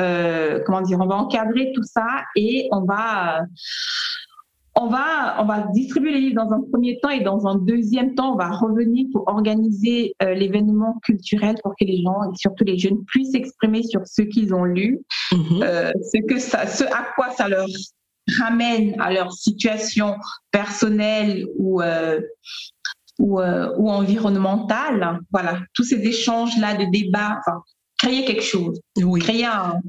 euh, 0.00 0.60
comment 0.64 0.80
dire, 0.80 0.98
on 1.00 1.06
va 1.06 1.16
encadrer 1.16 1.72
tout 1.74 1.82
ça 1.82 2.06
et 2.34 2.68
on 2.72 2.84
va 2.84 3.35
euh, 3.35 3.35
on 4.78 4.88
va, 4.88 5.40
on 5.40 5.46
va 5.46 5.68
distribuer 5.72 6.12
les 6.12 6.20
livres 6.20 6.44
dans 6.44 6.52
un 6.52 6.60
premier 6.70 6.98
temps 7.00 7.08
et 7.08 7.20
dans 7.20 7.46
un 7.46 7.56
deuxième 7.56 8.14
temps, 8.14 8.34
on 8.34 8.36
va 8.36 8.50
revenir 8.50 9.06
pour 9.10 9.26
organiser 9.26 10.14
euh, 10.22 10.34
l'événement 10.34 10.98
culturel 11.02 11.56
pour 11.62 11.74
que 11.80 11.86
les 11.86 12.02
gens, 12.02 12.30
et 12.30 12.36
surtout 12.36 12.64
les 12.64 12.78
jeunes, 12.78 13.02
puissent 13.06 13.32
s'exprimer 13.32 13.82
sur 13.82 14.06
ce 14.06 14.20
qu'ils 14.22 14.52
ont 14.52 14.64
lu, 14.64 15.00
mhm. 15.32 15.62
euh, 15.62 15.92
ce 16.02 16.22
que 16.26 16.38
ça, 16.38 16.66
ce 16.66 16.84
à 16.84 17.06
quoi 17.14 17.30
ça 17.30 17.48
leur 17.48 17.66
ramène 18.38 19.00
à 19.00 19.12
leur 19.12 19.32
situation 19.32 20.16
personnelle 20.50 21.46
ou 21.58 21.80
ou, 23.18 23.40
ou 23.40 23.88
environnementale. 23.88 25.20
Voilà, 25.32 25.60
tous 25.72 25.84
ces 25.84 26.00
échanges 26.06 26.58
là 26.58 26.76
de 26.76 26.84
débats, 26.90 27.38
enfin, 27.38 27.62
créer 27.98 28.26
quelque 28.26 28.42
chose, 28.42 28.78
oui. 29.02 29.20
créer 29.20 29.46
un, 29.46 29.80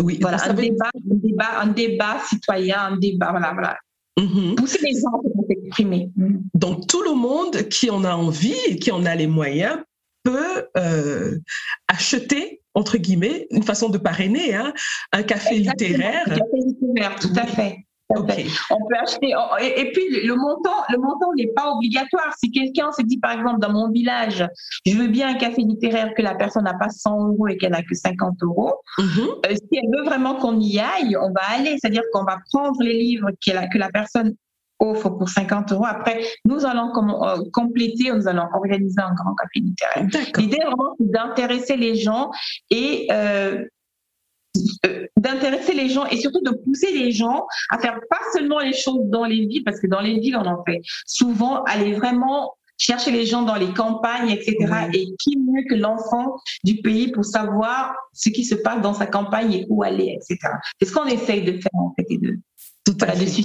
oui, 0.00 0.18
voilà, 0.20 0.38
un, 0.44 0.54
débat, 0.54 0.90
un, 0.94 1.14
débat, 1.16 1.60
un 1.60 1.66
débat 1.68 2.20
citoyen, 2.28 2.80
un 2.80 2.96
débat, 2.96 3.30
voilà, 3.30 3.52
voilà. 3.52 3.76
Mm-hmm. 4.18 4.54
Pousser 4.56 4.78
les 4.82 5.00
gens 5.00 5.18
à 5.18 5.46
s'exprimer. 5.46 6.10
Mm. 6.16 6.38
Donc, 6.54 6.86
tout 6.86 7.02
le 7.02 7.14
monde 7.14 7.68
qui 7.68 7.90
en 7.90 8.04
a 8.04 8.14
envie 8.14 8.56
et 8.68 8.76
qui 8.76 8.90
en 8.90 9.04
a 9.04 9.14
les 9.14 9.26
moyens 9.26 9.78
peut 10.24 10.68
euh, 10.76 11.38
acheter, 11.86 12.62
entre 12.74 12.98
guillemets, 12.98 13.46
une 13.50 13.62
façon 13.62 13.88
de 13.88 13.98
parrainer, 13.98 14.54
hein, 14.54 14.72
un 15.12 15.22
café 15.22 15.56
littéraire. 15.56 16.24
Un 16.26 16.36
café 16.36 16.56
littéraire, 16.56 17.16
tout 17.20 17.32
à 17.36 17.46
fait. 17.46 17.87
On 18.10 18.22
peut 18.22 18.96
acheter. 19.02 19.34
Et, 19.60 19.92
puis 19.92 20.26
le 20.26 20.34
montant, 20.34 20.82
le 20.90 20.98
montant 20.98 21.32
n'est 21.36 21.52
pas 21.54 21.70
obligatoire. 21.72 22.32
Si 22.38 22.50
quelqu'un 22.50 22.90
se 22.92 23.02
dit 23.02 23.18
par 23.18 23.32
exemple 23.32 23.60
dans 23.60 23.72
mon 23.72 23.90
village, 23.90 24.46
je 24.86 24.96
veux 24.96 25.08
bien 25.08 25.28
un 25.28 25.34
café 25.34 25.62
littéraire 25.62 26.12
que 26.16 26.22
la 26.22 26.34
personne 26.34 26.64
n'a 26.64 26.74
pas 26.74 26.88
100 26.88 27.28
euros 27.28 27.48
et 27.48 27.56
qu'elle 27.58 27.72
n'a 27.72 27.82
que 27.82 27.94
50 27.94 28.42
euros, 28.42 28.74
mm-hmm. 28.98 29.46
euh, 29.46 29.54
si 29.54 29.78
elle 29.78 29.90
veut 29.96 30.04
vraiment 30.04 30.36
qu'on 30.36 30.58
y 30.58 30.78
aille, 30.78 31.16
on 31.16 31.32
va 31.32 31.42
aller. 31.56 31.76
C'est-à-dire 31.78 32.02
qu'on 32.12 32.24
va 32.24 32.38
prendre 32.52 32.80
les 32.82 32.94
livres 32.94 33.30
que 33.44 33.52
la, 33.52 33.66
que 33.68 33.78
la 33.78 33.90
personne 33.90 34.34
offre 34.80 35.10
pour 35.10 35.28
50 35.28 35.72
euros. 35.72 35.86
Après, 35.86 36.20
nous 36.44 36.64
allons 36.64 36.92
euh, 36.96 37.36
compléter, 37.52 38.12
nous 38.12 38.28
allons 38.28 38.46
organiser 38.54 39.00
un 39.00 39.12
grand 39.14 39.34
café 39.34 39.60
littéraire. 39.60 40.06
L'idée 40.36 40.58
vraiment, 40.64 40.94
c'est 40.98 41.10
d'intéresser 41.10 41.76
les 41.76 41.96
gens 41.96 42.30
et 42.70 43.08
euh, 43.12 43.64
d'intéresser 45.16 45.74
les 45.74 45.88
gens 45.88 46.06
et 46.06 46.16
surtout 46.16 46.40
de 46.42 46.50
pousser 46.50 46.92
les 46.92 47.12
gens 47.12 47.46
à 47.70 47.78
faire 47.78 47.98
pas 48.10 48.20
seulement 48.32 48.58
les 48.58 48.72
choses 48.72 49.04
dans 49.04 49.24
les 49.24 49.46
villes, 49.46 49.64
parce 49.64 49.80
que 49.80 49.86
dans 49.86 50.00
les 50.00 50.18
villes, 50.18 50.36
on 50.36 50.46
en 50.46 50.62
fait 50.64 50.80
souvent, 51.06 51.62
aller 51.64 51.94
vraiment 51.94 52.54
chercher 52.78 53.10
les 53.10 53.26
gens 53.26 53.42
dans 53.42 53.56
les 53.56 53.72
campagnes, 53.72 54.30
etc. 54.30 54.56
Et 54.94 55.06
qui 55.18 55.36
mieux 55.36 55.64
que 55.68 55.74
l'enfant 55.74 56.36
du 56.64 56.76
pays 56.76 57.10
pour 57.10 57.24
savoir 57.24 57.94
ce 58.12 58.30
qui 58.30 58.44
se 58.44 58.54
passe 58.54 58.80
dans 58.80 58.94
sa 58.94 59.06
campagne 59.06 59.52
et 59.52 59.66
où 59.68 59.82
aller, 59.82 60.16
etc. 60.16 60.38
C'est 60.80 60.86
ce 60.86 60.92
qu'on 60.92 61.06
essaye 61.06 61.42
de 61.42 61.52
faire 61.60 61.74
en 61.74 61.92
fait 61.96 62.06
et 62.08 62.18
de, 62.18 62.38
Tout 62.88 63.04
à 63.04 63.12
fait. 63.12 63.44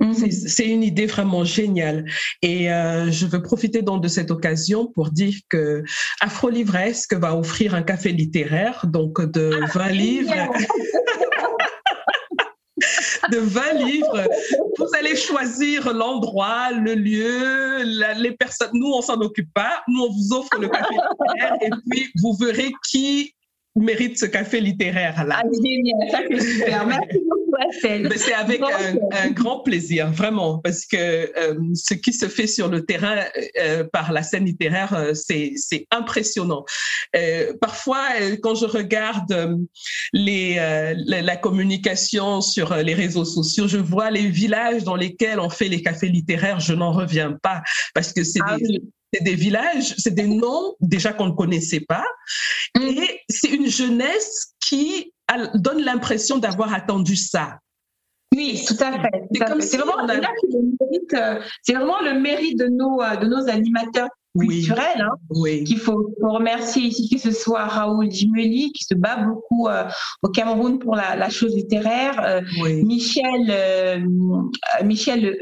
Mhm. 0.00 0.30
C'est 0.30 0.66
une 0.66 0.82
idée 0.82 1.06
vraiment 1.06 1.44
géniale. 1.44 2.06
Et 2.40 2.72
euh, 2.72 3.10
je 3.10 3.26
veux 3.26 3.42
profiter 3.42 3.82
donc 3.82 4.02
de 4.02 4.08
cette 4.08 4.30
occasion 4.30 4.86
pour 4.86 5.10
dire 5.10 5.34
que 5.50 5.84
Afro 6.20 6.48
Livresque 6.48 7.12
va 7.14 7.36
offrir 7.36 7.74
un 7.74 7.82
café 7.82 8.10
littéraire, 8.10 8.86
donc 8.86 9.20
de 9.20 9.60
20 9.72 9.74
ah, 9.74 9.92
livres. 9.92 10.34
de 13.30 13.38
20 13.38 13.72
livres. 13.84 14.26
Vous 14.78 14.88
allez 14.98 15.16
choisir 15.16 15.92
l'endroit, 15.92 16.72
le 16.72 16.94
lieu, 16.94 17.82
les 18.18 18.32
personnes. 18.32 18.70
Nous, 18.72 18.88
on 18.88 19.02
s'en 19.02 19.20
occupe 19.20 19.52
pas. 19.52 19.82
Nous, 19.88 20.00
on 20.00 20.10
vous 20.10 20.32
offre 20.32 20.58
le 20.58 20.68
café 20.68 20.94
littéraire 20.94 21.58
et 21.60 21.68
puis 21.90 22.08
vous 22.22 22.32
verrez 22.34 22.72
qui 22.88 23.34
mérite 23.76 24.18
ce 24.18 24.26
café 24.26 24.60
littéraire 24.60 25.24
là. 25.24 25.42
Ah, 25.42 25.48
génial, 25.62 26.10
ça 26.10 26.18
c'est 26.30 26.40
super. 26.40 26.86
Merci 26.86 27.18
c'est 28.16 28.34
avec 28.34 28.60
un, 28.62 29.30
grand 29.30 29.60
plaisir, 29.60 30.10
vraiment, 30.10 30.58
parce 30.58 30.84
que 30.86 30.96
euh, 30.96 31.54
ce 31.74 31.94
qui 31.94 32.12
se 32.12 32.28
fait 32.28 32.46
sur 32.46 32.68
le 32.68 32.84
terrain 32.84 33.24
euh, 33.58 33.84
par 33.92 34.12
la 34.12 34.22
scène 34.22 34.44
littéraire, 34.44 34.94
euh, 34.94 35.14
c'est 35.14 35.86
impressionnant. 35.90 36.64
parfois, 37.60 38.04
quand 38.42 38.54
je 38.54 38.66
regarde 38.66 39.66
les, 40.12 40.56
la, 41.06 41.36
communication 41.36 42.40
sur 42.40 42.74
les 42.76 42.94
réseaux 42.94 43.24
sociaux, 43.24 43.68
je 43.68 43.78
vois 43.78 44.10
les 44.10 44.26
villages 44.26 44.84
dans 44.84 44.96
lesquels 44.96 45.40
on 45.40 45.50
fait 45.50 45.68
les 45.68 45.82
cafés 45.82 46.08
littéraires, 46.08 46.60
je 46.60 46.74
n'en 46.74 46.92
reviens 46.92 47.32
pas, 47.42 47.62
parce 47.94 48.12
que 48.12 48.24
c'est 48.24 48.40
ah 48.46 48.56
des... 48.58 48.80
des 49.20 49.34
villages, 49.34 49.94
c'est 49.98 50.14
des 50.14 50.26
noms 50.26 50.74
déjà 50.80 51.12
qu'on 51.12 51.26
ne 51.26 51.34
connaissait 51.34 51.84
pas. 51.88 52.04
Mm. 52.76 52.82
Et 52.82 53.20
c'est 53.28 53.50
une 53.50 53.68
jeunesse 53.68 54.54
qui 54.60 55.13
donne 55.54 55.82
l'impression 55.82 56.38
d'avoir 56.38 56.72
attendu 56.72 57.16
ça. 57.16 57.58
Oui, 58.34 58.64
tout 58.66 58.76
à 58.80 58.92
fait. 58.92 59.60
C'est 59.60 59.76
vraiment, 59.76 60.06
vraiment, 60.06 62.00
le 62.02 62.20
mérite 62.20 62.58
de 62.58 62.66
nos, 62.66 63.00
euh, 63.00 63.16
de 63.16 63.26
nos 63.26 63.48
animateurs 63.48 64.08
culturel, 64.38 65.00
hein, 65.00 65.16
qu'il 65.64 65.78
faut, 65.78 66.12
remercier 66.20 66.82
ici, 66.82 67.08
que 67.08 67.20
ce 67.20 67.30
soit 67.30 67.64
Raoul 67.66 68.10
Jimeli, 68.10 68.72
qui 68.72 68.84
se 68.84 68.94
bat 68.94 69.16
beaucoup 69.16 69.68
euh, 69.68 69.84
au 70.22 70.28
Cameroun 70.28 70.78
pour 70.78 70.96
la, 70.96 71.14
la 71.16 71.30
chose 71.30 71.54
littéraire, 71.54 72.20
euh, 72.24 72.40
Michel, 72.82 73.46
euh, 73.50 74.00
Michel 74.82 75.36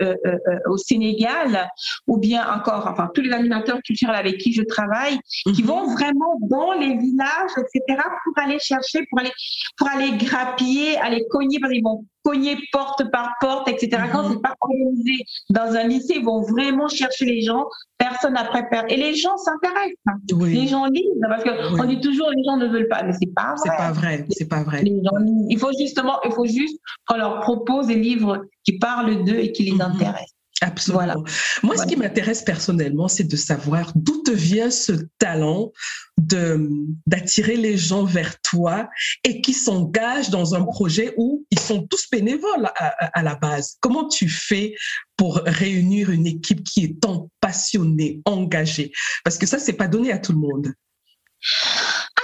au 0.69 0.77
Sénégal, 0.77 1.69
ou 2.07 2.19
bien 2.19 2.47
encore, 2.53 2.87
enfin, 2.87 3.09
tous 3.15 3.23
les 3.23 3.33
animateurs 3.33 3.81
culturels 3.83 4.17
avec 4.17 4.39
qui 4.39 4.53
je 4.53 4.63
travaille, 4.63 5.19
qui 5.55 5.63
mhm. 5.63 5.69
vont 5.69 5.93
vraiment 5.95 6.39
dans 6.51 6.73
les 6.73 6.97
villages, 6.97 7.53
etc., 7.57 8.03
pour 8.25 8.43
aller 8.43 8.59
chercher, 8.59 9.07
pour 9.11 9.21
aller, 9.21 9.33
pour 9.77 9.89
aller 9.89 10.13
grappiller, 10.17 10.97
aller 10.99 11.25
cogner, 11.31 11.59
parce 11.61 11.73
qu'ils 11.73 11.85
vont 11.85 12.05
cogner 12.23 12.57
porte 12.73 13.11
par 13.11 13.33
porte, 13.41 13.69
etc. 13.69 14.03
Quand 14.13 14.23
mhm. 14.23 14.33
c'est 14.33 14.43
pas 14.43 14.55
organisé 14.61 15.25
dans 15.51 15.75
un 15.75 15.85
lycée, 15.89 16.15
ils 16.19 16.25
vont 16.25 16.43
vraiment 16.43 16.89
chercher 16.89 17.25
les 17.25 17.43
gens, 17.43 17.67
personne 17.99 18.37
après 18.37 18.69
personne. 18.69 18.91
Et 18.91 18.97
les 18.97 19.15
gens 19.15 19.37
s'intéressent. 19.37 19.97
Les 20.41 20.69
gens 20.69 20.87
lisent, 20.87 21.05
parce 21.29 21.45
qu'on 21.45 21.85
dit 21.85 22.01
toujours 22.01 22.31
les 22.31 22.45
gens 22.45 22.57
ne 22.57 22.67
veulent 22.67 22.89
pas, 22.89 23.03
mais 23.03 23.13
c'est 23.13 23.33
pas 23.35 23.55
vrai. 23.55 23.63
C'est 23.65 23.77
pas 23.77 23.93
vrai, 23.93 24.27
c'est 24.31 24.49
pas 24.49 24.63
vrai. 24.63 24.85
Il 24.85 25.59
faut 25.59 25.71
justement, 25.79 26.21
il 26.25 26.33
faut 26.33 26.47
juste 26.47 26.79
qu'on 27.07 27.17
leur 27.17 27.41
propose 27.41 27.87
des 27.87 27.97
livres 27.97 28.45
qui 28.65 28.79
parlent 28.79 29.25
d'eux 29.25 29.39
et 29.39 29.53
qui 29.53 29.65
les 29.65 29.73
mhm. 29.73 29.83
intéressent. 29.83 30.35
Absolument. 30.63 31.25
Moi, 31.65 31.77
ce 31.77 31.87
qui 31.87 31.97
m'intéresse 31.97 32.43
personnellement, 32.43 33.09
c'est 33.09 33.25
de 33.25 33.37
savoir 33.37 33.93
d'où 33.97 34.23
te 34.23 34.31
vient 34.31 34.71
ce 34.71 34.93
talent 35.19 35.73
de 36.21 36.69
d'attirer 37.07 37.57
les 37.57 37.77
gens 37.77 38.05
vers 38.05 38.41
toi 38.43 38.89
et 39.25 39.41
qui 39.41 39.55
s'engagent 39.55 40.31
dans 40.31 40.55
un 40.55 40.63
projet 40.63 41.15
où 41.17 41.45
ils 41.51 41.59
sont 41.59 41.87
tous 41.89 42.09
bénévoles 42.11 42.71
à, 42.77 43.23
la 43.23 43.35
base. 43.35 43.77
Comment 43.81 44.07
tu 44.07 44.29
fais 44.29 44.77
pour 45.17 45.43
réunir 45.45 46.11
une 46.11 46.29
équipe 46.29 46.63
qui 46.63 46.85
est 46.85 47.01
tant 47.01 47.29
passionnée, 47.41 48.21
engagée? 48.25 48.93
Parce 49.25 49.39
que 49.39 49.47
ça, 49.47 49.59
c'est 49.59 49.73
pas 49.73 49.89
donné 49.89 50.13
à 50.13 50.19
tout 50.19 50.33
le 50.33 50.39
monde. 50.39 50.73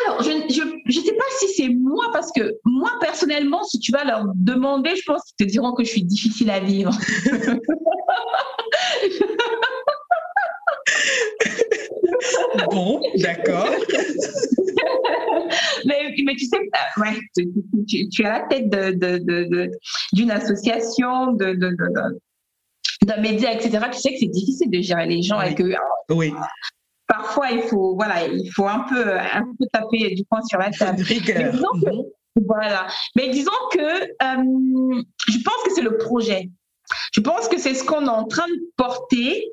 Alors, 0.06 0.22
je 0.22 0.77
ne 0.98 1.04
sais 1.04 1.12
pas 1.12 1.24
si 1.38 1.46
c'est 1.54 1.68
moi, 1.68 2.06
parce 2.12 2.32
que 2.32 2.56
moi, 2.64 2.90
personnellement, 3.00 3.62
si 3.64 3.78
tu 3.78 3.92
vas 3.92 4.04
leur 4.04 4.24
demander, 4.34 4.96
je 4.96 5.02
pense 5.06 5.22
qu'ils 5.24 5.46
te 5.46 5.50
diront 5.50 5.74
que 5.74 5.84
je 5.84 5.90
suis 5.90 6.04
difficile 6.04 6.50
à 6.50 6.60
vivre. 6.60 6.90
bon, 12.70 13.02
d'accord. 13.16 13.68
mais, 15.84 16.14
mais, 16.24 16.34
tu 16.36 16.46
sais, 16.46 16.56
euh, 16.56 17.02
ouais, 17.02 17.18
tu, 17.86 18.08
tu, 18.08 18.24
as 18.24 18.40
la 18.40 18.46
tête 18.46 18.70
d'une 18.70 20.28
de, 20.28 20.32
association, 20.32 21.32
de, 21.32 21.52
d'un 23.04 23.20
média, 23.20 23.52
etc. 23.52 23.78
Tu 23.92 23.98
sais 23.98 24.12
que 24.12 24.18
c'est 24.20 24.26
difficile 24.26 24.70
de 24.70 24.80
gérer 24.80 25.06
les 25.06 25.20
gens 25.22 25.42
et 25.42 25.54
que 25.54 25.74
oui 26.10 26.32
parfois 27.08 27.50
il 27.50 27.62
faut 27.62 27.96
voilà 27.96 28.26
il 28.26 28.50
faut 28.52 28.66
un 28.66 28.80
peu 28.80 29.18
un 29.18 29.44
peu 29.58 29.66
taper 29.72 30.14
du 30.14 30.24
poing 30.24 30.42
sur 30.48 30.58
la 30.58 30.70
table. 30.70 31.02
Mais 31.08 31.20
disons 31.20 31.72
que, 31.82 31.90
mhm. 31.90 32.46
voilà. 32.46 32.86
Mais 33.16 33.30
disons 33.30 33.50
que 33.72 33.78
euh, 33.80 35.02
je 35.28 35.38
pense 35.42 35.62
que 35.64 35.74
c'est 35.74 35.82
le 35.82 35.96
projet. 35.96 36.50
Je 37.12 37.20
pense 37.20 37.48
que 37.48 37.58
c'est 37.58 37.74
ce 37.74 37.84
qu'on 37.84 38.06
est 38.06 38.10
en 38.10 38.24
train 38.24 38.46
de 38.46 38.72
porter. 38.76 39.44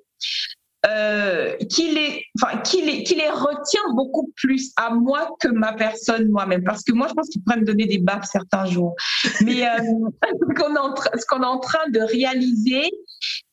Euh, 0.88 1.56
qui, 1.72 1.95
les, 1.95 2.24
enfin, 2.39 2.60
qui, 2.60 2.84
les, 2.84 3.01
qui 3.01 3.16
les 3.16 3.30
retient 3.30 3.82
beaucoup 3.95 4.32
plus 4.36 4.72
à 4.78 4.91
moi 4.91 5.32
que 5.39 5.47
ma 5.47 5.74
personne 5.74 6.30
moi-même. 6.30 6.64
Parce 6.64 6.84
que 6.84 6.93
moi, 6.93 7.08
je 7.08 7.14
pense 7.14 7.28
qu'ils 7.30 7.41
pourraient 7.43 7.60
me 7.60 7.66
donner 7.66 7.88
des 7.88 7.97
baffes 7.97 8.28
certains 8.32 8.66
jours. 8.66 8.93
Mais 9.41 9.68
euh, 9.68 9.78
ce 9.80 10.53
qu'on 10.53 10.76
est, 10.76 11.43
est, 11.43 11.45
en 11.47 11.60
train 11.60 11.89
de 11.89 12.01
réaliser, 12.01 12.91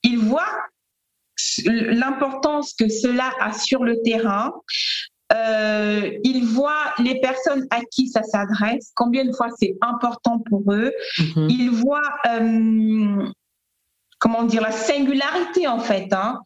ils 0.02 0.18
voient 0.18 0.58
l'importance 1.64 2.74
que 2.74 2.88
cela 2.88 3.30
a 3.40 3.52
sur 3.52 3.84
le 3.84 4.00
terrain. 4.02 4.52
Euh, 5.32 6.10
ils 6.24 6.44
voient 6.44 6.92
les 6.98 7.20
personnes 7.20 7.66
à 7.70 7.80
qui 7.90 8.08
ça 8.08 8.22
s'adresse, 8.22 8.92
combien 8.94 9.24
de 9.24 9.32
fois 9.32 9.48
c'est 9.58 9.76
important 9.80 10.42
pour 10.50 10.62
eux. 10.72 10.92
Mhm. 11.18 11.48
Ils 11.48 11.70
voient, 11.70 12.12
euh, 12.26 13.30
comment 14.18 14.42
dire, 14.42 14.60
la 14.60 14.72
singularité 14.72 15.66
en 15.66 15.78
fait 15.78 16.12
hein, 16.12 16.40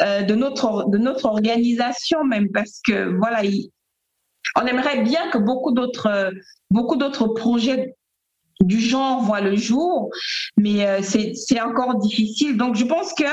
euh, 0.00 0.22
de 0.22 0.34
notre 0.34 0.90
de 0.90 0.98
notre 0.98 1.26
organisation 1.26 2.24
même, 2.24 2.50
parce 2.50 2.80
que 2.84 3.16
voilà, 3.16 3.42
on 4.56 4.66
aimerait 4.66 5.02
bien 5.02 5.30
que 5.30 5.38
beaucoup 5.38 5.72
d'autres 5.72 6.32
beaucoup 6.70 6.96
d'autres 6.96 7.28
projets 7.28 7.94
du 8.60 8.80
genre 8.80 9.22
voient 9.22 9.40
le 9.40 9.56
jour, 9.56 10.10
mais 10.56 11.02
c'est 11.02 11.60
encore 11.60 11.96
difficile. 11.96 12.56
Donc 12.56 12.76
je 12.76 12.84
pense 12.84 13.12
que 13.14 13.24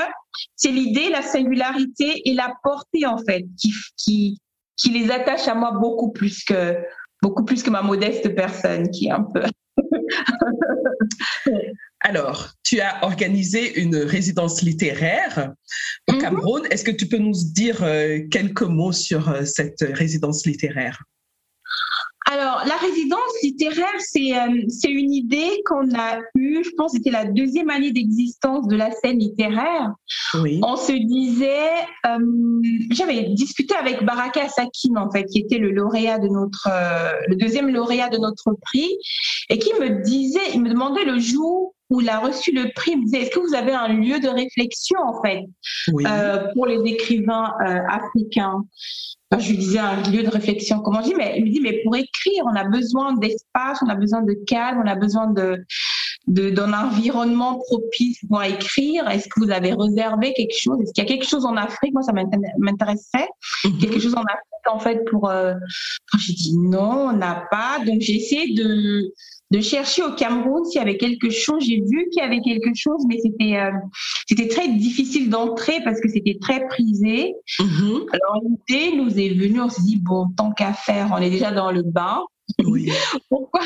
c'est 0.56 0.70
l'idée, 0.70 1.10
la 1.10 1.22
singularité 1.22 2.22
et 2.24 2.34
la 2.34 2.52
portée 2.62 3.06
en 3.06 3.18
fait 3.18 3.44
qui, 3.58 3.72
qui, 3.96 4.38
qui 4.76 4.90
les 4.90 5.10
attache 5.10 5.48
à 5.48 5.54
moi 5.54 5.72
beaucoup 5.72 6.10
plus 6.10 6.44
que 6.44 6.76
beaucoup 7.22 7.44
plus 7.44 7.62
que 7.62 7.70
ma 7.70 7.82
modeste 7.82 8.34
personne 8.34 8.90
qui 8.90 9.06
est 9.06 9.10
un 9.10 9.22
peu. 9.22 9.42
Alors, 12.00 12.50
tu 12.62 12.80
as 12.80 13.04
organisé 13.04 13.80
une 13.80 13.96
résidence 13.96 14.62
littéraire 14.62 15.52
au 16.08 16.14
mhm. 16.14 16.18
Cameroun. 16.18 16.62
Est-ce 16.70 16.84
que 16.84 16.90
tu 16.90 17.06
peux 17.06 17.18
nous 17.18 17.34
dire 17.52 17.82
euh, 17.82 18.20
quelques 18.30 18.62
mots 18.62 18.92
sur 18.92 19.28
euh, 19.28 19.44
cette 19.44 19.82
résidence 19.82 20.46
littéraire? 20.46 21.02
Alors, 22.30 22.62
la 22.64 22.76
résidence 22.76 23.42
littéraire, 23.42 23.98
c'est 23.98 24.38
euh, 24.38 24.62
c'est 24.68 24.90
une 24.90 25.12
idée 25.12 25.62
qu'on 25.66 25.92
a 25.96 26.20
eue, 26.36 26.62
je 26.62 26.70
pense 26.76 26.92
que 26.92 26.98
c'était 26.98 27.10
la 27.10 27.24
deuxième 27.24 27.70
année 27.70 27.90
d'existence 27.90 28.68
de 28.68 28.76
la 28.76 28.92
scène 28.92 29.18
littéraire. 29.18 29.90
Oui. 30.34 30.60
On 30.62 30.76
se 30.76 30.92
disait, 30.92 31.72
euh, 32.06 32.18
j'avais 32.92 33.30
discuté 33.30 33.74
avec 33.74 34.04
Baraka 34.04 34.48
Sakim, 34.48 34.96
en 34.96 35.10
fait, 35.10 35.24
qui 35.24 35.40
était 35.40 35.58
le 35.58 35.72
lauréat 35.72 36.20
de 36.20 36.28
notre, 36.28 36.68
euh, 36.70 37.14
le 37.26 37.34
deuxième 37.34 37.68
lauréat 37.68 38.10
de 38.10 38.18
notre 38.18 38.54
prix, 38.62 38.90
et 39.48 39.58
qui 39.58 39.72
me 39.74 40.00
disait, 40.04 40.52
il 40.54 40.62
me 40.62 40.68
demandait 40.68 41.04
le 41.04 41.18
jour 41.18 41.74
où 41.90 42.00
il 42.00 42.08
a 42.08 42.20
reçu 42.20 42.52
le 42.52 42.70
prix, 42.72 42.92
il 42.92 42.98
me 43.00 43.04
disait, 43.06 43.22
est-ce 43.22 43.30
que 43.30 43.40
vous 43.40 43.54
avez 43.56 43.72
un 43.72 43.88
lieu 43.88 44.20
de 44.20 44.28
réflexion, 44.28 45.00
en 45.04 45.20
fait, 45.20 45.42
oui. 45.92 46.04
pour 46.54 46.66
les 46.66 46.80
écrivains 46.88 47.52
africains? 47.88 48.62
Je 49.38 49.50
lui 49.50 49.58
disais 49.58 49.78
un 49.78 50.02
lieu 50.10 50.22
de 50.22 50.28
réflexion, 50.28 50.80
comment 50.80 51.02
je 51.02 51.08
dis, 51.08 51.14
mais 51.14 51.34
il 51.38 51.44
me 51.44 51.50
dit, 51.50 51.60
mais 51.60 51.80
pour 51.84 51.94
écrire, 51.94 52.44
on 52.46 52.56
a 52.56 52.64
besoin 52.64 53.14
d'espace, 53.14 53.78
on 53.82 53.88
a 53.88 53.94
besoin 53.94 54.22
de 54.22 54.34
calme, 54.46 54.82
on 54.84 54.88
a 54.88 54.96
besoin 54.96 55.28
de, 55.28 55.64
d'un 56.26 56.72
environnement 56.72 57.58
propice 57.58 58.18
pour 58.28 58.42
écrire 58.42 59.08
Est-ce 59.08 59.28
que 59.28 59.40
vous 59.40 59.50
avez 59.50 59.72
réservé 59.72 60.32
quelque 60.34 60.56
chose? 60.58 60.80
Est-ce 60.82 60.92
qu'il 60.92 61.04
y 61.04 61.06
a 61.06 61.08
quelque 61.08 61.26
chose 61.26 61.44
en 61.44 61.56
Afrique? 61.56 61.92
Moi, 61.92 62.02
ça 62.02 62.12
m'intéresserait. 62.58 63.28
Mhm. 63.64 63.78
Quelque 63.78 64.00
chose 64.00 64.14
en 64.14 64.22
Afrique, 64.22 64.66
en 64.72 64.78
fait, 64.80 65.04
pour... 65.10 65.28
Euh... 65.30 65.54
J'ai 66.18 66.32
dit 66.32 66.58
non, 66.58 67.10
on 67.10 67.12
n'a 67.12 67.46
pas. 67.50 67.78
Donc, 67.86 68.00
j'ai 68.00 68.16
essayé 68.16 68.54
de 68.54 69.12
de 69.50 69.60
chercher 69.60 70.02
au 70.02 70.12
Cameroun 70.12 70.64
s'il 70.64 70.78
y 70.78 70.82
avait 70.82 70.96
quelque 70.96 71.30
chose. 71.30 71.64
J'ai 71.64 71.80
vu 71.80 72.08
qu'il 72.10 72.22
y 72.22 72.26
avait 72.26 72.40
quelque 72.40 72.70
chose, 72.74 73.04
mais 73.08 73.18
c'était 73.20 73.56
euh, 73.56 73.72
c'était 74.28 74.48
très 74.48 74.68
difficile 74.68 75.28
d'entrer 75.28 75.80
parce 75.84 76.00
que 76.00 76.08
c'était 76.08 76.38
très 76.40 76.66
prisé. 76.68 77.34
Mhm. 77.58 78.06
Alors 78.12 78.42
l'idée 78.42 78.96
nous 78.96 79.18
est 79.18 79.34
venue, 79.34 79.60
on 79.60 79.68
s'est 79.68 79.82
dit 79.82 79.96
bon, 79.96 80.28
tant 80.36 80.52
qu'à 80.52 80.72
faire, 80.72 81.10
on 81.12 81.18
est 81.18 81.30
déjà 81.30 81.50
dans 81.50 81.72
le 81.72 81.82
bain. 81.82 82.22
Oui. 82.64 82.90
pourquoi, 83.30 83.60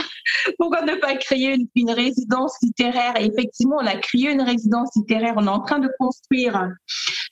pourquoi 0.59 0.83
ne 0.83 0.95
pas 0.97 1.15
créer 1.17 1.57
une, 1.75 1.91
résidence 1.91 2.57
littéraire? 2.63 3.15
Et 3.19 3.27
effectivement, 3.27 3.77
on 3.81 3.87
a 3.87 3.97
créé 3.97 4.31
une 4.31 4.43
résidence 4.43 4.91
littéraire. 4.97 5.35
On 5.37 5.47
est 5.47 5.51
en 5.51 5.61
train 5.61 5.79
de 5.79 5.89
construire 5.99 6.71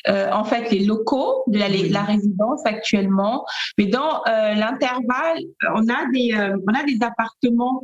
euh, 0.08 0.30
en 0.32 0.44
fait 0.44 0.70
les 0.70 0.84
locaux 0.84 1.44
de 1.48 1.58
la, 1.58 1.68
la, 1.68 2.02
résidence 2.02 2.60
actuellement. 2.64 3.44
Mais 3.78 3.86
dans 3.86 4.22
euh, 4.26 4.54
l'intervalle, 4.54 5.40
on 5.74 5.88
a 5.88 6.10
des 6.12 6.32
euh, 6.34 6.56
on 6.66 6.74
a 6.74 6.84
des 6.84 6.98
appartements 7.02 7.82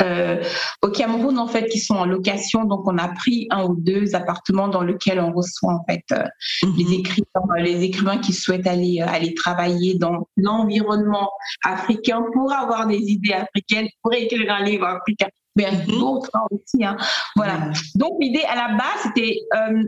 euh, 0.00 0.42
au 0.82 0.90
Cameroun, 0.90 1.38
en 1.38 1.48
fait, 1.48 1.66
qui 1.68 1.78
sont 1.78 1.96
en 1.96 2.06
location. 2.06 2.64
Donc, 2.64 2.86
on 2.86 2.98
a 2.98 3.08
pris 3.08 3.48
un 3.50 3.64
ou 3.64 3.74
deux 3.76 4.14
appartements 4.14 4.68
dans 4.68 4.82
lesquels 4.82 5.18
on 5.18 5.32
reçoit, 5.32 5.74
en 5.74 5.84
fait, 5.88 6.04
euh, 6.12 6.24
mhm. 6.62 6.74
les 6.76 6.94
écrivains, 6.94 7.54
les 7.58 7.82
écrivains 7.82 8.18
qui 8.18 8.32
souhaitent 8.32 8.66
aller, 8.66 9.02
euh, 9.02 9.08
aller 9.08 9.34
travailler 9.34 9.94
dans 9.98 10.28
l'environnement 10.36 11.30
africain 11.64 12.22
pour 12.32 12.52
avoir 12.52 12.86
des 12.86 12.98
idées 12.98 13.32
africaines, 13.32 13.88
pour 14.02 14.12
écrire 14.14 14.52
un 14.52 14.64
livre 14.64 14.86
africain. 14.86 15.26
Mais 15.56 15.72
mhm. 15.72 15.98
d'autres 15.98 16.30
hein, 16.34 16.46
aussi. 16.52 16.84
Hein. 16.84 16.96
Voilà. 17.34 17.70
Donc, 17.96 18.12
l'idée 18.20 18.44
à 18.48 18.54
la 18.54 18.68
base, 18.76 19.02
c'était, 19.02 19.40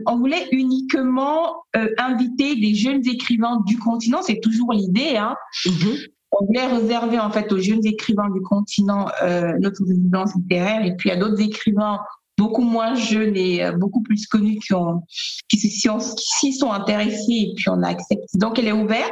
on 0.05 0.17
voulait 0.17 0.49
uniquement 0.51 1.63
inviter 1.97 2.57
des 2.57 2.75
jeunes 2.75 3.07
écrivains 3.07 3.61
du 3.65 3.79
continent. 3.79 4.21
C'est 4.21 4.41
toujours 4.41 4.73
l'idée. 4.73 5.15
Hein. 5.15 5.35
On 6.31 6.45
voulait 6.45 6.65
réserver 6.65 7.19
en 7.19 7.29
fait 7.31 7.51
aux 7.51 7.59
jeunes 7.59 7.85
écrivains 7.85 8.29
du 8.29 8.41
continent 8.41 9.07
euh, 9.21 9.53
notre 9.59 9.85
résidence 9.85 10.33
littéraire 10.35 10.85
et 10.85 10.95
puis 10.95 11.11
à 11.11 11.17
d'autres 11.17 11.41
écrivains 11.41 11.99
beaucoup 12.37 12.63
moins 12.63 12.95
jeunes 12.95 13.35
et 13.35 13.63
euh, 13.63 13.73
beaucoup 13.73 14.01
plus 14.01 14.25
connus 14.25 14.57
qui 14.65 14.73
ont 14.73 15.03
qui 15.49 15.57
s'y 15.57 16.53
sont 16.53 16.71
intéressés 16.71 17.23
et 17.29 17.53
puis 17.55 17.69
on 17.69 17.83
a 17.83 17.89
accepté. 17.89 18.25
Donc 18.35 18.57
elle 18.57 18.67
est 18.67 18.71
ouverte. 18.71 19.11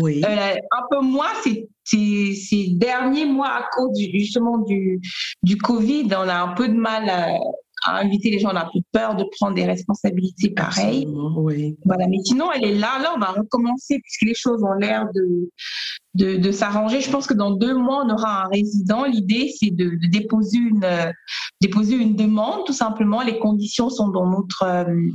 Oui. 0.00 0.22
Euh, 0.24 0.54
un 0.54 0.82
peu 0.90 1.00
moins 1.00 1.32
ces, 1.42 1.68
ces, 1.84 2.34
ces, 2.34 2.68
derniers 2.70 3.26
mois 3.26 3.48
à 3.48 3.66
cause 3.74 3.98
justement 3.98 4.58
du 4.58 5.00
du 5.42 5.56
Covid, 5.56 6.08
on 6.12 6.28
a 6.28 6.36
un 6.36 6.54
peu 6.54 6.68
de 6.68 6.74
mal 6.74 7.08
à, 7.10 7.36
à 7.84 7.98
inviter 7.98 8.30
les 8.30 8.38
gens, 8.38 8.50
on 8.52 8.56
a 8.56 8.68
plus 8.70 8.82
peur 8.92 9.14
de 9.14 9.24
prendre 9.38 9.54
des 9.54 9.64
responsabilités 9.64 10.50
pareilles. 10.50 11.06
Oui. 11.36 11.76
Voilà, 11.84 12.06
mais 12.08 12.18
sinon, 12.24 12.50
elle 12.52 12.64
est 12.64 12.74
là. 12.74 12.98
Là, 13.02 13.12
on 13.14 13.18
va 13.18 13.32
recommencer 13.32 14.00
puisque 14.00 14.22
les 14.22 14.34
choses 14.34 14.62
ont 14.64 14.72
l'air 14.72 15.06
de, 15.14 15.50
de, 16.14 16.36
de 16.36 16.52
s'arranger. 16.52 17.00
Je 17.00 17.10
pense 17.10 17.26
que 17.26 17.34
dans 17.34 17.50
deux 17.50 17.74
mois, 17.74 18.04
on 18.06 18.10
aura 18.10 18.44
un 18.44 18.48
résident. 18.48 19.04
L'idée, 19.04 19.52
c'est 19.58 19.70
de, 19.70 19.90
de, 19.90 20.10
déposer 20.10 20.58
une, 20.58 20.86
déposer 21.60 21.96
une 21.96 22.16
demande, 22.16 22.64
tout 22.66 22.72
simplement. 22.72 23.22
Les 23.22 23.38
conditions 23.38 23.90
sont 23.90 24.08
dans 24.08 24.26
notre, 24.26 24.62
euh, 24.62 25.10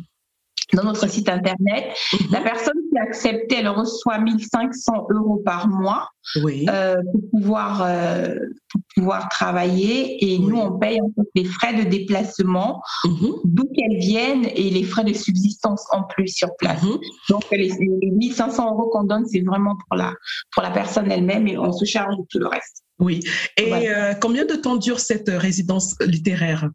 dans 0.73 0.83
notre 0.83 1.09
site 1.09 1.29
internet. 1.29 1.85
Mhm. 2.13 2.27
La 2.31 2.41
personne 2.41 2.75
qui 2.89 2.97
a 2.97 3.03
accepté, 3.03 3.57
elle 3.59 3.69
reçoit 3.69 4.19
1500 4.19 5.07
euros 5.11 5.41
par 5.45 5.67
mois 5.67 6.09
euh, 6.37 6.95
pour 7.11 7.21
pouvoir 7.31 7.83
euh, 7.83 8.35
pour 8.71 8.81
pouvoir 8.95 9.29
travailler 9.29 10.23
et 10.23 10.37
nous 10.37 10.57
on 10.57 10.77
paye 10.77 11.01
en 11.01 11.07
fait 11.15 11.27
les 11.33 11.45
frais 11.45 11.73
de 11.73 11.89
déplacement 11.89 12.83
mhm. 13.03 13.31
d'où 13.45 13.63
qu'elles 13.75 13.99
viennent 13.99 14.45
et 14.45 14.69
les 14.69 14.83
frais 14.83 15.03
de 15.03 15.13
subsistance 15.13 15.83
en 15.91 16.03
plus 16.03 16.27
sur 16.27 16.55
place. 16.57 16.83
Mhm. 16.83 16.99
Donc 17.29 17.43
les, 17.51 17.71
1500 17.79 18.73
euros 18.73 18.89
qu'on 18.89 19.03
donne 19.03 19.25
c'est 19.25 19.41
vraiment 19.41 19.75
pour 19.87 19.97
la 19.97 20.13
pour 20.51 20.61
la 20.61 20.71
personne 20.71 21.11
elle-même 21.11 21.47
et 21.47 21.57
on 21.57 21.71
se 21.71 21.85
charge 21.85 22.15
de 22.17 22.23
tout 22.29 22.39
le 22.39 22.47
reste. 22.47 22.83
Oui. 22.99 23.21
Et 23.57 23.89
euh, 23.89 24.13
combien 24.13 24.45
de 24.45 24.55
temps 24.55 24.75
dure 24.75 24.99
cette 24.99 25.29
résidence 25.29 25.95
littéraire? 26.01 26.69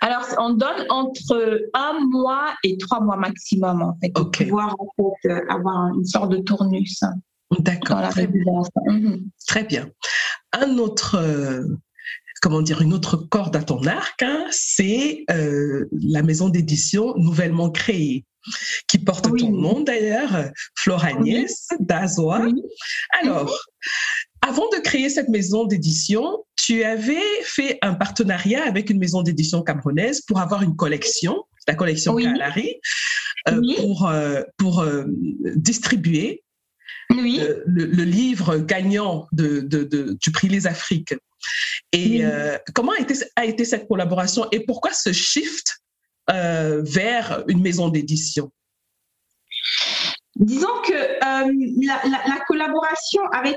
Alors, 0.00 0.24
on 0.38 0.50
donne 0.50 0.86
entre 0.90 1.68
un 1.74 1.98
mois 2.10 2.54
et 2.62 2.76
trois 2.78 3.00
mois 3.00 3.16
maximum, 3.16 3.82
en 3.82 3.98
fait, 4.00 4.10
pour 4.12 4.30
pouvoir 4.30 4.76
euh, 5.00 5.40
avoir 5.48 5.94
une 5.94 6.04
sorte 6.04 6.30
de 6.30 6.38
tournus. 6.38 7.02
D'accord. 7.58 8.08
Très, 8.10 8.26
mhm. 8.26 9.28
très, 9.46 9.64
bien. 9.64 9.88
Un 10.52 10.78
autre, 10.78 11.16
euh, 11.16 11.64
comment 12.42 12.62
dire, 12.62 12.82
une 12.82 12.92
autre 12.92 13.16
corde 13.16 13.54
à 13.56 13.62
ton 13.62 13.84
arc, 13.86 14.22
hein, 14.22 14.46
c'est 14.50 15.24
euh, 15.30 15.86
la 15.92 16.22
maison 16.22 16.48
d'édition 16.48 17.14
nouvellement 17.16 17.70
créée 17.70 18.24
qui 18.88 18.98
porte 18.98 19.24
ton 19.38 19.50
nom 19.50 19.80
d'ailleurs, 19.80 20.50
Flora 20.74 21.08
Agnès 21.08 21.68
d'Azoa. 21.80 22.42
Alors, 23.22 23.58
avant 24.42 24.68
de 24.68 24.82
créer 24.82 25.08
cette 25.08 25.30
maison 25.30 25.64
d'édition, 25.64 26.44
tu 26.64 26.82
avais 26.82 27.42
fait 27.42 27.78
un 27.82 27.92
partenariat 27.92 28.66
avec 28.66 28.88
une 28.88 28.98
maison 28.98 29.20
d'édition 29.20 29.62
camerounaise 29.62 30.22
pour 30.22 30.40
avoir 30.40 30.62
une 30.62 30.76
collection, 30.76 31.44
la 31.68 31.74
collection 31.74 32.14
oui. 32.14 32.26
Euh, 33.48 33.60
pour, 33.76 34.08
euh, 34.08 34.42
pour 34.56 34.80
euh, 34.80 35.04
distribuer 35.56 36.42
le, 37.10 38.04
livre 38.04 38.56
gagnant 38.56 39.26
de, 39.32 39.60
du 39.60 40.30
prix 40.30 40.48
Les 40.48 40.66
Afriques. 40.66 41.14
Et 41.92 42.24
comment 42.74 42.92
a 42.92 43.00
été, 43.00 43.14
a 43.36 43.44
été 43.44 43.66
cette 43.66 43.86
collaboration 43.86 44.46
et 44.50 44.60
pourquoi 44.60 44.94
ce 44.94 45.12
shift 45.12 45.82
vers 46.28 47.44
une 47.46 47.60
maison 47.60 47.90
d'édition? 47.90 48.50
Disons 50.36 50.66
que 50.84 50.92
euh, 50.92 51.52
la, 51.82 52.00
la, 52.10 52.18
la, 52.26 52.40
collaboration 52.48 53.22
avec 53.32 53.56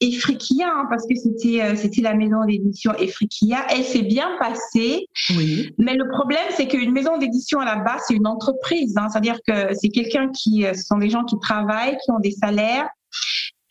Efrikia, 0.00 0.66
hein, 0.68 0.86
parce 0.90 1.06
que 1.06 1.14
c'était 1.14 1.62
euh, 1.62 1.76
c'était 1.76 2.02
la 2.02 2.14
maison 2.14 2.44
d'édition 2.44 2.92
Efrikia, 2.94 3.64
elle 3.70 3.84
s'est 3.84 4.02
bien 4.02 4.36
passée. 4.40 5.06
Oui. 5.36 5.72
Mais 5.78 5.94
le 5.94 6.08
problème, 6.08 6.46
c'est 6.50 6.66
qu'une 6.66 6.92
maison 6.92 7.16
d'édition 7.18 7.60
à 7.60 7.64
la 7.64 7.76
base, 7.76 8.02
c'est 8.08 8.14
une 8.14 8.26
entreprise. 8.26 8.94
Hein, 8.96 9.08
C'est-à-dire 9.08 9.38
que 9.46 9.72
c'est 9.74 9.88
quelqu'un 9.88 10.30
qui, 10.32 10.66
euh, 10.66 10.74
ce 10.74 10.82
sont 10.82 10.98
des 10.98 11.10
gens 11.10 11.24
qui 11.24 11.38
travaillent, 11.38 11.96
qui 12.04 12.10
ont 12.10 12.18
des 12.18 12.32
salaires 12.32 12.88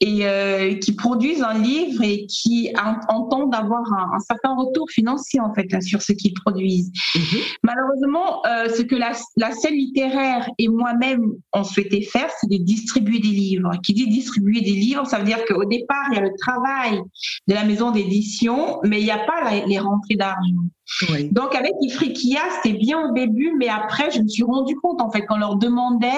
et 0.06 0.28
euh, 0.28 0.76
qui 0.76 0.94
produisent 0.94 1.42
un 1.42 1.58
livre 1.58 2.04
et 2.04 2.28
qui 2.28 2.72
entendent 3.10 3.56
avoir 3.56 3.82
un, 3.92 4.16
un, 4.16 4.20
certain 4.20 4.56
retour 4.56 4.88
financier 4.92 5.40
en 5.40 5.52
fait 5.52 5.82
sur 5.82 6.04
ce 6.04 6.14
qu'ils 6.14 6.36
produisent. 6.36 6.92
Mhm. 7.16 7.40
Malheureusement, 7.64 8.46
euh, 8.46 8.70
ce 8.70 8.84
que 8.84 8.96
la, 8.96 9.14
la, 9.36 9.52
scène 9.52 9.74
littéraire 9.74 10.48
et 10.60 10.68
moi-même 10.68 11.24
on 11.54 11.64
souhaitait 11.64 12.04
faire, 12.04 12.30
c'est 12.40 12.48
de 12.48 12.64
distribuer 12.64 13.18
des 13.18 13.30
livres. 13.30 13.72
Qui 13.84 13.96
dit 13.96 14.08
distribuer 14.08 14.62
des 14.62 14.74
livres, 14.74 15.08
ça 15.08 15.18
veut 15.18 15.26
dire 15.26 15.44
qu'au 15.46 15.66
départ 15.66 16.06
il 16.12 16.18
y 16.18 16.20
a 16.20 16.22
le 16.22 16.38
travail 16.38 17.02
de 17.48 17.54
la 17.56 17.64
maison 17.64 17.90
d'édition, 17.90 18.80
mais 18.84 19.00
il 19.00 19.06
n'y 19.06 19.12
a 19.12 19.26
pas 19.26 19.66
les 19.66 19.80
rentrées 19.80 20.18
d'argent. 20.18 20.70
Oui. 21.10 21.30
Donc 21.32 21.56
avec 21.56 21.72
Ifrikia, 21.82 22.42
c'était 22.62 22.78
bien 22.78 23.10
au 23.10 23.14
début, 23.14 23.54
mais 23.58 23.70
après 23.70 24.12
je 24.12 24.22
me 24.22 24.28
suis 24.28 24.44
rendu 24.44 24.76
compte 24.76 25.02
en 25.02 25.10
fait 25.10 25.26
qu'on 25.26 25.38
leur 25.38 25.56
demandait 25.56 26.10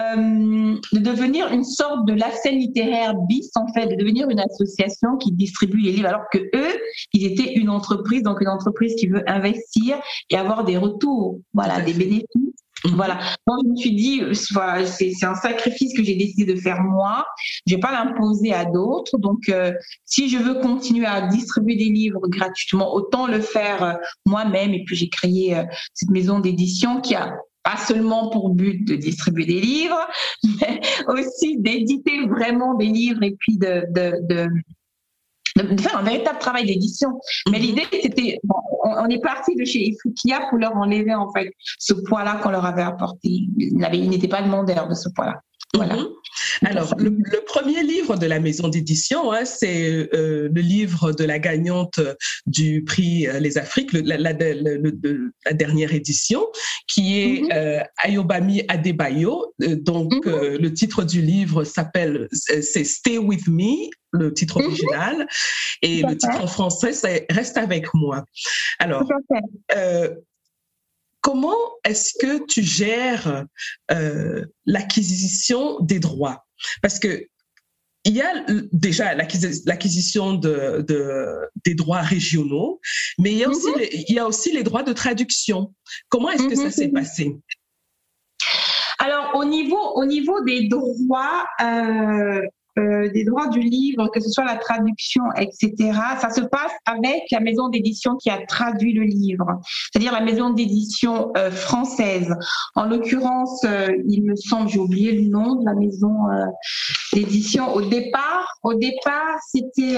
euh, 0.00 0.76
de 0.92 0.98
devenir 0.98 1.52
une 1.52 1.64
sorte 1.64 2.06
de 2.06 2.12
la 2.12 2.30
scène 2.30 2.58
littéraire 2.58 3.14
bis, 3.28 3.50
en 3.56 3.66
fait, 3.72 3.86
de 3.86 3.96
devenir 3.96 4.28
une 4.30 4.40
association 4.40 5.16
qui 5.18 5.32
distribue 5.32 5.80
les 5.80 5.92
livres, 5.92 6.08
alors 6.08 6.28
que 6.32 6.38
eux, 6.38 6.80
ils 7.12 7.26
étaient 7.26 7.54
une 7.54 7.68
entreprise, 7.68 8.22
donc 8.22 8.40
une 8.40 8.48
entreprise 8.48 8.94
qui 8.96 9.06
veut 9.08 9.22
investir 9.28 10.00
et 10.30 10.36
avoir 10.36 10.64
des 10.64 10.76
retours, 10.76 11.38
voilà, 11.52 11.80
des 11.80 11.94
bénéfices. 11.94 12.26
Voilà. 12.84 13.18
Donc, 13.46 13.58
je 13.62 13.68
me 13.68 13.76
suis 13.76 13.94
dit, 13.94 14.22
voilà, 14.52 14.86
c'est 14.86 15.12
un 15.22 15.34
sacrifice 15.34 15.94
que 15.94 16.02
j'ai 16.02 16.14
décidé 16.14 16.54
de 16.54 16.58
faire 16.58 16.82
moi. 16.82 17.26
Je 17.66 17.74
vais 17.74 17.80
pas 17.80 17.92
l'imposer 17.92 18.52
à 18.52 18.64
d'autres. 18.64 19.18
Donc, 19.18 19.48
euh, 19.48 19.72
si 20.04 20.28
je 20.28 20.38
veux 20.38 20.60
continuer 20.60 21.06
à 21.06 21.26
distribuer 21.28 21.76
des 21.76 21.90
livres 21.90 22.26
gratuitement, 22.28 22.94
autant 22.94 23.26
le 23.26 23.40
faire 23.40 23.82
euh, 23.82 23.92
moi-même. 24.24 24.72
Et 24.72 24.84
puis, 24.84 24.96
j'ai 24.96 25.08
créé 25.08 25.56
euh, 25.56 25.64
cette 25.92 26.10
maison 26.10 26.40
d'édition 26.40 27.00
qui 27.00 27.14
a 27.14 27.36
pas 27.62 27.76
seulement 27.76 28.30
pour 28.30 28.50
but 28.50 28.84
de 28.86 28.96
distribuer 28.96 29.46
des 29.46 29.60
livres, 29.60 30.08
mais 30.60 30.80
aussi 31.08 31.58
d'éditer 31.58 32.26
vraiment 32.26 32.74
des 32.74 32.86
livres 32.86 33.22
et 33.22 33.36
puis 33.38 33.58
de, 33.58 33.84
de, 33.90 34.14
de 34.28 34.48
de 35.56 35.80
faire 35.80 35.98
un 35.98 36.02
véritable 36.02 36.38
travail 36.38 36.66
d'édition. 36.66 37.20
Mais 37.50 37.58
mhm. 37.58 37.64
l'idée, 37.64 37.86
c'était, 37.90 38.38
on, 38.84 39.08
est 39.08 39.20
parti 39.20 39.54
de 39.56 39.64
chez 39.64 39.88
Ifukia 39.88 40.46
pour 40.48 40.58
leur 40.58 40.76
enlever 40.76 41.14
en 41.14 41.30
fait 41.32 41.52
ce 41.78 41.94
poids-là 41.94 42.36
qu'on 42.42 42.50
leur 42.50 42.64
avait 42.64 42.82
apporté. 42.82 43.28
Ils 43.58 44.08
n'étaient 44.08 44.28
pas 44.28 44.42
demandeurs 44.42 44.88
de 44.88 44.94
ce 44.94 45.08
poids-là. 45.10 45.40
Voilà. 45.74 45.96
Mhm. 45.96 46.08
Alors, 46.64 46.94
le, 46.98 47.44
premier 47.46 47.82
livre 47.82 48.16
de 48.16 48.26
la 48.26 48.40
maison 48.40 48.68
d'édition, 48.68 49.32
hein, 49.32 49.44
c'est 49.44 50.08
euh, 50.14 50.48
le 50.52 50.60
livre 50.60 51.12
de 51.12 51.24
la 51.24 51.38
gagnante 51.38 52.00
du 52.46 52.84
prix 52.84 53.26
euh, 53.26 53.38
Les 53.40 53.58
Afriques, 53.58 53.92
la, 53.92 54.16
la, 54.16 54.32
dernière 55.52 55.94
édition, 55.94 56.46
qui 56.88 57.20
est 57.20 57.42
mhm. 57.42 57.48
euh, 57.52 57.80
Ayobami 58.02 58.62
Adebayo. 58.68 59.54
donc, 59.58 60.12
mhm. 60.26 60.56
le 60.58 60.72
titre 60.72 61.04
du 61.04 61.22
livre 61.22 61.64
s'appelle, 61.64 62.28
c'est 62.32 62.84
Stay 62.84 63.18
With 63.18 63.46
Me, 63.48 63.90
le 64.12 64.32
titre 64.34 64.56
original, 64.56 65.26
et 65.82 66.02
le 66.02 66.16
titre 66.16 66.42
en 66.42 66.46
français, 66.46 66.92
c'est 66.92 67.26
Reste 67.30 67.56
avec 67.56 67.86
moi. 67.94 68.24
Alors, 68.78 69.04
comment 71.20 71.56
est-ce 71.84 72.14
que 72.18 72.44
tu 72.46 72.62
gères 72.62 73.44
euh, 73.90 74.44
l'acquisition 74.66 75.80
des 75.80 75.98
droits? 75.98 76.46
Parce 76.82 76.98
que 76.98 77.26
il 78.04 78.14
y 78.14 78.22
a 78.22 78.32
déjà 78.72 79.14
l'acquisition 79.14 80.32
de, 80.32 80.86
des 81.64 81.74
droits 81.74 82.00
régionaux, 82.00 82.80
mais 83.18 83.32
il 83.32 83.38
y, 83.38 83.44
a 83.44 83.50
aussi, 83.50 83.68
les, 83.76 84.04
il 84.08 84.14
y 84.14 84.18
a 84.18 84.26
aussi 84.26 84.52
les 84.52 84.62
droits 84.62 84.82
de 84.82 84.94
traduction. 84.94 85.74
Comment 86.08 86.30
est-ce 86.30 86.48
que 86.48 86.56
ça 86.56 86.68
mm-hmm. 86.68 86.70
s'est 86.70 86.88
passé? 86.88 87.36
Alors 88.98 89.34
au 89.34 89.44
niveau 89.44 89.80
au 89.96 90.06
niveau 90.06 90.42
des 90.44 90.68
droits, 90.68 91.46
euh, 91.60 92.40
euh, 92.80 93.10
des 93.12 93.24
droits 93.24 93.48
du 93.48 93.60
livre, 93.60 94.08
que 94.08 94.20
ce 94.20 94.30
soit 94.30 94.44
la 94.44 94.56
traduction, 94.56 95.22
etc. 95.36 95.92
Ça 96.20 96.30
se 96.30 96.40
passe 96.40 96.72
avec 96.86 97.22
la 97.30 97.40
maison 97.40 97.68
d'édition 97.68 98.16
qui 98.16 98.30
a 98.30 98.44
traduit 98.46 98.92
le 98.92 99.02
livre, 99.02 99.46
c'est-à-dire 99.92 100.12
la 100.12 100.20
maison 100.20 100.50
d'édition 100.50 101.32
euh, 101.36 101.50
française. 101.50 102.34
En 102.74 102.86
l'occurrence, 102.86 103.64
euh, 103.64 103.88
il 104.08 104.24
me 104.24 104.36
semble, 104.36 104.68
j'ai 104.68 104.78
oublié 104.78 105.12
le 105.12 105.28
nom 105.28 105.56
de 105.56 105.64
la 105.64 105.74
maison 105.74 106.10
d'édition. 107.12 107.72
Au 107.74 107.82
départ, 107.82 108.58
au 108.62 108.74
départ, 108.74 109.36
c'était 109.48 109.96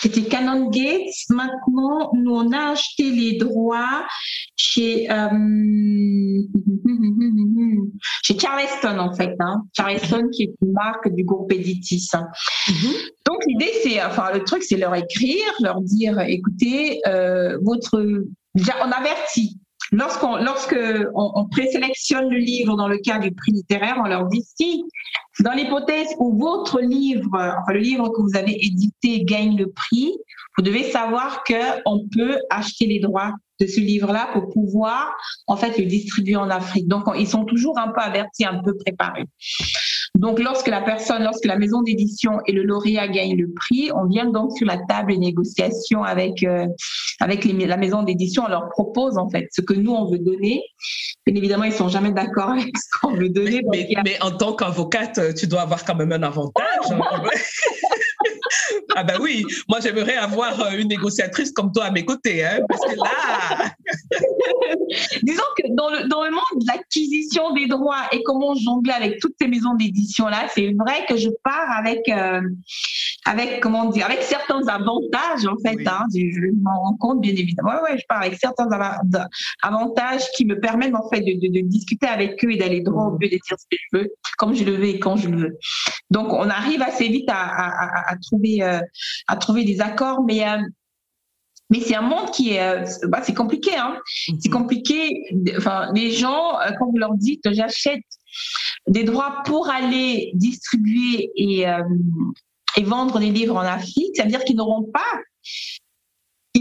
c'était 0.00 0.22
Canon 0.22 0.68
Gates. 0.70 1.14
Maintenant, 1.30 2.10
nous, 2.14 2.34
on 2.34 2.50
a 2.52 2.72
acheté 2.72 3.10
les 3.10 3.38
droits 3.38 4.04
chez, 4.56 5.10
euh, 5.10 5.28
chez 8.24 8.38
Charleston, 8.38 8.98
en 8.98 9.14
fait. 9.14 9.34
Hein. 9.38 9.62
Charleston, 9.76 10.28
qui 10.32 10.44
est 10.44 10.54
une 10.60 10.72
marque 10.72 11.08
du 11.14 11.24
groupe 11.24 11.52
Editis. 11.52 12.08
Mm-hmm. 12.12 12.94
Donc, 13.26 13.38
l'idée, 13.46 13.72
c'est, 13.82 14.02
enfin, 14.02 14.32
le 14.34 14.42
truc, 14.42 14.64
c'est 14.64 14.76
leur 14.76 14.94
écrire, 14.94 15.52
leur 15.60 15.80
dire, 15.80 16.18
écoutez, 16.20 17.00
euh, 17.06 17.58
votre, 17.62 18.04
déjà, 18.54 18.74
on 18.84 18.90
avertit. 18.90 19.58
Lorsqu'on 19.92 20.36
lorsque 20.36 20.76
on, 21.14 21.46
présélectionne 21.50 22.30
le 22.30 22.38
livre 22.38 22.76
dans 22.76 22.88
le 22.88 22.96
cas 22.96 23.18
du 23.18 23.30
prix 23.30 23.52
littéraire, 23.52 24.00
on 24.02 24.08
leur 24.08 24.26
dit 24.26 24.42
si 24.56 24.84
dans 25.40 25.52
l'hypothèse 25.52 26.08
où 26.18 26.36
votre 26.38 26.80
livre, 26.80 27.54
le 27.68 27.78
livre 27.78 28.08
que 28.08 28.22
vous 28.22 28.34
avez 28.34 28.56
édité 28.64 29.22
gagne 29.24 29.56
le 29.56 29.70
prix, 29.70 30.16
vous 30.56 30.64
devez 30.64 30.90
savoir 30.90 31.44
que 31.44 31.82
on 31.84 32.08
peut 32.08 32.38
acheter 32.48 32.86
les 32.86 33.00
droits 33.00 33.32
de 33.60 33.66
ce 33.66 33.80
livre-là 33.80 34.30
pour 34.32 34.48
pouvoir 34.48 35.14
en 35.46 35.56
fait 35.56 35.76
le 35.78 35.84
distribuer 35.84 36.36
en 36.36 36.48
Afrique. 36.48 36.88
Donc 36.88 37.04
ils 37.18 37.28
sont 37.28 37.44
toujours 37.44 37.78
un 37.78 37.88
peu 37.88 38.00
avertis, 38.00 38.46
un 38.46 38.62
peu 38.62 38.74
préparés. 38.74 39.26
Donc, 40.18 40.38
lorsque 40.38 40.68
la 40.68 40.82
personne, 40.82 41.22
lorsque 41.22 41.46
la 41.46 41.56
maison 41.56 41.82
d'édition 41.82 42.40
et 42.46 42.52
le 42.52 42.62
lauréat 42.62 43.08
gagnent 43.08 43.36
le 43.36 43.50
prix, 43.50 43.90
on 43.94 44.06
vient 44.06 44.30
donc 44.30 44.56
sur 44.56 44.66
la 44.66 44.76
table 44.88 45.14
de 45.14 45.18
négociation 45.18 46.04
avec 46.04 46.44
euh, 46.44 46.66
avec 47.20 47.44
la 47.44 47.76
maison 47.76 48.02
d'édition. 48.02 48.44
On 48.46 48.48
leur 48.48 48.68
propose 48.68 49.16
en 49.16 49.28
fait 49.30 49.48
ce 49.52 49.62
que 49.62 49.74
nous 49.74 49.92
on 49.92 50.10
veut 50.10 50.18
donner. 50.18 50.62
Bien 51.26 51.34
évidemment, 51.36 51.64
ils 51.64 51.72
sont 51.72 51.88
jamais 51.88 52.12
d'accord 52.12 52.50
avec 52.50 52.76
ce 52.76 53.00
qu'on 53.00 53.14
veut 53.14 53.30
donner. 53.30 53.62
Mais, 53.70 53.88
mais, 54.04 54.22
en 54.22 54.32
tant 54.32 54.54
qu'avocate, 54.54 55.34
tu 55.34 55.46
dois 55.46 55.62
avoir 55.62 55.84
quand 55.84 55.94
même 55.94 56.12
un 56.12 56.22
avantage. 56.22 56.64
Ah 58.94 59.04
ben 59.04 59.18
oui, 59.20 59.44
moi 59.68 59.80
j'aimerais 59.80 60.16
avoir 60.16 60.60
euh, 60.60 60.70
une 60.78 60.88
négociatrice 60.88 61.52
comme 61.52 61.72
toi 61.72 61.86
à 61.86 61.90
mes 61.90 62.04
côtés, 62.04 62.44
hein, 62.44 62.60
parce 62.68 62.80
que 62.80 62.96
là. 62.96 63.70
Disons 65.22 65.42
que 65.56 65.74
dans 65.74 65.90
le, 65.90 66.08
dans 66.08 66.24
le 66.24 66.30
monde 66.30 66.60
de 66.60 66.66
l'acquisition 66.66 67.52
des 67.52 67.66
droits 67.66 68.04
et 68.12 68.22
comment 68.24 68.54
jongler 68.54 68.92
avec 68.92 69.18
toutes 69.20 69.34
ces 69.40 69.48
maisons 69.48 69.74
d'édition 69.74 70.28
là, 70.28 70.46
c'est 70.54 70.72
vrai 70.74 71.04
que 71.08 71.16
je 71.16 71.28
pars 71.42 71.70
avec 71.76 72.08
euh, 72.08 72.40
avec 73.24 73.60
comment 73.60 73.86
dire, 73.86 74.06
avec 74.06 74.22
certains 74.22 74.66
avantages 74.68 75.46
en 75.46 75.56
fait. 75.64 75.86
Hein, 75.86 76.04
je 76.14 76.52
m'en 76.60 76.82
rends 76.82 76.96
compte 76.96 77.20
bien 77.20 77.32
évidemment. 77.32 77.70
Ouais, 77.70 77.92
ouais, 77.92 77.98
je 77.98 78.04
pars 78.08 78.22
avec 78.22 78.38
certains 78.38 78.68
avantages 79.62 80.24
qui 80.36 80.44
me 80.44 80.58
permettent 80.58 80.94
en 80.94 81.08
fait 81.08 81.20
de, 81.20 81.32
de, 81.34 81.60
de 81.60 81.66
discuter 81.66 82.06
avec 82.06 82.44
eux 82.44 82.50
et 82.50 82.56
d'aller 82.56 82.80
droit 82.80 83.06
au 83.06 83.16
but 83.16 83.30
de 83.30 83.36
dire 83.36 83.56
ce 83.58 83.66
que 83.70 83.76
je 83.80 83.98
veux, 83.98 84.12
comme 84.38 84.54
je 84.54 84.64
le 84.64 84.72
veux 84.72 84.84
et 84.84 84.98
quand 84.98 85.16
je 85.16 85.28
le 85.28 85.36
veux. 85.38 85.58
Donc 86.10 86.32
on 86.32 86.48
arrive 86.50 86.82
assez 86.82 87.08
vite 87.08 87.28
à, 87.28 87.42
à, 87.42 88.12
à 88.12 88.16
trouver 88.16 88.41
euh, 88.62 88.80
à 89.28 89.36
trouver 89.36 89.64
des 89.64 89.80
accords, 89.80 90.22
mais 90.24 90.48
euh, 90.48 90.58
mais 91.70 91.80
c'est 91.80 91.94
un 91.94 92.02
monde 92.02 92.30
qui 92.32 92.52
est, 92.52 92.62
euh, 92.62 92.84
bah, 93.08 93.20
c'est 93.22 93.34
compliqué, 93.34 93.74
hein. 93.76 93.96
C'est 94.40 94.48
mhm. 94.48 94.52
compliqué. 94.52 95.22
Enfin, 95.56 95.90
les 95.94 96.10
gens, 96.10 96.58
quand 96.78 96.90
vous 96.90 96.98
leur 96.98 97.14
dites, 97.14 97.42
j'achète 97.50 98.02
des 98.88 99.04
droits 99.04 99.42
pour 99.46 99.70
aller 99.70 100.32
distribuer 100.34 101.30
et, 101.36 101.64
et 102.76 102.82
vendre 102.82 103.18
des 103.18 103.30
livres 103.30 103.56
en 103.56 103.60
Afrique, 103.60 104.16
ça 104.16 104.24
veut 104.24 104.28
dire 104.28 104.44
qu'ils 104.44 104.56
n'auront 104.56 104.84
pas 104.92 105.00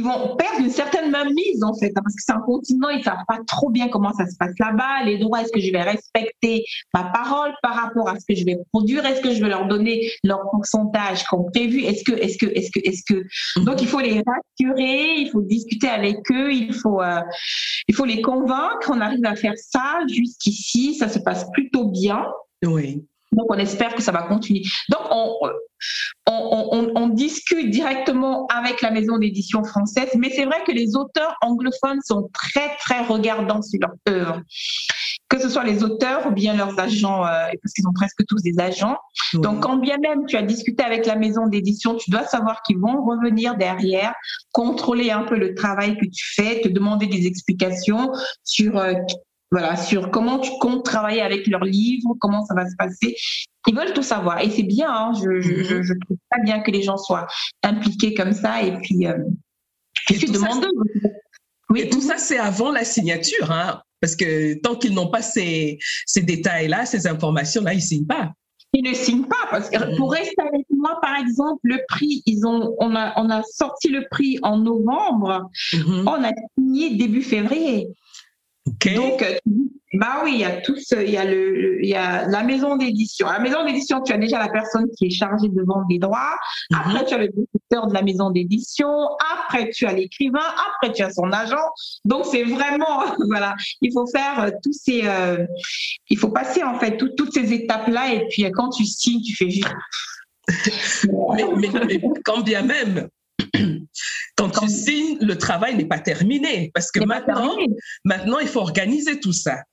ils 0.02 0.04
vont 0.04 0.36
perdre 0.36 0.60
une 0.60 0.72
certaine 0.72 1.12
mainmise 1.12 1.64
en 1.64 1.74
fait, 1.76 1.92
hein, 1.96 2.02
parce 2.04 2.16
que 2.16 2.24
c'est 2.26 2.32
un 2.32 2.42
continent, 2.42 2.90
ils 2.90 3.04
savent 3.04 3.24
pas 3.28 3.38
trop 3.46 3.70
bien 3.70 3.88
comment 3.88 4.12
ça 4.14 4.26
se 4.26 4.36
passe 4.36 4.54
là-bas, 4.60 5.04
les 5.06 5.20
droits, 5.20 5.42
est-ce 5.42 5.52
que 5.52 5.60
je 5.60 5.72
vais 5.72 5.84
respecter 5.84 6.66
ma 6.94 7.04
parole 7.04 7.54
par 7.62 7.76
rapport 7.76 8.10
à 8.10 8.20
ce 8.20 8.26
que 8.28 8.36
je 8.36 8.44
vais 8.44 8.58
produire, 8.74 9.06
est-ce 9.06 9.22
que 9.22 9.32
je 9.32 9.42
vais 9.42 9.50
leur 9.50 9.68
donner 9.68 10.10
leur 10.24 10.50
pourcentage 10.50 11.24
comme 11.26 11.52
prévu, 11.52 11.84
est-ce 11.84 12.04
que, 12.04 12.14
est-ce 12.14 12.38
que, 12.38 12.48
est-ce 12.48 12.72
que, 12.72 12.80
est-ce 12.84 13.04
que, 13.08 13.26
mhm. 13.60 13.66
donc 13.66 13.82
il 13.82 13.88
faut 13.88 14.00
les 14.00 14.24
rassurer, 14.26 15.16
il 15.18 15.30
faut 15.30 15.42
discuter 15.42 15.88
avec 15.88 16.18
eux, 16.32 16.52
il 16.52 16.74
faut, 16.74 17.02
euh, 17.02 17.22
il 17.88 17.94
faut 17.94 18.06
les 18.06 18.22
convaincre, 18.22 18.90
on 18.90 19.02
arrive 19.02 19.26
à 19.26 19.36
faire 19.36 19.54
ça 19.56 20.00
jusqu'ici, 20.08 20.96
ça 20.96 21.10
se 21.10 21.20
passe 21.20 21.46
plutôt 21.52 21.90
bien. 21.90 22.26
Oui. 22.66 23.04
Donc, 23.32 23.48
on 23.50 23.58
espère 23.58 23.96
que 23.96 24.02
ça 24.02 24.12
va 24.12 24.24
continuer. 24.24 24.64
Donc, 24.90 25.02
on, 25.10 25.38
on, 26.28 26.92
on, 26.96 27.08
discute 27.10 27.70
directement 27.70 28.46
avec 28.48 28.82
la 28.82 28.92
maison 28.92 29.18
d'édition 29.18 29.64
française, 29.64 30.10
mais 30.18 30.30
c'est 30.30 30.46
vrai 30.46 30.58
que 30.66 30.72
les 30.72 30.96
auteurs 30.96 31.36
anglophones 31.42 32.02
sont 32.04 32.30
très, 32.34 32.76
très 32.78 33.02
regardants 33.04 33.62
sur 33.62 33.80
leur 33.82 33.92
œuvre. 34.10 34.42
Que 35.30 35.40
ce 35.40 35.50
soit 35.50 35.64
les 35.64 35.82
auteurs 35.82 36.28
ou 36.28 36.32
bien 36.32 36.56
leurs 36.56 36.78
agents, 36.78 37.26
euh, 37.26 37.48
parce 37.62 37.74
qu'ils 37.74 37.88
ont 37.88 37.94
presque 37.94 38.26
tous 38.28 38.42
des 38.42 38.60
agents. 38.60 38.98
Donc, 39.34 39.62
quand 39.62 39.78
bien 39.78 39.98
même 39.98 40.26
tu 40.26 40.36
as 40.36 40.42
discuté 40.42 40.84
avec 40.84 41.06
la 41.06 41.16
maison 41.16 41.48
d'édition, 41.48 41.96
tu 41.96 42.12
dois 42.12 42.26
savoir 42.26 42.62
qu'ils 42.64 42.80
vont 42.80 43.04
revenir 43.04 43.56
derrière, 43.56 44.14
contrôler 44.52 45.10
un 45.10 45.24
peu 45.24 45.38
le 45.38 45.56
travail 45.56 45.98
que 45.98 46.06
tu 46.06 46.34
fais, 46.36 46.60
te 46.62 46.68
demander 46.68 47.08
des 47.08 47.28
explications 47.28 48.12
sur 48.44 48.78
euh, 48.78 48.94
voilà, 49.52 49.76
sur 49.76 50.12
comment 50.12 50.40
tu 50.40 50.52
comptes 50.60 50.86
travailler 50.86 51.22
avec 51.22 51.46
leurs 51.48 51.66
livres, 51.66 52.16
comment 52.20 52.46
ça 52.46 52.54
va 52.54 52.70
se 52.70 52.76
passer. 52.78 53.16
Ils 53.68 53.76
veulent 53.76 53.94
tout 53.94 54.04
savoir 54.04 54.40
et 54.40 54.50
c'est 54.50 54.64
bien. 54.64 54.90
Hein, 54.90 55.12
je, 55.16 55.42
je, 55.42 55.76
mhm. 55.76 55.84
je, 55.84 55.94
trouve 56.06 56.18
pas 56.30 56.40
bien 56.44 56.62
que 56.62 56.72
les 56.72 56.82
gens 56.82 56.98
soient 56.98 57.28
impliqués 57.62 58.14
comme 58.14 58.34
ça 58.34 58.64
et 58.64 58.78
puis 58.78 59.06
euh, 59.06 59.18
je 60.10 60.16
suis 60.16 60.32
demandeuse. 60.32 60.72
Oui. 61.70 61.82
Et 61.82 61.90
tout 61.90 62.02
ça, 62.02 62.18
c'est 62.18 62.38
avant 62.38 62.72
la 62.72 62.84
signature, 62.84 63.52
hein, 63.52 63.82
parce 64.00 64.16
que 64.16 64.56
tant 64.62 64.76
qu'ils 64.76 64.94
n'ont 64.94 65.10
pas 65.10 65.22
ces, 65.22 65.78
ces 66.06 66.22
détails-là, 66.22 66.86
ces 66.86 67.08
informations-là, 67.08 67.74
ils 67.74 67.78
ne 67.78 67.82
signent 67.82 68.08
pas. 68.08 68.32
Ils 68.74 68.90
ne 68.90 68.94
signent 68.94 69.28
pas 69.28 69.48
parce 69.50 69.70
que 69.70 69.78
mhm. 69.78 69.98
pour 69.98 70.14
rester 70.14 70.42
avec 70.42 70.66
moi, 70.70 70.98
par 71.02 71.18
exemple, 71.18 71.60
le 71.64 71.80
prix, 71.90 72.24
ils 72.26 72.46
ont, 72.46 72.74
on 72.80 72.96
a, 72.96 73.14
on 73.18 73.30
a 73.30 73.44
sorti 73.44 73.90
le 73.90 74.06
prix 74.10 74.40
en 74.44 74.58
novembre, 74.58 75.50
mhm. 75.74 76.08
on 76.08 76.24
a 76.24 76.32
signé 76.58 76.96
début 76.96 77.22
février. 77.22 77.88
Donc, 78.66 79.24
euh, 79.24 79.38
bah 79.94 80.22
oui, 80.24 80.32
il 80.36 80.40
y 80.40 80.46
a 80.46 80.62
tous, 80.62 80.94
il 80.98 81.10
y 81.10 81.18
a 81.18 81.26
le, 81.26 81.84
il 81.84 81.90
y 81.90 81.96
a 81.96 82.28
la 82.28 82.44
maison 82.44 82.78
d'édition. 82.78 83.28
la 83.28 83.40
maison 83.40 83.66
d'édition, 83.66 84.02
tu 84.02 84.14
as 84.14 84.18
déjà 84.18 84.40
la 84.40 84.48
personne 84.48 84.88
qui 84.98 85.08
est 85.08 85.10
chargée 85.10 85.50
de 85.50 85.62
vendre 85.64 85.86
des 85.90 86.00
droits. 86.00 86.38
Mhm. 86.70 86.80
Après, 86.80 87.06
tu 87.06 87.14
as 87.14 87.18
le 87.18 87.28
directeur 87.28 87.88
de 87.88 87.94
la 87.94 88.02
maison 88.02 88.30
d'édition. 88.30 88.90
Après, 89.34 89.70
tu 89.70 89.86
as 89.86 89.94
l'écrivain. 89.94 90.40
Après, 90.70 90.94
tu 90.94 91.02
as 91.02 91.12
son 91.12 91.32
agent. 91.32 91.58
Donc, 92.06 92.26
c'est 92.26 92.44
vraiment, 92.44 93.04
voilà, 93.30 93.56
il 93.82 93.92
faut 93.92 94.08
faire 94.08 94.44
euh, 94.44 94.52
tous 94.64 94.74
ces, 94.74 95.02
euh, 95.06 95.46
il 96.10 96.18
faut 96.18 96.30
passer 96.30 96.64
en 96.64 96.80
fait 96.80 96.98
toutes 96.98 97.34
ces 97.34 97.52
étapes-là. 97.52 98.14
Et 98.14 98.28
puis, 98.30 98.50
quand 98.52 98.70
tu 98.70 98.86
signes, 98.86 99.22
tu 99.22 99.36
fais 99.36 99.50
juste. 99.50 99.68
mais, 101.58 101.70
mais 101.86 102.02
quand 102.24 102.42
bien 102.42 102.62
même, 102.62 103.10
quand 104.36 104.50
tu 104.50 104.68
signes, 104.68 105.18
le 105.22 105.38
travail 105.38 105.76
n'est 105.76 105.86
pas 105.86 106.00
terminé 106.00 106.72
parce 106.74 106.92
que 106.92 107.04
maintenant, 107.04 107.58
maintenant, 108.06 108.40
il 108.40 108.48
faut 108.48 108.60
organiser 108.60 109.20
tout 109.20 109.34
ça. 109.34 109.64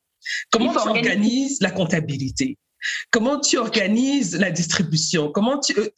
Comment 0.51 0.72
tu 0.72 0.79
organises 0.79 1.61
la 1.61 1.70
comptabilité? 1.70 2.59
Comment 3.11 3.41
tu 3.41 3.59
organises 3.59 4.39
la 4.39 4.51
distribution? 4.51 5.33
Comment 5.33 5.59
tu 5.59 5.79
euh, 5.79 5.89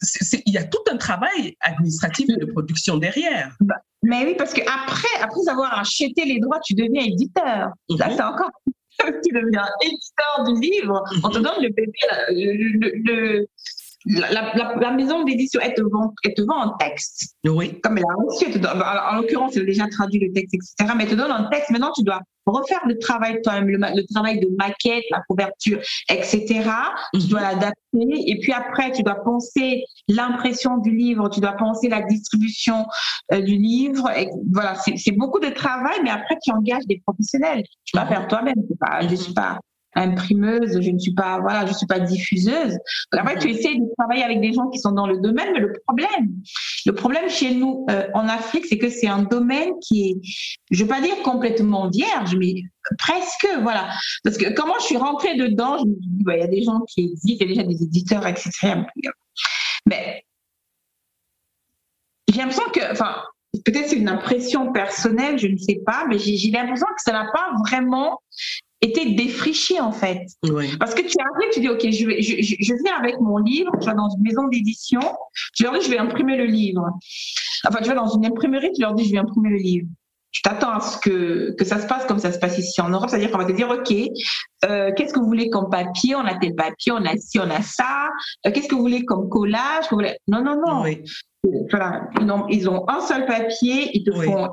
Il 0.45 0.53
y 0.53 0.57
a 0.57 0.63
tout 0.63 0.83
un 0.91 0.97
travail 0.97 1.55
administratif 1.61 2.27
et 2.29 2.37
de 2.37 2.45
production 2.45 2.97
derrière. 2.97 3.55
Bah, 3.59 3.75
mais 4.03 4.25
oui, 4.25 4.35
parce 4.35 4.53
que 4.53 4.61
après, 4.61 5.21
après 5.21 5.47
avoir 5.47 5.77
acheté 5.77 6.25
les 6.25 6.39
droits, 6.39 6.59
tu 6.63 6.73
deviens 6.73 7.03
éditeur. 7.03 7.69
Là, 7.89 8.07
mhm. 8.07 8.15
c'est 8.15 8.23
encore 8.23 8.51
tu 9.23 9.33
deviens 9.33 9.65
éditeur 9.81 10.43
du 10.45 10.59
livre, 10.59 11.03
on 11.23 11.29
te 11.29 11.39
donne 11.39 11.61
le 11.61 11.69
bébé, 11.69 11.91
le, 12.29 12.91
le, 13.03 13.47
la, 14.05 14.91
maison 14.91 15.23
d'édition, 15.23 15.59
elle, 15.63 15.73
te 15.73 15.81
vend, 15.81 16.13
elle 16.23 16.33
te 16.33 16.41
vend 16.41 16.61
un 16.61 16.75
texte. 16.79 17.35
Oui. 17.45 17.79
Comme 17.81 17.97
elle 17.97 18.03
a 18.03 18.23
reçu, 18.23 18.45
en 19.11 19.15
l'occurrence, 19.15 19.55
elle 19.55 19.63
a 19.63 19.65
déjà 19.65 19.87
traduit 19.87 20.19
le 20.19 20.33
texte, 20.33 20.55
etc. 20.55 20.93
Mais 20.95 21.03
elle 21.03 21.09
te 21.09 21.15
donne 21.15 21.31
un 21.31 21.49
texte. 21.49 21.69
Maintenant, 21.69 21.91
tu 21.95 22.03
dois 22.03 22.21
refaire 22.45 22.81
le 22.87 22.97
travail 22.97 23.39
toi-même, 23.43 23.67
le, 23.67 24.05
travail 24.11 24.39
de 24.39 24.47
maquette, 24.57 25.03
la 25.11 25.21
couverture, 25.27 25.79
etc. 26.09 26.45
Tu 27.13 27.21
mhm. 27.21 27.27
dois 27.27 27.41
l'adapter. 27.41 27.75
Et 27.93 28.39
puis 28.39 28.53
après, 28.53 28.91
tu 28.91 29.03
dois 29.03 29.21
penser 29.23 29.83
l'impression 30.07 30.77
du 30.77 30.91
livre, 30.91 31.29
tu 31.29 31.39
dois 31.39 31.53
penser 31.53 31.89
la 31.89 32.01
distribution 32.01 32.85
euh, 33.33 33.41
du 33.41 33.57
livre. 33.57 34.09
Et 34.17 34.29
voilà, 34.51 34.75
c'est 34.75 35.11
beaucoup 35.11 35.39
de 35.39 35.49
travail, 35.49 35.99
mais 36.03 36.09
après, 36.09 36.37
tu 36.43 36.51
engages 36.51 36.87
des 36.87 37.01
professionnels. 37.05 37.63
Tu 37.85 37.95
vas 37.95 38.05
mhm. 38.05 38.09
faire 38.09 38.27
toi-même. 38.27 38.55
Je 39.01 39.07
ne 39.07 39.15
suis 39.15 39.29
mhm. 39.29 39.35
pas 39.35 39.59
imprimeuse, 39.95 40.79
je 40.81 40.89
ne 40.89 40.99
suis 40.99 41.13
pas, 41.13 41.39
voilà, 41.39 41.65
je 41.65 41.73
suis 41.73 41.87
pas 41.87 41.99
diffuseuse. 41.99 42.77
après, 43.11 43.37
tu 43.37 43.49
essaies 43.49 43.75
de 43.75 43.85
travailler 43.97 44.23
avec 44.23 44.41
des 44.41 44.53
gens 44.53 44.69
qui 44.69 44.79
sont 44.79 44.91
dans 44.91 45.07
le 45.07 45.19
domaine, 45.19 45.49
mais 45.53 45.59
le 45.59 45.73
problème, 45.85 46.29
le 46.85 46.93
problème 46.93 47.29
chez 47.29 47.53
nous 47.53 47.85
euh, 47.89 48.07
en 48.13 48.27
Afrique, 48.27 48.65
c'est 48.65 48.77
que 48.77 48.89
c'est 48.89 49.07
un 49.07 49.23
domaine 49.23 49.71
qui 49.81 50.09
est, 50.09 50.15
je 50.71 50.83
vais 50.83 50.89
pas 50.89 51.01
dire 51.01 51.21
complètement 51.23 51.89
vierge, 51.89 52.35
mais 52.35 52.53
presque, 52.97 53.47
voilà. 53.61 53.89
Parce 54.23 54.37
que 54.37 54.53
comment 54.53 54.75
je 54.79 54.85
suis 54.85 54.97
rentrée 54.97 55.35
dedans, 55.35 55.77
je 55.77 55.85
me 55.85 55.93
dis, 55.93 56.23
il 56.27 56.39
y 56.39 56.41
a 56.41 56.47
des 56.47 56.63
gens 56.63 56.81
qui 56.87 57.03
existent, 57.05 57.45
il 57.45 57.51
y 57.51 57.59
a 57.59 57.63
déjà 57.63 57.63
des 57.63 57.83
éditeurs, 57.83 58.25
etc. 58.27 58.75
Mais 59.87 60.23
j'ai 62.31 62.39
l'impression 62.39 62.69
que, 62.73 62.91
enfin, 62.91 63.15
peut-être 63.65 63.89
c'est 63.89 63.97
une 63.97 64.09
impression 64.09 64.71
personnelle, 64.71 65.37
je 65.37 65.47
ne 65.47 65.57
sais 65.57 65.81
pas, 65.85 66.05
mais 66.07 66.17
j'ai 66.17 66.51
l'impression 66.51 66.87
que 66.87 67.01
ça 67.03 67.11
n'a 67.11 67.25
pas 67.33 67.51
vraiment 67.67 68.19
était 68.81 69.11
défriché 69.11 69.79
en 69.79 69.91
fait. 69.91 70.25
Parce 70.79 70.95
que 70.95 71.01
tu 71.01 71.15
arrives, 71.19 71.53
tu 71.53 71.59
dis 71.59 71.69
ok, 71.69 71.89
je, 71.91 72.05
vais, 72.05 72.21
je, 72.21 72.35
je, 72.41 72.73
viens 72.83 72.95
avec 72.97 73.19
mon 73.19 73.37
livre, 73.37 73.71
tu 73.79 73.85
vas 73.85 73.93
dans 73.93 74.09
une 74.09 74.23
maison 74.23 74.47
d'édition, 74.47 75.01
tu 75.55 75.63
leur 75.63 75.73
dis 75.73 75.85
je 75.85 75.91
vais 75.91 75.99
imprimer 75.99 76.35
le 76.35 76.45
livre. 76.45 76.85
Enfin, 77.67 77.79
tu 77.81 77.89
vas 77.89 77.95
dans 77.95 78.09
une 78.09 78.25
imprimerie, 78.25 78.71
tu 78.73 78.81
leur 78.81 78.93
dis 78.93 79.05
je 79.05 79.11
vais 79.11 79.19
imprimer 79.19 79.49
le 79.49 79.57
livre. 79.57 79.87
Tu 80.31 80.41
t'attends 80.41 80.71
à 80.71 80.79
ce 80.79 80.97
que, 80.97 81.53
que 81.57 81.65
ça 81.65 81.79
se 81.79 81.87
passe 81.87 82.05
comme 82.05 82.19
ça 82.19 82.31
se 82.31 82.39
passe 82.39 82.57
ici 82.57 82.79
en 82.81 82.89
Europe, 82.89 83.09
c'est-à-dire 83.09 83.31
qu'on 83.31 83.37
va 83.37 83.45
te 83.45 83.51
dire 83.51 83.69
ok, 83.69 83.93
euh, 84.65 84.91
qu'est-ce 84.95 85.13
que 85.13 85.19
vous 85.19 85.25
voulez 85.25 85.49
comme 85.49 85.69
papier? 85.69 86.15
On 86.15 86.25
a 86.25 86.35
tel 86.35 86.55
papier, 86.55 86.93
on 86.93 87.05
a 87.05 87.15
ci, 87.17 87.37
on 87.39 87.49
a 87.49 87.61
ça. 87.61 88.07
Euh, 88.45 88.51
qu'est-ce 88.51 88.67
que 88.67 88.75
vous 88.75 88.81
voulez 88.81 89.03
comme 89.05 89.29
collage? 89.29 89.85
Non, 90.27 90.43
non, 90.43 90.59
non. 90.65 90.85
Voilà, 91.69 92.07
ils 92.19 92.31
ont, 92.31 92.47
ils 92.47 92.69
ont 92.69 92.87
un 92.89 93.01
seul 93.01 93.25
papier, 93.25 93.89
ils 93.93 94.03
te 94.03 94.11
font 94.11 94.49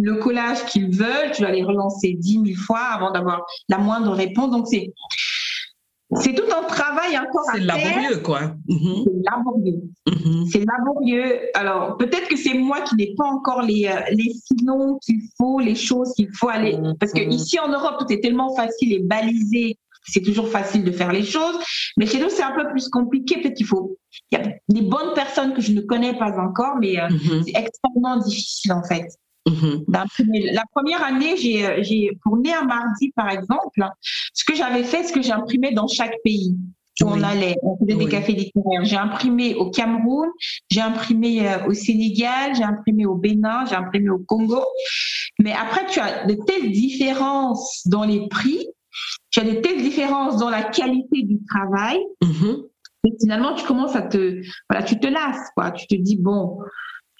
le 0.00 0.16
collage 0.16 0.64
qu'ils 0.66 0.94
veulent, 0.94 1.32
tu 1.34 1.42
vas 1.42 1.50
les 1.50 1.62
relancer 1.62 2.14
dix 2.18 2.38
mille 2.38 2.56
fois 2.56 2.80
avant 2.80 3.10
d'avoir 3.10 3.44
la 3.68 3.78
moindre 3.78 4.12
réponse. 4.12 4.50
Donc 4.50 4.66
c'est 4.68 4.92
c'est 6.20 6.34
tout 6.34 6.44
un 6.54 6.64
travail 6.64 7.16
encore 7.18 7.48
à 7.48 7.54
faire. 7.54 7.76
C'est 7.76 7.94
laborieux, 7.94 8.16
quoi. 8.18 8.40
Mhm. 8.68 9.04
C'est 9.04 9.30
laborieux. 9.30 9.82
Mhm. 10.06 10.46
C'est 10.46 10.64
laborieux. 10.66 11.40
Alors, 11.54 11.96
peut-être 11.96 12.28
que 12.28 12.36
c'est 12.36 12.54
moi 12.54 12.82
qui 12.82 12.96
n'ai 12.96 13.14
pas 13.16 13.24
encore 13.24 13.62
les, 13.62 13.86
euh, 13.86 14.00
les 14.10 14.32
filons 14.46 14.98
qu'il 15.02 15.20
faut, 15.38 15.60
les 15.60 15.74
choses 15.74 16.12
qu'il 16.14 16.28
faut 16.34 16.48
aller. 16.48 16.76
Mhm. 16.76 16.96
Parce 16.98 17.12
que 17.12 17.22
ici, 17.22 17.58
en 17.58 17.68
Europe, 17.68 17.96
tout 17.98 18.12
est 18.12 18.20
tellement 18.20 18.54
facile 18.54 18.92
et 18.92 19.00
balisé. 19.00 19.78
C'est 20.04 20.22
toujours 20.22 20.48
facile 20.48 20.84
de 20.84 20.90
faire 20.90 21.12
les 21.12 21.22
choses. 21.22 21.58
Mais 21.96 22.06
chez 22.06 22.18
nous, 22.20 22.28
c'est 22.28 22.42
un 22.42 22.52
peu 22.52 22.68
plus 22.70 22.88
compliqué. 22.88 23.40
Peut-être 23.40 23.54
qu'il 23.54 23.66
faut. 23.66 23.96
Il 24.32 24.38
y 24.38 24.42
a 24.42 24.44
des 24.68 24.82
bonnes 24.82 25.14
personnes 25.14 25.54
que 25.54 25.62
je 25.62 25.72
ne 25.72 25.80
connais 25.80 26.18
pas 26.18 26.36
encore, 26.38 26.76
mais 26.80 27.00
euh, 27.00 27.08
c'est 27.44 27.56
extrêmement 27.56 28.16
difficile, 28.18 28.72
en 28.72 28.82
fait. 28.82 29.06
Mhm. 29.48 29.84
La 29.88 30.64
première 30.74 31.04
année, 31.04 31.36
j'ai, 31.36 32.10
pour 32.22 32.36
né 32.36 32.52
un 32.52 32.64
mardi, 32.64 33.12
par 33.16 33.28
exemple, 33.30 33.84
ce 34.32 34.44
que 34.44 34.54
j'avais 34.54 34.84
fait, 34.84 35.04
ce 35.04 35.12
que 35.12 35.22
j'ai 35.22 35.32
imprimé 35.32 35.72
dans 35.72 35.88
chaque 35.88 36.16
pays 36.24 36.56
où 37.00 37.06
on 37.06 37.22
allait, 37.22 37.56
on 37.62 37.76
faisait 37.78 37.96
des 37.96 38.08
cafés 38.08 38.32
littéraires. 38.32 38.84
J'ai 38.84 38.96
imprimé 38.96 39.54
au 39.54 39.70
Cameroun, 39.70 40.28
j'ai 40.70 40.80
imprimé 40.80 41.48
euh, 41.48 41.66
au 41.66 41.72
Sénégal, 41.72 42.54
j'ai 42.54 42.62
imprimé 42.62 43.06
au 43.06 43.14
Bénin, 43.14 43.64
j'ai 43.66 43.74
imprimé 43.74 44.10
au 44.10 44.18
Congo. 44.18 44.62
Mais 45.38 45.52
après, 45.52 45.86
tu 45.86 46.00
as 46.00 46.26
de 46.26 46.34
telles 46.34 46.70
différences 46.70 47.82
dans 47.86 48.04
les 48.04 48.28
prix, 48.28 48.66
tu 49.30 49.40
as 49.40 49.44
de 49.44 49.60
telles 49.60 49.82
différences 49.82 50.36
dans 50.36 50.50
la 50.50 50.62
qualité 50.62 51.22
du 51.22 51.38
travail. 51.46 51.98
Mhm. 52.22 52.62
Et 53.04 53.12
finalement, 53.20 53.54
tu 53.54 53.64
commences 53.64 53.96
à 53.96 54.02
te, 54.02 54.40
voilà, 54.70 54.84
tu 54.84 55.00
te 55.00 55.08
lasses, 55.08 55.50
quoi. 55.56 55.72
Tu 55.72 55.86
te 55.88 55.94
dis, 55.96 56.16
bon, 56.16 56.58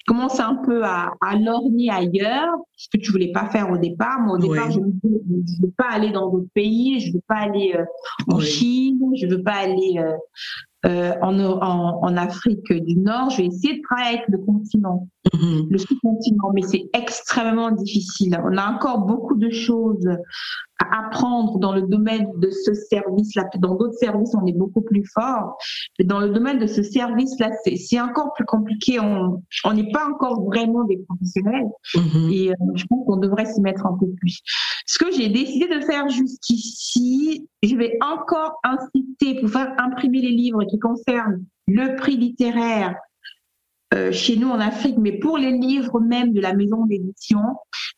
commences 0.05 0.39
un 0.39 0.55
peu 0.55 0.83
à, 0.83 1.13
à 1.21 1.33
ailleurs, 1.91 2.55
ce 2.75 2.87
que 2.89 2.97
tu 2.97 3.11
voulais 3.11 3.31
pas 3.31 3.45
faire 3.49 3.71
au 3.71 3.77
départ. 3.77 4.19
Moi, 4.21 4.37
au 4.37 4.39
départ, 4.39 4.71
je 4.71 4.79
ne 4.79 4.85
veux 4.85 5.71
pas 5.77 5.89
aller 5.91 6.11
dans 6.11 6.29
d'autres 6.29 6.51
pays, 6.53 6.99
je 6.99 7.09
ne 7.09 7.13
veux 7.13 7.23
pas 7.27 7.35
aller 7.35 7.73
euh, 7.75 7.85
en 8.27 8.39
Chine, 8.39 8.99
je 9.15 9.25
ne 9.25 9.35
veux 9.35 9.43
pas 9.43 9.53
aller 9.53 9.95
euh, 9.97 10.13
euh, 10.85 11.13
en, 11.21 11.39
en, 11.39 11.99
en, 12.03 12.17
Afrique 12.17 12.71
du 12.73 12.97
Nord. 12.97 13.29
Je 13.29 13.37
vais 13.37 13.45
essayer 13.47 13.77
de 13.77 13.81
travailler 13.83 14.17
avec 14.17 14.27
le 14.27 14.37
continent, 14.39 15.07
mm-hmm. 15.33 15.69
le 15.69 15.77
sous-continent, 15.77 16.51
mais 16.53 16.63
c'est 16.63 16.89
extrêmement 16.93 17.71
difficile. 17.71 18.37
On 18.43 18.57
a 18.57 18.73
encore 18.73 19.05
beaucoup 19.05 19.35
de 19.35 19.49
choses 19.49 20.07
à 20.91 21.05
apprendre 21.05 21.57
dans 21.59 21.73
le 21.73 21.83
domaine 21.83 22.27
de 22.37 22.49
ce 22.49 22.73
service-là. 22.73 23.45
Dans 23.59 23.75
d'autres 23.75 23.97
services, 23.97 24.33
on 24.35 24.45
est 24.45 24.53
beaucoup 24.53 24.81
plus 24.81 25.03
fort. 25.13 25.57
Mais 25.97 26.05
dans 26.05 26.19
le 26.19 26.29
domaine 26.29 26.59
de 26.59 26.67
ce 26.67 26.83
service-là, 26.83 27.51
c'est 27.63 28.01
encore 28.01 28.33
plus 28.33 28.45
compliqué. 28.45 28.99
On 28.99 29.73
n'est 29.73 29.91
pas 29.91 30.07
encore 30.07 30.43
vraiment 30.43 30.83
des 30.85 30.97
professionnels. 30.97 31.67
Mm-hmm. 31.95 32.33
Et 32.33 32.51
euh, 32.51 32.53
je 32.75 32.85
pense 32.85 33.05
qu'on 33.05 33.17
devrait 33.17 33.45
s'y 33.45 33.61
mettre 33.61 33.85
un 33.85 33.97
peu 33.97 34.07
plus. 34.19 34.39
Ce 34.85 34.97
que 34.97 35.11
j'ai 35.11 35.29
décidé 35.29 35.67
de 35.67 35.81
faire 35.81 36.09
jusqu'ici, 36.09 37.47
je 37.61 37.75
vais 37.75 37.97
encore 38.01 38.59
inciter 38.63 39.39
pour 39.39 39.49
faire 39.49 39.73
imprimer 39.77 40.21
les 40.21 40.31
livres 40.31 40.63
qui 40.65 40.79
concernent 40.79 41.43
le 41.67 41.95
prix 41.95 42.17
littéraire 42.17 42.95
chez 44.11 44.35
nous 44.35 44.49
en 44.49 44.59
Afrique, 44.59 44.95
mais 44.97 45.13
pour 45.13 45.37
les 45.37 45.51
livres 45.51 45.99
même 45.99 46.33
de 46.33 46.41
la 46.41 46.53
maison 46.53 46.85
d'édition, 46.85 47.39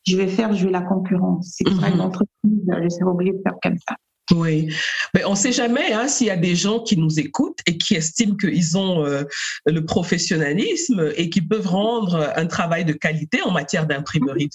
je 0.06 0.16
vais 0.16 0.28
faire 0.28 0.54
jouer 0.54 0.70
la 0.70 0.82
concurrence. 0.82 1.54
C'est 1.56 1.68
mm 1.68 1.94
une 1.94 2.00
entreprise, 2.00 2.62
je 2.82 2.88
serai 2.88 3.04
obligée 3.04 3.32
de 3.32 3.42
faire 3.42 3.56
comme 3.62 3.78
ça. 3.88 3.96
Oui, 4.34 4.72
mais 5.14 5.24
on 5.24 5.30
ne 5.30 5.36
sait 5.36 5.52
jamais 5.52 5.92
hein, 5.92 6.08
s'il 6.08 6.26
y 6.26 6.30
a 6.30 6.36
des 6.36 6.56
gens 6.56 6.80
qui 6.80 6.96
nous 6.96 7.20
écoutent 7.20 7.60
et 7.66 7.78
qui 7.78 7.94
estiment 7.94 8.34
qu'ils 8.34 8.76
ont 8.76 9.04
euh, 9.04 9.22
le 9.66 9.84
professionnalisme 9.84 11.12
et 11.16 11.30
qui 11.30 11.40
peuvent 11.40 11.68
rendre 11.68 12.32
un 12.34 12.46
travail 12.46 12.84
de 12.84 12.92
qualité 12.92 13.40
en 13.42 13.52
matière 13.52 13.86
d'imprimerie, 13.86 14.50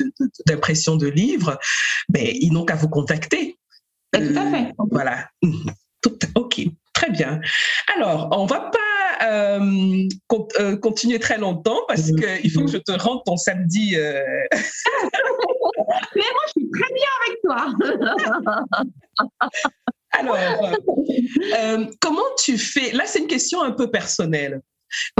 d'impression 0.45 0.97
de, 0.97 1.07
livres. 1.07 1.57
Ben, 2.09 2.27
ils 2.41 2.51
n'ont 2.51 2.65
qu'à 2.65 2.75
vous 2.75 2.89
contacter. 2.89 3.57
Ben, 4.11 4.33
tout 4.33 4.39
à 4.39 4.51
fait. 4.51 4.67
Euh, 4.67 4.83
voilà. 4.91 5.29
ok, 6.35 6.61
très 6.93 7.09
bien. 7.11 7.39
Alors, 7.95 8.27
on 8.31 8.45
va 8.45 8.59
pas 8.59 8.90
euh, 9.23 10.07
euh, 10.59 10.77
continuer 10.77 11.19
très 11.19 11.37
longtemps 11.37 11.81
parce 11.87 12.11
qu'il 12.11 12.51
faut 12.51 12.65
que 12.65 12.71
je 12.71 12.77
te 12.77 12.91
rende 12.91 13.21
ton 13.25 13.37
samedi. 13.37 13.95
Euh. 13.95 14.21
Mais 16.15 16.23
moi, 16.31 16.43
je 16.47 16.51
suis 16.57 16.69
très 16.71 16.93
bien 16.93 17.09
avec 17.21 17.37
toi. 17.43 17.67
Alors, 20.13 20.37
comment 21.99 22.21
tu 22.43 22.57
fais 22.57 22.91
Là, 22.91 23.03
c'est 23.05 23.19
une 23.19 23.27
question 23.27 23.61
un 23.61 23.71
peu 23.71 23.89
personnelle. 23.89 24.61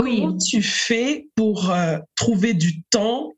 Oui. 0.00 0.20
Comment 0.20 0.36
tu 0.36 0.62
fais 0.62 1.28
pour 1.34 1.72
trouver 2.16 2.54
du 2.54 2.82
temps 2.84 3.32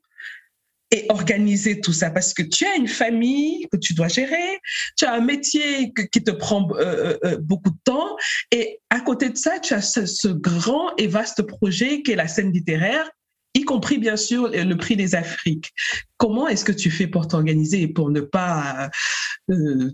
et 0.95 1.05
organiser 1.09 1.81
tout 1.81 1.91
ça 1.91 2.09
parce 2.09 2.33
que 2.33 2.41
tu 2.41 2.65
as 2.65 2.75
une 2.75 2.87
famille 2.87 3.67
que 3.69 3.77
tu 3.77 3.93
dois 3.93 4.07
gérer, 4.07 4.59
tu 4.97 5.03
as 5.03 5.13
un 5.13 5.19
métier 5.19 5.91
qui 5.93 6.23
te 6.23 6.31
prend 6.31 6.69
euh, 6.71 6.77
euh, 6.79 7.17
euh, 7.25 7.37
beaucoup 7.37 7.69
de 7.69 7.77
temps 7.83 8.15
et 8.51 8.79
à 8.89 9.01
côté 9.01 9.29
de 9.29 9.35
ça, 9.35 9.59
tu 9.59 9.73
as 9.73 9.81
ce, 9.81 10.27
grand 10.29 10.95
et 10.95 11.07
vaste 11.07 11.41
projet 11.43 12.01
qui 12.01 12.11
est 12.13 12.15
la 12.15 12.29
scène 12.29 12.51
littéraire 12.51 13.09
y 13.53 13.63
compris 13.63 13.97
bien 13.97 14.17
sûr 14.17 14.49
le 14.49 14.75
prix 14.75 14.95
des 14.97 15.15
Afriques. 15.15 15.71
Comment 16.17 16.47
est-ce 16.47 16.65
que 16.65 16.73
tu 16.73 16.91
fais 16.91 17.07
pour 17.07 17.27
t'organiser 17.27 17.83
et 17.83 17.87
pour 17.87 18.09
ne 18.09 18.19
pas 18.19 18.89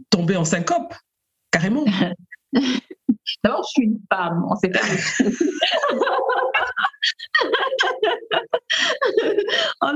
tomber 0.10 0.36
en 0.36 0.46
syncope 0.46 0.96
Carrément? 1.52 1.86
D'abord, 3.44 3.64
je 3.64 3.70
suis 3.70 3.84
une 3.84 4.00
femme, 4.12 4.44
on 4.50 4.56
sait 4.56 4.70
pas. 4.70 4.80
on, 9.82 9.96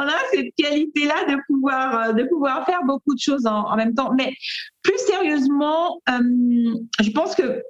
a, 0.00 0.16
cette 0.32 0.54
qualité-là 0.56 1.24
de 1.24 1.36
pouvoir, 1.46 2.08
euh, 2.08 2.12
de 2.12 2.24
pouvoir 2.24 2.66
faire 2.66 2.82
beaucoup 2.84 3.14
de 3.14 3.20
choses 3.20 3.46
en, 3.46 3.74
même 3.76 3.94
temps. 3.94 4.12
Mais 4.16 4.34
plus 4.82 4.98
sérieusement, 4.98 6.00
euh, 6.08 6.20
je 7.00 7.10
pense 7.10 7.34
que 7.34 7.62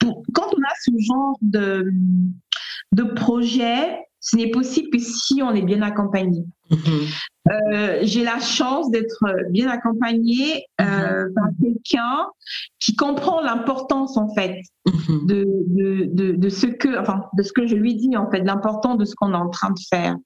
quand 0.00 0.52
on 0.54 0.62
a 0.62 0.74
ce 0.82 0.90
genre 0.98 1.38
de 1.42 3.02
projet, 3.14 3.98
ce 4.22 4.36
n'est 4.36 4.50
possible 4.50 4.88
que 4.90 4.98
si 4.98 5.42
on 5.42 5.50
est 5.50 5.62
bien 5.62 5.82
accompagné. 5.82 6.44
Mm-hmm. 6.70 7.08
Euh, 7.50 7.98
j'ai 8.02 8.22
la 8.22 8.38
chance 8.38 8.90
d'être 8.92 9.24
bien 9.50 9.68
accompagnée 9.68 10.64
euh, 10.80 10.84
mm-hmm. 10.84 11.34
par 11.34 11.44
quelqu'un 11.60 12.26
qui 12.78 12.94
comprend 12.94 13.40
l'importance 13.40 14.16
en 14.16 14.32
fait 14.32 14.60
mm-hmm. 14.86 15.26
de, 15.26 15.46
de, 15.66 16.04
de, 16.06 16.32
de, 16.36 16.48
ce 16.48 16.66
que, 16.68 17.00
enfin, 17.00 17.24
de 17.36 17.42
ce 17.42 17.52
que 17.52 17.66
je 17.66 17.74
lui 17.74 17.96
dis 17.96 18.16
en 18.16 18.30
fait, 18.30 18.40
l'importance 18.40 18.96
de 18.96 19.04
ce 19.04 19.14
qu'on 19.16 19.32
est 19.32 19.36
en 19.36 19.50
train 19.50 19.70
de 19.70 19.80
faire, 19.90 20.16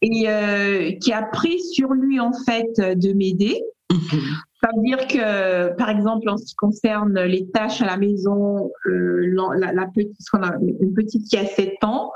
et 0.00 0.24
euh, 0.26 0.92
qui 1.00 1.12
a 1.12 1.22
pris 1.22 1.60
sur 1.60 1.92
lui 1.92 2.18
en 2.20 2.32
fait 2.46 2.72
de 2.78 3.12
m'aider 3.12 3.62
Mhm. 3.94 4.20
Ça 4.62 4.70
veut 4.74 4.82
dire 4.82 5.06
que, 5.06 5.76
par 5.76 5.90
exemple, 5.90 6.28
en 6.28 6.36
ce 6.38 6.44
qui 6.46 6.54
concerne 6.54 7.20
les 7.20 7.48
tâches 7.50 7.82
à 7.82 7.86
la 7.86 7.96
maison, 7.96 8.70
euh, 8.86 9.34
la, 9.56 9.86
petite, 9.86 10.16
qu'on 10.30 10.42
a, 10.42 10.56
une 10.80 10.94
petite 10.94 11.28
qui 11.28 11.36
a 11.36 11.44
7 11.44 11.84
ans, 11.84 12.12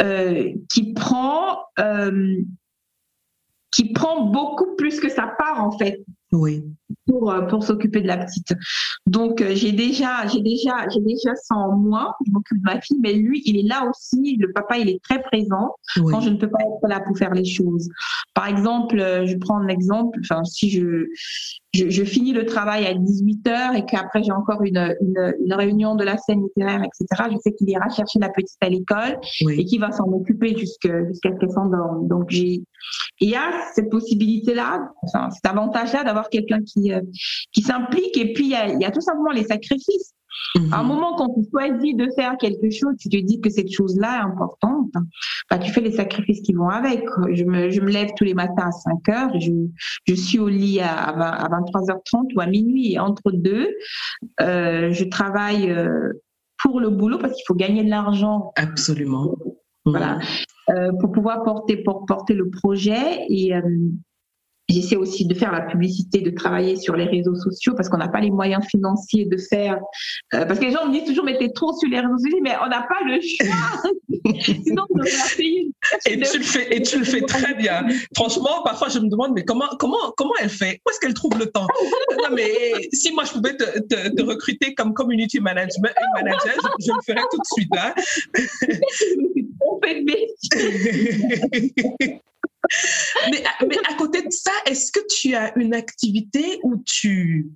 euh, 0.00 0.52
qui 0.72 0.92
prend 0.94 1.58
euh, 1.78 2.36
qui 3.72 3.92
prend 3.92 4.26
beaucoup 4.26 4.76
plus 4.76 5.00
que 5.00 5.08
sa 5.08 5.26
part 5.26 5.62
en 5.62 5.76
fait. 5.76 6.04
Pour, 7.06 7.30
euh, 7.30 7.42
pour 7.42 7.64
s'occuper 7.64 8.00
de 8.00 8.06
la 8.06 8.18
petite. 8.18 8.54
Donc 9.06 9.40
euh, 9.40 9.52
j'ai 9.54 9.72
déjà 9.72 10.26
j'ai 10.26 10.40
déjà 10.40 10.88
j'ai 10.88 11.00
déjà 11.00 11.34
ça 11.34 11.54
en 11.56 11.76
moi, 11.76 12.16
je 12.26 12.32
m'occupe 12.32 12.58
de 12.58 12.64
ma 12.64 12.80
fille, 12.80 12.98
mais 13.02 13.14
lui 13.14 13.42
il 13.44 13.58
est 13.58 13.68
là 13.68 13.88
aussi, 13.88 14.36
le 14.36 14.52
papa 14.52 14.78
il 14.78 14.88
est 14.88 15.02
très 15.02 15.20
présent 15.22 15.74
quand 15.96 16.20
je 16.20 16.30
ne 16.30 16.36
peux 16.36 16.48
pas 16.48 16.60
être 16.60 16.88
là 16.88 17.00
pour 17.00 17.16
faire 17.18 17.34
les 17.34 17.44
choses. 17.44 17.88
Par 18.34 18.46
exemple, 18.46 18.98
euh, 18.98 19.26
je 19.26 19.36
prends 19.36 19.58
un 19.58 19.68
exemple, 19.68 20.18
enfin 20.22 20.44
si 20.44 20.70
je 20.70 21.06
je, 21.74 21.88
je, 21.88 22.04
finis 22.04 22.34
le 22.34 22.44
travail 22.44 22.84
à 22.84 22.92
18h 22.92 23.78
et 23.78 23.84
qu'après 23.86 24.22
j'ai 24.22 24.32
encore 24.32 24.62
une, 24.62 24.94
une, 25.00 25.34
une, 25.42 25.54
réunion 25.54 25.94
de 25.94 26.04
la 26.04 26.18
scène 26.18 26.42
littéraire, 26.42 26.82
etc., 26.82 27.30
je 27.32 27.38
sais 27.38 27.54
qu'il 27.54 27.70
ira 27.70 27.88
chercher 27.88 28.18
la 28.18 28.28
petite 28.28 28.58
à 28.60 28.68
l'école 28.68 29.18
et 29.48 29.64
qu'il 29.64 29.80
va 29.80 29.90
s'en 29.90 30.04
occuper 30.04 30.54
jusqu'à 30.54 31.06
jusqu'à 31.06 31.30
ce 31.32 31.38
qu'elle 31.38 31.50
s'endorme. 31.50 32.08
Donc 32.08 32.28
j'ai 32.28 32.62
il 33.20 33.30
y 33.30 33.36
a 33.36 33.50
cette 33.74 33.90
possibilité-là, 33.90 34.90
enfin, 35.02 35.30
cet 35.30 35.46
avantage-là 35.46 36.04
d'avoir 36.04 36.28
quelqu'un 36.28 36.60
qui, 36.62 36.81
euh, 36.90 37.00
qui 37.52 37.62
s'implique 37.62 38.16
et 38.16 38.32
puis 38.32 38.46
il 38.46 38.50
y, 38.50 38.56
a, 38.56 38.68
il 38.68 38.80
y 38.80 38.84
a 38.84 38.90
tout 38.90 39.00
simplement 39.00 39.30
les 39.30 39.44
sacrifices. 39.44 40.14
À 40.72 40.80
un 40.80 40.82
mhm. 40.82 40.88
moment, 40.88 41.14
quand 41.16 41.28
tu 41.34 41.48
choisis 41.50 41.94
de 41.94 42.08
faire 42.16 42.36
quelque 42.38 42.70
chose, 42.70 42.94
tu 42.98 43.08
te 43.08 43.16
dis 43.16 43.40
que 43.40 43.50
cette 43.50 43.70
chose-là 43.70 44.18
est 44.18 44.24
importante, 44.24 44.92
bah, 45.50 45.58
tu 45.58 45.70
fais 45.70 45.80
les 45.80 45.92
sacrifices 45.92 46.40
qui 46.42 46.52
vont 46.52 46.68
avec. 46.68 47.04
Je 47.32 47.44
me, 47.44 47.70
je 47.70 47.80
me 47.80 47.90
lève 47.90 48.10
tous 48.16 48.24
les 48.24 48.34
matins 48.34 48.68
à 48.68 48.72
5 48.72 49.08
heures, 49.08 49.40
je, 49.40 49.50
je 50.06 50.14
suis 50.14 50.38
au 50.38 50.48
lit 50.48 50.80
à, 50.80 50.92
à 50.92 51.48
23h30 51.48 52.34
ou 52.34 52.40
à 52.40 52.46
minuit. 52.46 52.92
Et 52.92 52.98
entre 52.98 53.30
deux, 53.32 53.68
euh, 54.40 54.92
je 54.92 55.04
travaille 55.04 55.70
euh, 55.70 56.12
pour 56.62 56.80
le 56.80 56.90
boulot 56.90 57.18
parce 57.18 57.34
qu'il 57.34 57.44
faut 57.46 57.54
gagner 57.54 57.84
de 57.84 57.90
l'argent. 57.90 58.52
Absolument. 58.56 59.34
Voilà. 59.84 60.18
Euh, 60.70 60.92
pour 61.00 61.12
pouvoir 61.12 61.42
porter, 61.42 61.76
pour 61.78 62.04
porter 62.06 62.34
le 62.34 62.50
projet. 62.50 63.26
Et, 63.28 63.52
J'essaie 64.68 64.96
aussi 64.96 65.26
de 65.26 65.34
faire 65.34 65.52
la 65.52 65.62
publicité, 65.62 66.20
de 66.20 66.30
travailler 66.30 66.76
sur 66.76 66.96
les 66.96 67.04
réseaux 67.04 67.34
sociaux 67.34 67.74
parce 67.76 67.88
qu'on 67.88 67.98
n'a 67.98 68.08
pas 68.08 68.20
les 68.20 68.30
moyens 68.30 68.64
financiers 68.66 69.26
de 69.26 69.36
faire. 69.36 69.78
Euh, 70.34 70.46
parce 70.46 70.58
que 70.58 70.64
les 70.64 70.70
gens 70.70 70.86
me 70.86 70.92
disent 70.92 71.04
toujours, 71.04 71.24
mais 71.24 71.36
t'es 71.36 71.50
trop 71.50 71.76
sur 71.76 71.90
les 71.90 72.00
réseaux 72.00 72.16
sociaux, 72.18 72.38
mais 72.42 72.52
on 72.64 72.68
n'a 72.68 72.82
pas 72.82 73.00
le 73.04 73.20
choix. 73.20 73.82
Sinon, 74.64 74.84
on 74.90 75.00
payer. 75.36 75.70
Et 76.06 76.20
tu 76.20 76.38
le 76.38 76.44
fais, 76.44 76.76
et 76.76 76.82
tu 76.82 76.98
le 76.98 77.04
fais 77.04 77.20
très 77.22 77.54
bien. 77.54 77.86
Franchement, 78.16 78.62
parfois, 78.64 78.88
je 78.88 78.98
me 78.98 79.08
demande, 79.08 79.32
mais 79.34 79.44
comment, 79.44 79.68
comment, 79.78 80.12
comment 80.16 80.32
elle 80.40 80.48
fait? 80.48 80.80
Où 80.86 80.90
est-ce 80.90 81.00
qu'elle 81.00 81.14
trouve 81.14 81.38
le 81.38 81.46
temps? 81.46 81.66
Non, 82.22 82.34
mais 82.34 82.52
si 82.92 83.12
moi 83.12 83.24
je 83.24 83.32
pouvais 83.32 83.56
te, 83.56 83.80
te, 83.80 84.22
recruter 84.22 84.74
comme 84.74 84.94
community 84.94 85.40
management, 85.40 85.92
manager, 86.14 86.54
je, 86.78 86.86
je, 86.86 86.92
le 86.92 87.02
ferais 87.04 87.26
tout 87.30 87.38
de 87.38 87.44
suite. 87.52 87.70
Hein. 87.76 87.94
mais, 93.30 93.42
mais 93.66 93.78
à 93.90 93.94
côté 93.94 94.22
de 94.22 94.30
ça, 94.30 94.52
est-ce 94.66 94.92
que 94.92 95.00
tu 95.08 95.34
as 95.34 95.56
une 95.58 95.74
activité 95.74 96.60
où 96.62 96.82
tu 96.84 97.50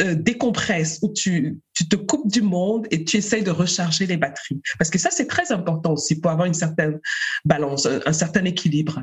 euh, 0.00 0.14
décompresses, 0.14 0.98
où 1.02 1.12
tu, 1.12 1.58
tu 1.74 1.88
te 1.88 1.96
coupes 1.96 2.30
du 2.30 2.42
monde 2.42 2.86
et 2.90 3.04
tu 3.04 3.16
essayes 3.16 3.44
de 3.44 3.50
recharger 3.50 4.06
les 4.06 4.16
batteries? 4.16 4.60
Parce 4.78 4.90
que 4.90 4.98
ça, 4.98 5.10
c'est 5.10 5.26
très 5.26 5.52
important 5.52 5.92
aussi 5.92 6.20
pour 6.20 6.30
avoir 6.30 6.46
une 6.46 6.54
certaine 6.54 7.00
balance, 7.44 7.86
un 7.86 8.12
certain 8.12 8.44
équilibre. 8.44 9.02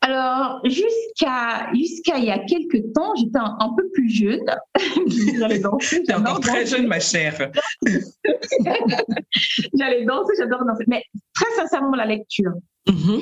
Alors, 0.00 0.60
jusqu'à 0.64 1.70
jusqu'à 1.74 2.18
il 2.18 2.24
y 2.24 2.30
a 2.30 2.38
quelques 2.38 2.92
temps, 2.94 3.14
j'étais 3.16 3.38
un, 3.38 3.74
peu 3.76 3.88
plus 3.92 4.08
jeune. 4.08 4.44
J'allais 5.38 5.58
danser. 5.58 6.02
T'es 6.02 6.14
encore 6.14 6.40
très 6.40 6.66
jeune, 6.66 6.86
ma 6.86 7.00
chère. 7.00 7.50
j'allais 9.74 10.04
danser, 10.04 10.32
j'adore 10.38 10.64
danser. 10.64 10.84
Mais 10.86 11.04
très 11.34 11.50
sincèrement, 11.56 11.96
la 11.96 12.06
lecture. 12.06 12.52
Mm-hmm. 12.88 13.20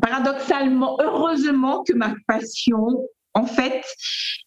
Paradoxalement, 0.00 0.96
heureusement 1.00 1.84
que 1.84 1.92
ma 1.92 2.14
passion, 2.26 3.06
en 3.36 3.44
fait, 3.44 3.84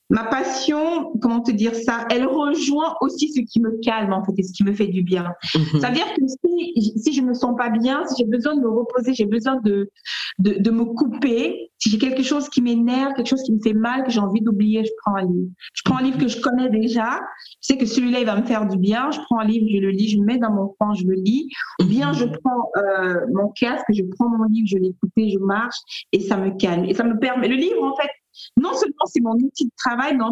ma 0.10 0.24
passion, 0.24 1.14
comment 1.22 1.42
te 1.42 1.52
dire 1.52 1.76
ça, 1.76 2.08
elle 2.10 2.26
rejoint 2.26 2.96
aussi 3.02 3.32
ce 3.32 3.42
qui 3.42 3.62
me 3.62 3.80
calme 3.84 4.12
en 4.12 4.24
fait 4.24 4.32
et 4.38 4.44
ce 4.44 4.52
qui 4.52 4.64
me 4.64 4.74
fait 4.74 4.88
du 4.88 5.04
bien. 5.04 5.32
Mhm. 5.56 5.64
C'est-à-dire 5.74 6.08
que 6.16 6.22
si, 6.28 6.98
si 6.98 7.14
je 7.14 7.22
me 7.22 7.36
sens 7.36 7.56
pas 7.56 7.70
bien, 7.70 8.04
si 8.08 8.16
j'ai 8.18 8.28
besoin 8.28 8.56
de 8.56 8.62
me 8.62 8.70
reposer, 8.70 9.14
j'ai 9.14 9.28
besoin 9.28 9.58
de, 9.58 9.92
de, 10.40 10.54
de, 10.54 10.72
me 10.72 10.86
couper, 10.86 11.70
si 11.78 11.92
j'ai 11.92 12.00
quelque 12.00 12.24
chose 12.24 12.50
qui 12.50 12.64
m'énerve, 12.64 13.14
quelque 13.14 13.30
chose 13.30 13.44
qui 13.44 13.54
me 13.54 13.60
fait 13.62 13.74
mal, 13.74 14.04
que 14.04 14.10
j'ai 14.10 14.20
envie 14.20 14.42
d'oublier, 14.42 14.84
je 14.84 14.92
prends 15.04 15.16
un 15.16 15.26
livre. 15.26 15.52
Je 15.76 15.84
prends 15.86 15.98
un 15.98 16.02
livre 16.04 16.18
que 16.18 16.28
je 16.28 16.42
connais 16.42 16.72
déjà, 16.72 17.22
je 17.62 17.68
sais 17.68 17.78
que 17.78 17.86
celui-là 17.86 18.22
il 18.22 18.26
va 18.26 18.36
me 18.36 18.46
faire 18.46 18.66
du 18.66 18.78
bien, 18.78 19.12
je 19.12 19.20
prends 19.20 19.38
un 19.38 19.46
livre, 19.46 19.68
je 19.72 19.78
le 19.78 19.92
lis, 19.92 20.10
je 20.10 20.18
le 20.18 20.26
mets 20.26 20.40
dans 20.40 20.52
mon 20.52 20.70
coin, 20.80 20.96
je 20.96 21.06
le 21.06 21.14
lis, 21.14 21.48
ou 21.80 21.86
bien 21.86 22.14
je 22.14 22.26
prends 22.26 22.72
euh, 22.78 23.28
mon 23.32 23.50
casque, 23.50 23.86
je 23.90 24.02
prends 24.18 24.30
mon 24.30 24.46
livre, 24.46 24.68
je 24.68 24.78
l'écoute, 24.78 25.12
je 25.16 25.38
marche 25.38 25.78
et 26.12 26.20
ça 26.20 26.38
me 26.38 26.50
calme 26.58 26.86
et 26.86 26.96
ça 26.96 27.04
me 27.04 27.20
permet. 27.20 27.48
Le 27.48 27.56
livre 27.56 27.84
en 27.84 27.96
fait 27.96 28.10
non 28.58 28.74
seulement 28.74 29.06
c'est 29.06 29.22
mon 29.22 29.34
outil 29.34 29.66
de 29.66 29.72
travail, 29.78 30.18
mais 30.18 30.24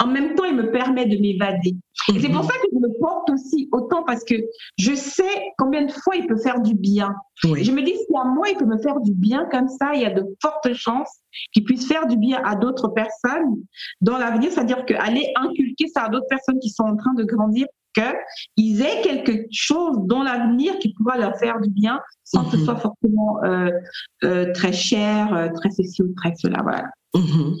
en, 0.00 0.06
même 0.06 0.34
temps, 0.34 0.44
il 0.44 0.56
me 0.56 0.70
permet 0.70 1.06
de 1.06 1.18
m'évader. 1.18 1.76
Et 2.08 2.20
c'est 2.20 2.28
pour 2.28 2.42
mhm. 2.42 2.48
ça 2.48 2.54
que 2.54 2.68
je 2.72 2.78
le 2.80 2.98
porte 3.00 3.30
aussi 3.30 3.68
autant 3.72 4.02
parce 4.02 4.24
que 4.24 4.34
je 4.78 4.94
sais 4.94 5.52
combien 5.58 5.84
de 5.84 5.92
fois 5.92 6.16
il 6.16 6.26
peut 6.26 6.38
faire 6.38 6.60
du 6.60 6.74
bien. 6.74 7.14
Je 7.42 7.72
me 7.72 7.82
dis, 7.82 7.92
si 7.92 8.06
à 8.16 8.24
moi, 8.24 8.48
il 8.48 8.56
peut 8.56 8.64
me 8.64 8.78
faire 8.78 9.00
du 9.00 9.12
bien 9.12 9.46
comme 9.50 9.68
ça, 9.68 9.92
il 9.94 10.00
y 10.00 10.06
a 10.06 10.10
de 10.10 10.24
fortes 10.40 10.72
chances 10.72 11.20
qu'il 11.52 11.64
puisse 11.64 11.86
faire 11.86 12.06
du 12.06 12.16
bien 12.16 12.42
à 12.44 12.56
d'autres 12.56 12.88
personnes 12.88 13.56
dans 14.00 14.16
l'avenir, 14.16 14.50
c'est-à-dire 14.52 14.84
qu'aller 14.86 15.32
inculquer 15.36 15.88
ça 15.88 16.04
à 16.04 16.08
d'autres 16.08 16.28
personnes 16.28 16.58
qui 16.60 16.70
sont 16.70 16.84
en 16.84 16.96
train 16.96 17.14
de 17.14 17.24
grandir 17.24 17.66
qu'ils 18.56 18.82
aient 18.82 19.02
quelque 19.02 19.46
chose 19.50 19.96
dans 20.04 20.22
l'avenir 20.22 20.78
qui 20.78 20.92
pourra 20.94 21.18
leur 21.18 21.36
faire 21.38 21.60
du 21.60 21.70
bien 21.70 22.00
sans 22.24 22.44
que 22.44 22.52
ce 22.52 22.56
mhm. 22.58 22.64
soit 22.64 22.76
forcément 22.76 23.44
euh, 23.44 23.70
euh, 24.24 24.52
très 24.52 24.72
cher, 24.72 25.34
euh, 25.34 25.48
très 25.54 25.70
ceci 25.70 26.02
ou 26.02 26.12
très 26.16 26.34
cela. 26.36 26.60
Voilà. 26.62 26.84
Mhm. 27.14 27.56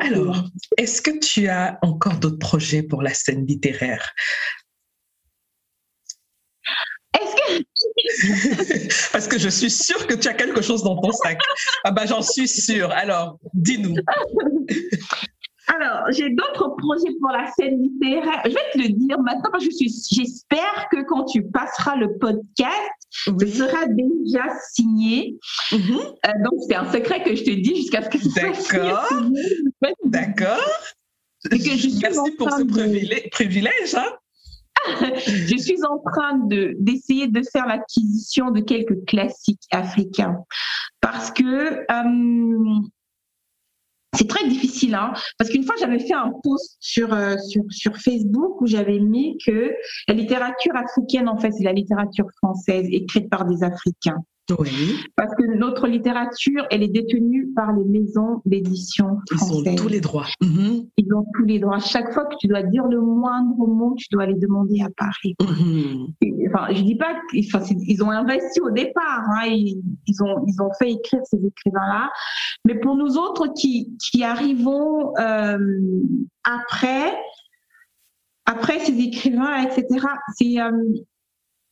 Alors, 0.00 0.44
est-ce 0.76 1.02
que 1.02 1.18
tu 1.18 1.48
as 1.48 1.78
encore 1.82 2.18
d'autres 2.18 2.38
projets 2.38 2.82
pour 2.82 3.02
la 3.02 3.12
scène 3.12 3.44
littéraire? 3.46 4.12
Est-ce 7.20 7.34
que... 7.34 9.12
Parce 9.12 9.28
que 9.28 9.38
je 9.38 9.48
suis 9.48 9.70
sûre 9.70 10.06
que 10.06 10.14
tu 10.14 10.28
as 10.28 10.34
quelque 10.34 10.62
chose 10.62 10.82
dans 10.82 11.00
ton 11.00 11.12
sac. 11.12 11.40
Ah 11.84 11.90
bah 11.90 12.06
j'en 12.06 12.22
suis 12.22 12.48
sûre. 12.48 12.90
Alors, 12.92 13.38
dis-nous. 13.52 13.96
Alors, 15.66 16.10
j'ai 16.10 16.30
d'autres 16.30 16.76
projets 16.76 17.14
pour 17.20 17.30
la 17.30 17.50
scène 17.52 17.80
littéraire. 17.80 18.42
Je 18.44 18.50
vais 18.50 18.70
te 18.72 18.78
le 18.78 18.88
dire 18.88 19.18
maintenant 19.20 19.50
parce 19.50 19.64
que 19.64 19.72
j'espère 19.72 20.88
que 20.90 21.02
quand 21.04 21.24
tu 21.24 21.42
passeras 21.42 21.96
le 21.96 22.18
podcast, 22.18 22.92
ce 23.10 23.46
sera 23.46 23.86
déjà 23.86 24.44
signé. 24.72 25.38
Mm-hmm. 25.70 26.00
Euh, 26.26 26.30
donc, 26.44 26.60
c'est 26.68 26.74
un 26.74 26.90
secret 26.92 27.22
que 27.22 27.34
je 27.34 27.44
te 27.44 27.50
dis 27.50 27.76
jusqu'à 27.76 28.02
ce 28.02 28.10
que 28.10 28.18
ce 28.18 28.28
soit 28.28 28.42
D'accord. 28.42 29.08
D'accord. 30.04 30.58
Merci 31.50 32.30
pour 32.38 32.50
ce 32.50 33.30
privilège. 33.30 33.94
Hein? 33.94 34.10
je 35.46 35.56
suis 35.56 35.78
en 35.84 35.98
train 35.98 36.38
de 36.38 36.74
d'essayer 36.78 37.28
de 37.28 37.40
faire 37.52 37.66
l'acquisition 37.66 38.50
de 38.50 38.60
quelques 38.60 39.04
classiques 39.06 39.62
africains 39.70 40.36
parce 41.00 41.30
que 41.30 41.80
euh, 41.90 42.80
c'est 44.14 44.28
très 44.28 44.46
difficile, 44.48 44.94
hein, 44.94 45.12
parce 45.38 45.50
qu'une 45.50 45.64
fois 45.64 45.74
j'avais 45.78 45.98
fait 45.98 46.14
un 46.14 46.32
post 46.42 46.76
sur, 46.80 47.12
euh, 47.12 47.36
sur, 47.48 47.62
sur 47.70 47.96
Facebook 47.96 48.60
où 48.60 48.66
j'avais 48.66 48.98
mis 48.98 49.36
que 49.44 49.72
la 50.08 50.14
littérature 50.14 50.74
africaine, 50.76 51.28
en 51.28 51.38
fait, 51.38 51.50
c'est 51.52 51.64
la 51.64 51.72
littérature 51.72 52.26
française 52.42 52.86
écrite 52.90 53.28
par 53.28 53.44
des 53.44 53.62
Africains. 53.62 54.24
Oui. 54.58 55.00
Parce 55.16 55.34
que 55.36 55.56
notre 55.56 55.86
littérature, 55.86 56.66
elle 56.70 56.82
est 56.82 56.88
détenue 56.88 57.48
par 57.56 57.72
les 57.72 57.84
maisons 57.84 58.42
d'édition 58.44 59.18
françaises. 59.30 59.62
Ils 59.64 59.70
ont 59.70 59.74
tous 59.74 59.88
les 59.88 60.00
droits. 60.00 60.26
Mm-hmm. 60.42 60.88
Ils 60.98 61.14
ont 61.14 61.24
tous 61.34 61.44
les 61.44 61.58
droits. 61.58 61.78
Chaque 61.78 62.12
fois 62.12 62.26
que 62.26 62.36
tu 62.38 62.46
dois 62.46 62.62
dire 62.62 62.84
le 62.84 63.00
moindre 63.00 63.66
mot, 63.66 63.94
tu 63.96 64.06
dois 64.12 64.26
les 64.26 64.34
demander 64.34 64.82
à 64.82 64.88
Paris. 64.96 65.34
Mm-hmm. 65.40 66.48
Enfin, 66.48 66.74
je 66.74 66.82
dis 66.82 66.96
pas 66.96 67.14
qu'ils 67.30 68.04
ont 68.04 68.10
investi 68.10 68.60
au 68.60 68.70
départ. 68.70 69.22
Hein, 69.36 69.46
ils, 69.46 70.22
ont, 70.22 70.44
ils 70.46 70.60
ont 70.60 70.70
fait 70.78 70.92
écrire 70.92 71.20
ces 71.24 71.38
écrivains-là. 71.38 72.10
Mais 72.66 72.74
pour 72.74 72.96
nous 72.96 73.16
autres 73.16 73.46
qui, 73.54 73.96
qui 73.98 74.24
arrivons 74.24 75.16
euh, 75.18 75.58
après, 76.44 77.16
après 78.44 78.78
ces 78.80 78.98
écrivains, 78.98 79.62
etc., 79.62 80.06
c'est 80.36 80.60
euh, 80.60 80.70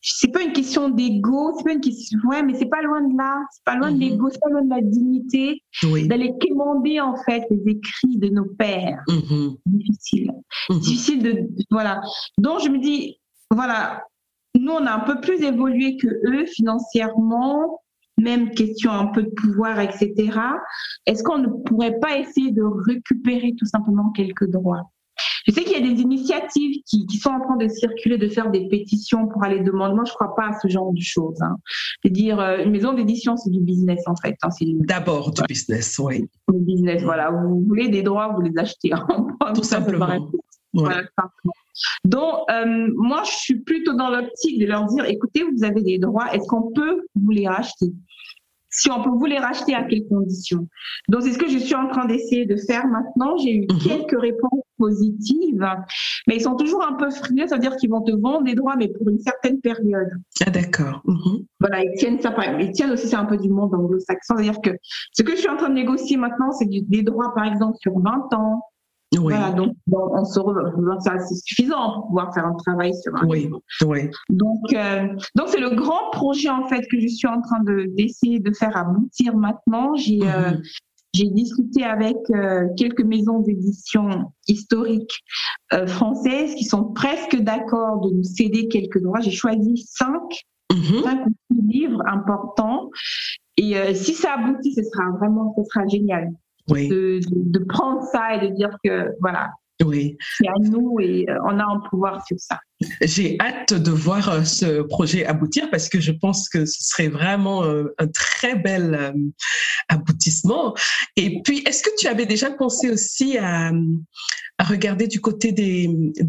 c'est 0.03 0.32
pas 0.32 0.42
une 0.42 0.53
question 0.53 0.88
d'ego, 0.88 1.55
c'est 1.57 1.64
pas 1.64 1.72
une 1.72 1.80
question, 1.80 2.18
ouais, 2.24 2.42
mais 2.42 2.55
c'est 2.55 2.66
pas 2.66 2.82
loin 2.82 3.03
de 3.03 3.16
là, 3.16 3.40
c'est 3.53 3.64
pas 3.64 3.76
loin 3.76 3.90
de 3.92 3.96
mhm. 3.96 4.00
l'ego, 4.00 4.28
c'est 4.30 4.40
pas 4.40 4.50
loin 4.50 4.62
de 4.62 4.70
la 4.70 4.80
dignité, 4.80 5.62
d'aller 6.09 6.32
quémander 6.40 7.00
en 7.00 7.14
fait 7.24 7.44
les 7.50 7.72
écrits 7.72 8.18
de 8.18 8.28
nos 8.28 8.46
pères. 8.46 9.03
Mhm. 9.09 9.57
Difficile, 9.66 10.32
mhm. 10.68 10.78
difficile 10.80 11.22
de, 11.22 11.48
voilà. 11.70 12.00
Donc 12.36 12.61
je 12.64 12.68
me 12.68 12.78
dis, 12.78 13.20
voilà, 13.50 14.05
nous 14.59 14.72
on 14.72 14.84
a 14.86 14.92
un 14.92 15.00
peu 15.00 15.20
plus 15.20 15.40
évolué 15.42 15.96
que 15.96 16.09
eux 16.09 16.46
financièrement. 16.46 17.78
même 18.18 18.50
question 18.50 18.90
un 18.92 19.07
peu 19.07 19.22
de 19.22 19.30
pouvoir, 19.30 19.80
etc. 19.80 20.12
Est-ce 21.07 21.22
qu'on 21.24 21.38
ne 21.38 21.48
pourrait 21.64 21.98
pas 21.98 22.18
essayer 22.18 22.53
de 22.53 22.62
récupérer 22.62 23.55
tout 23.59 23.66
simplement 23.66 24.11
quelques 24.11 24.48
droits? 24.48 24.90
Je 25.47 25.53
sais 25.53 25.64
qu'il 25.64 25.72
y 25.72 25.76
a 25.76 25.95
des 25.95 26.01
initiatives 26.01 26.82
qui, 26.86 27.07
qui, 27.07 27.16
sont 27.18 27.30
en 27.30 27.40
train 27.40 27.57
de 27.57 27.68
circuler, 27.68 28.18
de 28.18 28.28
faire 28.28 28.51
des 28.51 28.68
pétitions 28.68 29.26
pour 29.28 29.45
aller 29.45 29.61
demander. 29.61 29.95
Moi, 29.95 30.05
je 30.07 30.12
crois 30.12 30.34
pas 30.34 30.49
à 30.49 30.61
ce 30.61 30.68
genre 30.68 30.93
de 30.93 31.01
choses. 31.01 31.40
Hein. 31.43 31.57
C'est-à-dire, 32.03 32.40
euh, 32.40 32.64
une 32.64 32.70
maison 32.70 32.93
d'édition, 32.93 33.36
c'est 33.36 33.51
du 33.51 33.61
business 33.61 34.01
en 34.07 34.16
fait. 34.16 34.36
Hein. 34.43 34.49
D'abord 34.86 35.32
du 35.32 35.43
business, 35.49 35.99
oui. 35.99 36.28
Du 36.49 36.59
business, 36.61 37.03
voilà. 37.03 37.30
Vous 37.30 37.64
voulez 37.66 37.88
des 37.88 38.03
droits, 38.03 38.32
vous 38.34 38.43
les 38.43 38.53
achetez. 38.57 38.93
Hein. 39.03 39.53
Tout 39.55 39.62
simplement. 39.62 40.30
Voilà, 40.74 41.03
Donc, 42.05 42.34
euh, 42.51 42.88
moi, 42.97 43.22
je 43.24 43.32
suis 43.32 43.61
plutôt 43.61 43.95
dans 43.95 44.09
l'optique 44.11 44.61
de 44.61 44.66
leur 44.66 44.86
dire, 44.86 45.05
écoutez, 45.07 45.43
vous 45.43 45.64
avez 45.64 45.82
des 45.82 45.99
droits, 45.99 46.32
est-ce 46.32 46.47
qu'on 46.47 46.72
peut 46.72 47.03
vous 47.14 47.30
les 47.30 47.49
racheter? 47.49 47.93
Si 48.72 48.90
on 48.90 49.02
peut 49.02 49.10
vous 49.10 49.26
les 49.26 49.38
racheter, 49.38 49.74
à 49.74 49.84
quelles 49.84 50.06
conditions? 50.08 50.66
Donc, 51.08 51.22
c'est 51.22 51.32
ce 51.32 51.38
que 51.38 51.48
je 51.48 51.58
suis 51.58 51.74
en 51.74 51.88
train 51.88 52.06
d'essayer 52.06 52.46
de 52.46 52.56
faire 52.56 52.86
maintenant. 52.86 53.36
J'ai 53.36 53.56
eu 53.56 53.66
mhm. 53.70 53.78
quelques 53.78 54.20
réponses 54.20 54.64
positives, 54.78 55.64
mais 56.26 56.36
ils 56.36 56.40
sont 56.40 56.56
toujours 56.56 56.84
un 56.84 56.94
peu 56.94 57.10
frileux, 57.10 57.46
c'est-à-dire 57.46 57.76
qu'ils 57.76 57.90
vont 57.90 58.02
te 58.02 58.12
vendre 58.12 58.44
des 58.44 58.54
droits, 58.54 58.74
mais 58.76 58.88
pour 58.88 59.08
une 59.08 59.20
certaine 59.20 59.60
période. 59.60 60.10
Ah, 60.44 60.50
d'accord. 60.50 61.02
Mhm. 61.04 61.44
Voilà, 61.60 61.84
ils 61.84 61.94
tiennent 61.96 62.20
ça. 62.20 62.34
Ils 62.58 62.72
tiennent 62.72 62.90
aussi, 62.90 63.08
c'est 63.08 63.16
un 63.16 63.26
peu 63.26 63.36
du 63.36 63.50
monde 63.50 63.74
anglo-saxon, 63.74 64.34
c'est-à-dire 64.36 64.60
que 64.60 64.70
ce 65.12 65.22
que 65.22 65.32
je 65.32 65.36
suis 65.36 65.48
en 65.48 65.56
train 65.56 65.68
de 65.68 65.74
négocier 65.74 66.16
maintenant, 66.16 66.50
c'est 66.52 66.68
des 66.68 67.02
droits, 67.02 67.32
par 67.34 67.44
exemple, 67.44 67.76
sur 67.80 67.92
20 67.98 68.34
ans, 68.34 68.62
voilà, 69.18 69.50
donc 69.52 69.76
on 69.90 70.24
se 70.24 70.40
c'est 71.28 71.34
suffisant 71.44 71.94
pour 71.94 72.06
pouvoir 72.08 72.32
faire 72.32 72.46
un 72.46 72.54
travail 72.54 72.92
sur 72.94 73.14
un. 73.14 73.26
Oui, 73.26 73.50
oui. 73.84 74.10
Donc, 74.30 74.72
euh, 74.72 75.06
donc 75.34 75.48
c'est 75.48 75.60
le 75.60 75.70
grand 75.70 76.10
projet 76.12 76.48
en 76.48 76.66
fait 76.66 76.82
que 76.90 76.98
je 76.98 77.08
suis 77.08 77.28
en 77.28 77.40
train 77.42 77.62
de 77.64 77.86
d'essayer 77.96 78.40
de 78.40 78.52
faire 78.52 78.76
aboutir 78.76 79.36
maintenant. 79.36 79.94
J'ai 79.96 80.20
euh, 80.22 80.52
mhm. 80.52 80.62
j'ai 81.14 81.28
discuté 81.28 81.84
avec 81.84 82.16
euh, 82.30 82.68
quelques 82.78 83.04
maisons 83.04 83.40
d'édition 83.40 84.32
historiques 84.48 85.22
françaises 85.86 86.54
qui 86.54 86.64
sont 86.64 86.84
presque 86.92 87.36
d'accord 87.36 88.00
de 88.00 88.14
nous 88.14 88.24
céder 88.24 88.68
quelques 88.68 89.00
droits. 89.02 89.20
J'ai 89.20 89.30
choisi 89.30 89.86
cinq, 89.88 90.22
mhm. 90.72 91.02
cinq 91.02 91.26
livres 91.50 92.02
importants. 92.06 92.90
Et 93.58 93.94
si 93.94 94.14
ça 94.14 94.34
aboutit, 94.34 94.74
ce 94.74 94.82
sera 94.82 95.10
vraiment, 95.18 95.54
ce 95.56 95.64
sera 95.64 95.86
génial 95.86 96.30
de, 96.68 97.64
prendre 97.68 98.02
ça 98.12 98.34
et 98.34 98.48
de 98.48 98.54
dire 98.54 98.70
que 98.84 99.10
voilà, 99.20 99.50
oui. 99.84 100.16
C'est 100.36 100.48
à 100.48 100.58
nous 100.60 100.98
et 101.00 101.26
euh, 101.28 101.38
on 101.44 101.58
a 101.58 101.64
un 101.64 101.80
pouvoir 101.90 102.24
sur 102.26 102.38
ça. 102.38 102.60
J'ai 103.00 103.36
hâte 103.40 103.74
de 103.74 103.90
voir 103.90 104.28
euh, 104.28 104.44
ce 104.44 104.82
projet 104.82 105.24
aboutir 105.24 105.70
parce 105.70 105.88
que 105.88 106.00
je 106.00 106.12
pense 106.12 106.48
que 106.48 106.64
ce 106.64 106.84
serait 106.84 107.08
vraiment 107.08 107.64
euh, 107.64 107.94
un 107.98 108.08
très 108.08 108.56
bel 108.56 109.14
aboutissement. 109.88 110.74
Et 111.16 111.42
puis, 111.42 111.62
est-ce 111.66 111.82
que 111.82 111.90
tu 111.98 112.06
avais 112.06 112.26
déjà 112.26 112.50
pensé 112.50 112.90
aussi 112.90 113.38
à, 113.38 113.72
regarder 114.60 115.08
du 115.08 115.20
côté 115.20 115.50
des, 115.50 115.88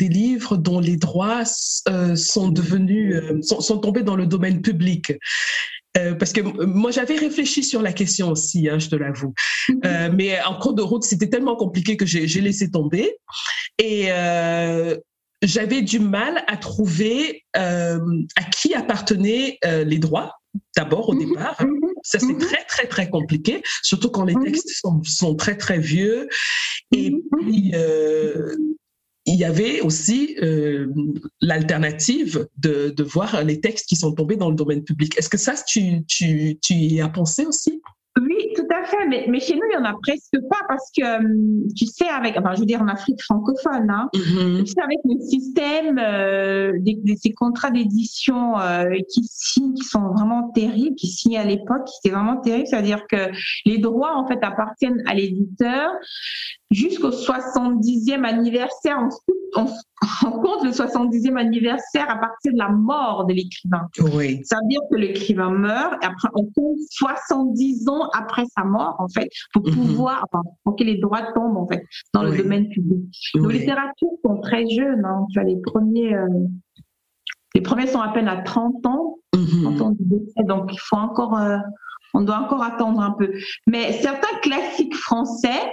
livres 0.09 0.57
dont 0.57 0.79
les 0.79 0.97
droits 0.97 1.45
sont 1.45 2.47
devenus, 2.49 3.21
sont, 3.41 3.61
sont, 3.61 3.77
tombés 3.77 4.01
dans 4.01 4.15
le 4.15 4.25
domaine 4.25 4.61
public? 4.61 5.13
Euh, 5.97 6.15
parce 6.15 6.33
que 6.33 6.41
moi 6.41 6.91
j'avais 6.91 7.17
réfléchi 7.17 7.63
sur 7.63 7.81
la 7.81 7.93
question 7.93 8.31
aussi, 8.31 8.67
hein, 8.67 8.79
je 8.79 8.89
te 8.89 8.95
l'avoue. 8.95 9.33
Mhm. 9.69 9.81
Euh, 9.85 10.09
mais 10.13 10.41
en 10.41 10.57
cours 10.57 10.73
de 10.73 10.81
route, 10.81 11.03
c'était 11.03 11.29
tellement 11.29 11.55
compliqué 11.55 11.97
que 11.97 12.05
j'ai 12.05 12.41
laissé 12.41 12.71
tomber. 12.71 13.17
Et 13.77 14.07
euh, 14.09 14.97
j'avais 15.41 15.81
du 15.81 15.99
mal 15.99 16.43
à 16.47 16.57
trouver 16.57 17.43
euh, 17.57 17.99
à 18.35 18.43
qui 18.45 18.73
appartenaient 18.73 19.57
euh, 19.65 19.83
les 19.83 19.99
droits. 19.99 20.33
D'abord 20.77 21.09
au 21.09 21.13
mhm. 21.13 21.29
départ, 21.29 21.59
mhm. 21.63 21.79
ça 22.03 22.19
c'est 22.19 22.37
très 22.37 22.63
très 22.65 22.85
très 22.85 23.09
compliqué, 23.09 23.63
surtout 23.81 24.11
quand 24.11 24.23
les 24.23 24.35
textes 24.35 24.69
sont, 24.69 25.01
sont 25.03 25.35
très 25.35 25.57
très 25.57 25.79
vieux. 25.79 26.29
Et 26.91 27.11
puis 27.39 27.73
il 29.25 29.35
y 29.35 29.45
avait 29.45 29.81
aussi 29.81 30.35
euh, 30.41 30.87
l'alternative 31.39 32.47
de, 32.57 32.89
de, 32.89 33.03
voir 33.03 33.43
les 33.43 33.61
textes 33.61 33.87
qui 33.87 33.95
sont 33.95 34.13
tombés 34.13 34.35
dans 34.35 34.49
le 34.49 34.55
domaine 34.55 34.83
public. 34.83 35.17
Est-ce 35.17 35.29
que 35.29 35.37
ça, 35.37 35.55
tu, 35.65 36.03
tu, 36.05 36.59
tu 36.61 36.73
y 36.73 37.01
as 37.01 37.09
pensé 37.09 37.45
aussi? 37.45 37.81
Oui, 38.21 38.53
tout 38.55 38.67
à 38.69 38.83
fait. 38.83 39.07
Mais, 39.07 39.25
mais, 39.27 39.39
chez 39.39 39.55
nous, 39.55 39.63
il 39.71 39.77
n'y 39.77 39.83
en 39.83 39.89
a 39.89 39.95
presque 40.01 40.37
pas 40.47 40.59
parce 40.67 40.91
que, 40.95 41.03
euh, 41.03 41.67
tu 41.75 41.87
sais, 41.87 42.07
avec, 42.07 42.37
enfin, 42.37 42.53
je 42.53 42.59
veux 42.59 42.65
dire, 42.65 42.81
en 42.81 42.87
Afrique 42.87 43.21
francophone, 43.23 43.89
hein, 43.89 44.07
mm-hmm. 44.13 44.63
tu 44.63 44.67
sais, 44.67 44.81
avec 44.81 44.99
le 45.03 45.19
système 45.19 45.97
euh, 45.97 46.73
des, 46.79 46.99
ces 47.15 47.31
contrats 47.31 47.71
d'édition 47.71 48.59
euh, 48.59 48.91
qui 49.11 49.23
signent, 49.23 49.73
qui 49.73 49.83
sont 49.83 50.09
vraiment 50.09 50.49
terribles, 50.49 50.95
qui 50.95 51.07
signent 51.07 51.39
à 51.39 51.43
l'époque, 51.43 51.85
qui 51.85 51.93
étaient 52.03 52.15
vraiment 52.15 52.37
terribles, 52.37 52.67
c'est-à-dire 52.67 53.07
que 53.09 53.31
les 53.65 53.79
droits, 53.79 54.15
en 54.15 54.27
fait, 54.27 54.39
appartiennent 54.43 55.01
à 55.07 55.15
l'éditeur 55.15 55.89
jusqu'au 56.69 57.09
70e 57.09 58.23
anniversaire. 58.23 58.99
On, 58.99 59.09
on, 59.61 59.67
compte 60.41 60.63
le 60.63 60.71
70e 60.71 61.37
anniversaire 61.37 62.09
à 62.09 62.17
partir 62.17 62.53
de 62.53 62.57
la 62.57 62.69
mort 62.69 63.25
de 63.25 63.33
l'écrivain. 63.33 63.87
Oui. 64.13 64.41
Ça 64.43 64.57
veut 64.61 64.67
dire 64.67 64.81
que 64.91 64.97
l'écrivain 64.97 65.49
meurt 65.49 65.93
et 66.03 66.05
après 66.05 66.29
on 66.35 66.45
compte 66.55 66.77
70 66.89 67.89
ans 67.89 68.09
après 68.13 68.43
sa 68.55 68.63
mort 68.63 68.95
en 68.99 69.07
fait 69.07 69.29
pour 69.53 69.67
mhm. 69.67 69.73
pouvoir, 69.73 70.25
enfin, 70.31 70.43
pour 70.63 70.75
que 70.75 70.83
les 70.83 70.97
droits 70.97 71.31
tombent 71.33 71.57
en 71.57 71.67
fait 71.67 71.83
dans 72.13 72.23
le 72.23 72.35
domaine 72.35 72.69
public. 72.69 73.03
Nos 73.35 73.49
littératures 73.49 74.09
sont 74.25 74.39
très 74.41 74.67
jeunes. 74.69 75.05
Hein. 75.05 75.25
Tu 75.31 75.39
as 75.39 75.43
les 75.43 75.57
premiers. 75.57 76.13
Euh, 76.15 76.27
les 77.55 77.61
premiers 77.61 77.87
sont 77.87 78.01
à 78.01 78.09
peine 78.09 78.27
à 78.27 78.37
30 78.41 78.85
ans, 78.87 79.17
mm 79.35 79.81
ans 79.81 79.95
donc 80.45 80.73
il 80.73 80.79
faut 80.79 80.95
encore, 80.95 81.37
euh, 81.37 81.57
on 82.15 82.21
doit 82.21 82.37
encore 82.37 82.63
attendre 82.63 82.99
un 82.99 83.11
peu. 83.11 83.31
Mais 83.67 83.93
certains 83.93 84.35
classiques 84.41 84.95
français, 84.95 85.71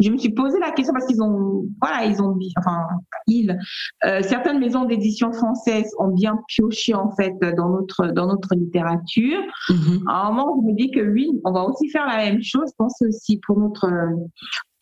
je 0.00 0.10
me 0.10 0.18
suis 0.18 0.30
posé 0.30 0.58
la 0.58 0.72
question 0.72 0.92
parce 0.92 1.06
qu'ils 1.06 1.22
ont, 1.22 1.66
voilà, 1.80 2.04
ils 2.04 2.20
ont, 2.20 2.36
enfin, 2.58 2.80
ils, 3.26 3.56
euh, 4.04 4.22
certaines 4.22 4.58
maisons 4.58 4.84
d'édition 4.84 5.32
françaises 5.32 5.90
ont 5.98 6.08
bien 6.08 6.38
pioché 6.48 6.94
en 6.94 7.10
fait 7.12 7.34
dans 7.56 7.68
notre 7.68 8.08
dans 8.08 8.26
notre 8.26 8.54
littérature. 8.54 9.40
Mm-hmm. 9.68 10.02
À 10.08 10.26
un 10.26 10.30
moment, 10.32 10.60
je 10.62 10.72
me 10.72 10.76
dis 10.76 10.90
que 10.90 11.00
oui, 11.00 11.30
on 11.44 11.52
va 11.52 11.64
aussi 11.64 11.88
faire 11.90 12.06
la 12.06 12.16
même 12.16 12.42
chose. 12.42 12.70
Je 12.70 12.74
pense 12.76 13.00
aussi 13.02 13.40
pour 13.46 13.58
notre 13.58 13.88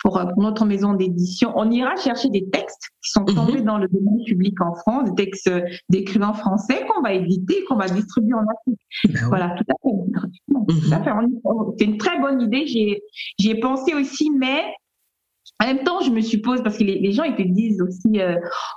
pour, 0.02 0.20
notre 0.36 0.64
maison 0.64 0.94
d'édition, 0.94 1.52
on 1.54 1.70
ira 1.70 1.94
chercher 1.94 2.28
des 2.28 2.48
textes 2.50 2.90
qui 3.04 3.10
sont 3.10 3.20
mm-hmm. 3.20 3.34
tombés 3.34 3.60
dans 3.60 3.78
le 3.78 3.86
domaine 3.88 4.24
public 4.26 4.60
en 4.60 4.74
France, 4.74 5.12
des 5.12 5.26
textes 5.26 5.50
d'écrivains 5.90 6.32
français 6.32 6.84
qu'on 6.88 7.02
va 7.02 7.12
éditer, 7.12 7.62
qu'on 7.68 7.76
va 7.76 7.88
distribuer 7.88 8.34
en 8.34 8.42
Afrique. 8.42 8.80
Ben 9.10 9.28
voilà, 9.28 9.54
tout 9.56 9.64
à 9.68 9.74
fait. 9.82 10.28
Mm-hmm. 10.50 11.74
C'est 11.78 11.84
une 11.84 11.98
très 11.98 12.18
bonne 12.18 12.40
idée. 12.40 12.66
J'y 12.66 13.50
ai 13.50 13.60
pensé 13.60 13.94
aussi, 13.94 14.30
mais 14.30 14.64
en 15.62 15.66
même 15.66 15.84
temps, 15.84 16.00
je 16.00 16.10
me 16.10 16.20
suppose, 16.20 16.60
parce 16.62 16.76
que 16.76 16.82
les, 16.82 17.12
gens, 17.12 17.22
ils 17.22 17.36
te 17.36 17.42
disent 17.42 17.80
aussi, 17.80 18.20
euh, 18.20 18.36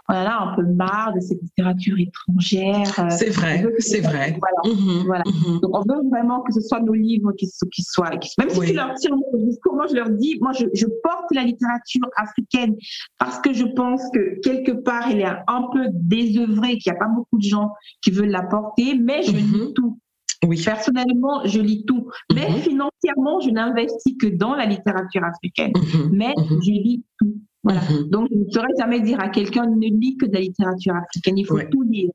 oh 0.10 0.14
là 0.14 0.24
là, 0.24 0.40
un 0.40 0.56
peu 0.56 0.64
marre 0.64 1.14
de 1.16 1.20
cette 1.20 1.42
littérature 1.42 1.98
étrangère. 1.98 3.00
Euh, 3.00 3.10
c'est 3.10 3.32
vrai, 3.32 3.66
c'est 3.80 4.02
vrai. 4.02 4.38
Voilà. 4.40 4.76
Mhm, 4.76 5.04
voilà. 5.06 5.24
Mhm. 5.26 5.60
Donc, 5.62 5.76
on 5.76 5.80
veut 5.80 6.10
vraiment 6.10 6.42
que 6.42 6.54
ce 6.54 6.62
soit 6.62 6.80
nos 6.82 6.94
livres 6.94 7.32
qui, 7.34 7.50
qui 7.74 7.82
soient. 7.82 8.12
même 8.38 8.50
si 8.50 8.60
tu 8.60 8.74
leur 8.74 8.94
tires 8.96 9.16
mon 9.16 9.46
discours, 9.46 9.74
moi, 9.74 9.88
je 9.90 9.96
leur 9.96 10.10
dis, 10.12 10.38
moi, 10.42 10.52
je, 10.52 10.66
je, 10.74 10.86
porte 11.04 11.26
la 11.32 11.44
littérature 11.44 12.08
africaine 12.18 12.76
parce 13.18 13.40
que 13.40 13.54
je 13.54 13.66
pense 13.66 14.02
que 14.14 14.40
quelque 14.42 14.72
part, 14.72 15.10
elle 15.10 15.22
est 15.22 15.26
un 15.26 15.68
peu 15.74 15.88
désœuvrée, 15.92 16.78
qu'il 16.78 16.92
n'y 16.92 16.98
a 16.98 17.00
pas 17.00 17.12
beaucoup 17.12 17.38
de 17.38 17.44
gens 17.44 17.72
qui 18.04 18.12
veulent 18.12 18.30
la 18.30 18.44
porter, 18.44 18.96
mais 18.96 19.24
je 19.24 19.32
mhm. 19.32 19.38
lis 19.38 19.74
tout. 19.74 20.00
Oui. 20.44 20.62
Personnellement, 20.64 21.46
je 21.46 21.60
lis 21.60 21.86
tout. 21.86 22.10
Mais 22.34 22.50
mhm. 22.50 22.58
financièrement, 22.58 23.40
je 23.40 23.50
n'investis 23.50 24.18
que 24.18 24.28
dans 24.28 24.56
la 24.56 24.66
littérature 24.66 25.24
africaine. 25.24 25.72
Mhm. 25.76 26.10
Mais 26.12 26.34
mhm. 26.38 26.62
je 26.62 26.72
lis 26.72 27.04
tout. 27.20 27.36
Voilà. 27.64 27.82
Donc, 28.12 28.28
je 28.32 28.38
ne 28.38 28.50
saurais 28.52 28.74
jamais 28.78 29.00
dire 29.02 29.20
à 29.20 29.30
quelqu'un 29.30 29.66
ne 29.66 29.88
lit 29.88 30.18
que 30.18 30.28
de 30.28 30.34
la 30.34 30.42
littérature 30.42 30.94
africaine. 30.96 31.38
Il 31.38 31.46
faut 31.46 31.60
tout 31.72 31.84
lire. 31.84 32.12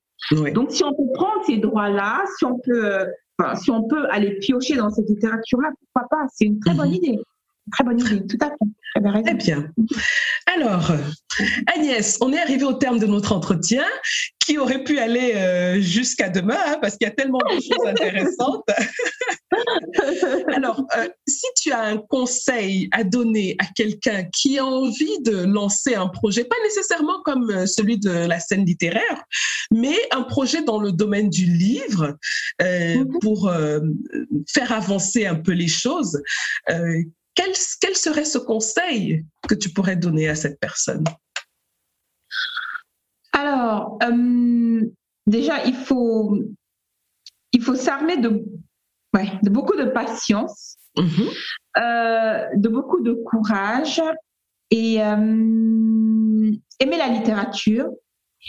Donc, 0.55 0.71
si 0.71 0.85
on 0.85 0.91
peut 0.91 1.11
prendre 1.15 1.45
ces 1.45 1.59
droits-là, 1.59 2.23
si 2.39 2.45
on 2.45 2.59
peut, 2.59 2.87
euh, 2.87 3.07
si 3.55 3.71
on 3.71 3.83
peut 3.89 4.07
aller 4.11 4.39
piocher 4.39 4.77
dans 4.77 4.91
cette 4.91 5.09
littérature-là, 5.09 5.71
pourquoi 5.81 6.09
pas? 6.09 6.27
C'est 6.33 6.45
une 6.45 6.61
très 6.61 6.75
bonne 6.75 6.93
idée. 6.93 7.19
Très 7.73 7.85
bonne 7.85 7.99
idée, 7.99 8.27
tout 8.27 8.39
à 8.41 8.49
fait. 8.49 9.23
Très 9.23 9.35
bien. 9.35 9.67
Alors, 10.61 10.93
Agnès, 11.75 12.19
on 12.21 12.35
est 12.35 12.39
arrivé 12.39 12.65
au 12.65 12.75
terme 12.75 12.99
de 12.99 13.07
notre 13.07 13.33
entretien 13.33 13.87
qui 14.41 14.59
aurait 14.59 14.85
pu 14.85 14.99
aller 14.99 15.33
euh, 15.35 15.81
jusqu'à 15.81 16.29
demain 16.29 16.59
hein, 16.67 16.77
parce 16.83 16.99
qu'il 16.99 17.07
y 17.07 17.11
a 17.11 17.15
tellement 17.15 17.39
de 17.39 17.55
choses 17.55 17.87
intéressantes. 17.87 18.69
Alors, 20.55 20.85
euh, 20.99 21.09
si 21.27 21.47
tu 21.57 21.73
as 21.73 21.81
un 21.81 21.97
conseil 21.97 22.91
à 22.93 23.05
donner 23.05 23.57
à 23.59 23.65
quelqu'un 23.75 24.25
qui 24.25 24.59
a 24.59 24.67
envie 24.67 25.23
de 25.23 25.45
lancer 25.45 25.95
un 25.95 26.09
projet, 26.09 26.45
pas 26.45 26.57
nécessairement 26.65 27.23
comme 27.25 27.51
euh, 27.51 27.65
celui 27.65 27.99
de 27.99 28.11
la 28.11 28.39
scène 28.39 28.67
littéraire, 28.67 29.25
mais 29.73 29.97
un 30.11 30.23
projet 30.23 30.63
dans 30.63 30.79
le 30.79 30.93
domaine 30.93 31.31
du 31.31 31.47
livre 31.47 32.19
mhm. 32.61 33.19
pour 33.21 33.51
faire 34.49 34.73
avancer 34.73 35.27
un 35.27 35.37
peu 35.37 35.53
les 35.53 35.69
choses, 35.69 36.21
quel, 37.41 37.53
quel 37.81 37.97
serait 37.97 38.25
ce 38.25 38.39
conseil 38.39 39.25
que 39.49 39.55
tu 39.55 39.71
pourrais 39.71 39.97
donner 39.97 40.29
à 40.29 40.35
cette 40.35 40.61
personne? 40.61 41.05
Alors, 43.33 43.99
euh, 44.03 44.83
déjà, 45.27 45.65
il 45.65 45.75
faut, 45.75 46.39
il 47.53 47.63
faut 47.63 47.77
s'armer 47.77 48.19
de, 48.19 48.45
ouais, 49.15 49.33
de 49.43 49.49
beaucoup 49.49 49.77
de 49.77 49.85
patience, 49.85 50.77
mhm. 50.99 51.29
euh, 51.79 52.47
de 52.57 52.69
beaucoup 52.69 53.01
de 53.01 53.15
courage 53.15 54.03
et 54.71 55.03
euh, 55.03 55.17
aimer 56.79 56.99
la 56.99 57.09
littérature, 57.09 57.89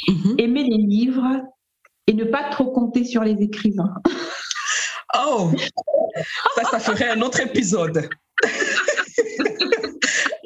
mhm. 0.10 0.36
aimer 0.38 0.64
les 0.64 0.78
livres 0.78 1.42
et 2.08 2.14
ne 2.14 2.26
pas 2.26 2.50
trop 2.50 2.72
compter 2.72 3.06
sur 3.06 3.24
les 3.24 3.42
écrivains. 3.42 3.94
Oh, 5.26 5.52
ça, 6.56 6.64
ça 6.64 6.80
ferait 6.80 7.10
un 7.10 7.22
autre 7.22 7.42
épisode. 7.42 8.10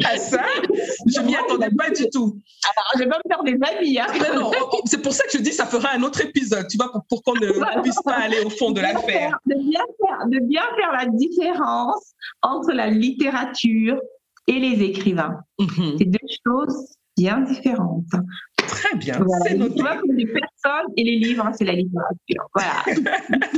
À 0.06 0.18
ça, 0.18 0.44
je 1.08 1.22
m'y 1.22 1.36
attendais 1.36 1.70
pas 1.78 1.90
du 1.90 2.10
tout. 2.10 2.40
Alors, 2.64 2.92
je 2.96 3.00
vais 3.00 3.10
pas 3.10 3.20
me 3.24 3.30
faire 3.30 3.44
des 3.44 3.78
amis. 3.78 4.00
Hein. 4.00 4.08
Non, 4.36 4.52
c'est 4.86 5.02
pour 5.02 5.14
ça 5.14 5.24
que 5.26 5.32
je 5.38 5.38
dis 5.40 5.52
ça 5.52 5.66
fera 5.66 5.90
un 5.94 6.04
autre 6.04 6.22
épisode, 6.22 6.68
tu 6.68 6.78
vois, 6.78 6.92
pour, 7.10 7.24
qu'on 7.24 7.36
ne 7.36 7.82
puisse 7.82 8.02
pas 8.04 8.16
aller 8.16 8.40
au 8.42 8.50
fond 8.50 8.72
de 8.72 8.82
l'affaire. 8.82 9.38
De, 9.46 9.56
bien 9.56 9.82
faire, 10.00 10.28
de 10.28 10.40
bien 10.40 10.64
faire 10.78 10.92
la 10.92 11.06
différence 11.08 12.14
entre 12.42 12.72
la 12.72 12.90
littérature 12.90 14.00
et 14.48 14.60
les 14.60 14.84
écrivains. 14.84 15.40
Mhm. 15.60 15.96
C'est 15.98 16.06
deux 16.06 16.28
choses 16.46 16.96
bien 17.18 17.42
différentes. 17.42 18.12
Très 18.58 18.98
bien. 18.98 19.20
C'est 19.46 19.56
noté. 19.56 19.84
les 20.16 20.26
personnes 20.26 20.92
et 20.98 21.04
les 21.04 21.18
livres, 21.18 21.50
c'est 21.58 21.66
la 21.66 21.74
littérature. 21.74 22.50
Voilà. 22.54 22.84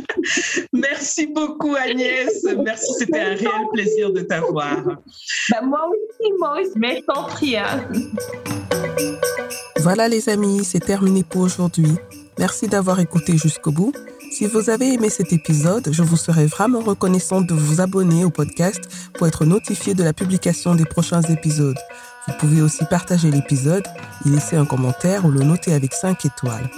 Merci 0.74 1.28
beaucoup 1.28 1.76
Agnès. 1.76 2.46
Merci, 2.64 2.94
c'était 3.00 3.20
un 3.20 3.36
réel 3.36 3.68
plaisir 3.74 4.12
de 4.12 4.22
t'avoir. 4.22 4.84
Bah, 5.50 5.62
moi 5.64 5.88
aussi, 5.90 6.32
moi 6.40 6.60
aussi, 6.60 6.72
mais 6.76 7.04
sans 7.10 7.24
prie. 7.24 7.58
Hein. 7.58 7.88
Voilà 9.80 10.08
les 10.08 10.28
amis, 10.30 10.64
c'est 10.64 10.80
terminé 10.80 11.24
pour 11.24 11.42
aujourd'hui. 11.42 11.96
Merci 12.38 12.68
d'avoir 12.68 13.00
écouté 13.00 13.38
jusqu'au 13.38 13.72
bout. 13.72 13.94
Si 14.32 14.46
vous 14.46 14.70
avez 14.70 14.94
aimé 14.94 15.10
cet 15.10 15.32
épisode, 15.32 15.90
je 15.92 16.04
vous 16.04 16.18
serais 16.18 16.46
vraiment 16.46 16.82
reconnaissante 16.82 17.48
de 17.48 17.54
vous 17.54 17.80
abonner 17.80 18.26
au 18.26 18.30
podcast 18.30 18.82
pour 19.14 19.26
être 19.26 19.46
notifié 19.46 19.94
de 19.94 20.04
la 20.04 20.14
publication 20.14 20.76
des 20.76 20.86
prochains 20.86 21.22
épisodes. 21.22 21.78
Vous 22.28 22.34
pouvez 22.40 22.62
aussi 22.62 22.86
partager 22.86 23.32
l'épisode, 23.32 23.86
y 24.26 24.30
laisser 24.30 24.56
un 24.56 24.66
commentaire 24.66 25.26
ou 25.26 25.32
le 25.32 25.44
noter 25.44 25.74
avec 25.74 25.94
5 25.94 26.26
étoiles. 26.26 26.70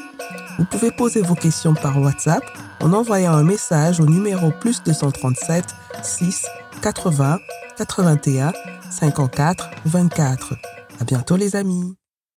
Vous 0.58 0.66
pouvez 0.66 0.92
poser 0.92 1.22
vos 1.22 1.36
questions 1.36 1.74
par 1.74 2.02
WhatsApp 2.02 2.44
en 2.82 2.94
envoyant 2.94 3.34
un 3.34 3.44
message 3.44 4.00
au 4.00 4.06
numéro 4.06 4.52
plus 4.52 4.84
237 4.84 5.66
6 6.04 6.46
80 6.82 7.40
81 7.78 8.54
54 8.90 9.70
24. 9.86 10.54
À 11.00 11.04
bientôt 11.06 11.36
les 11.36 11.56
amis. 11.56 11.99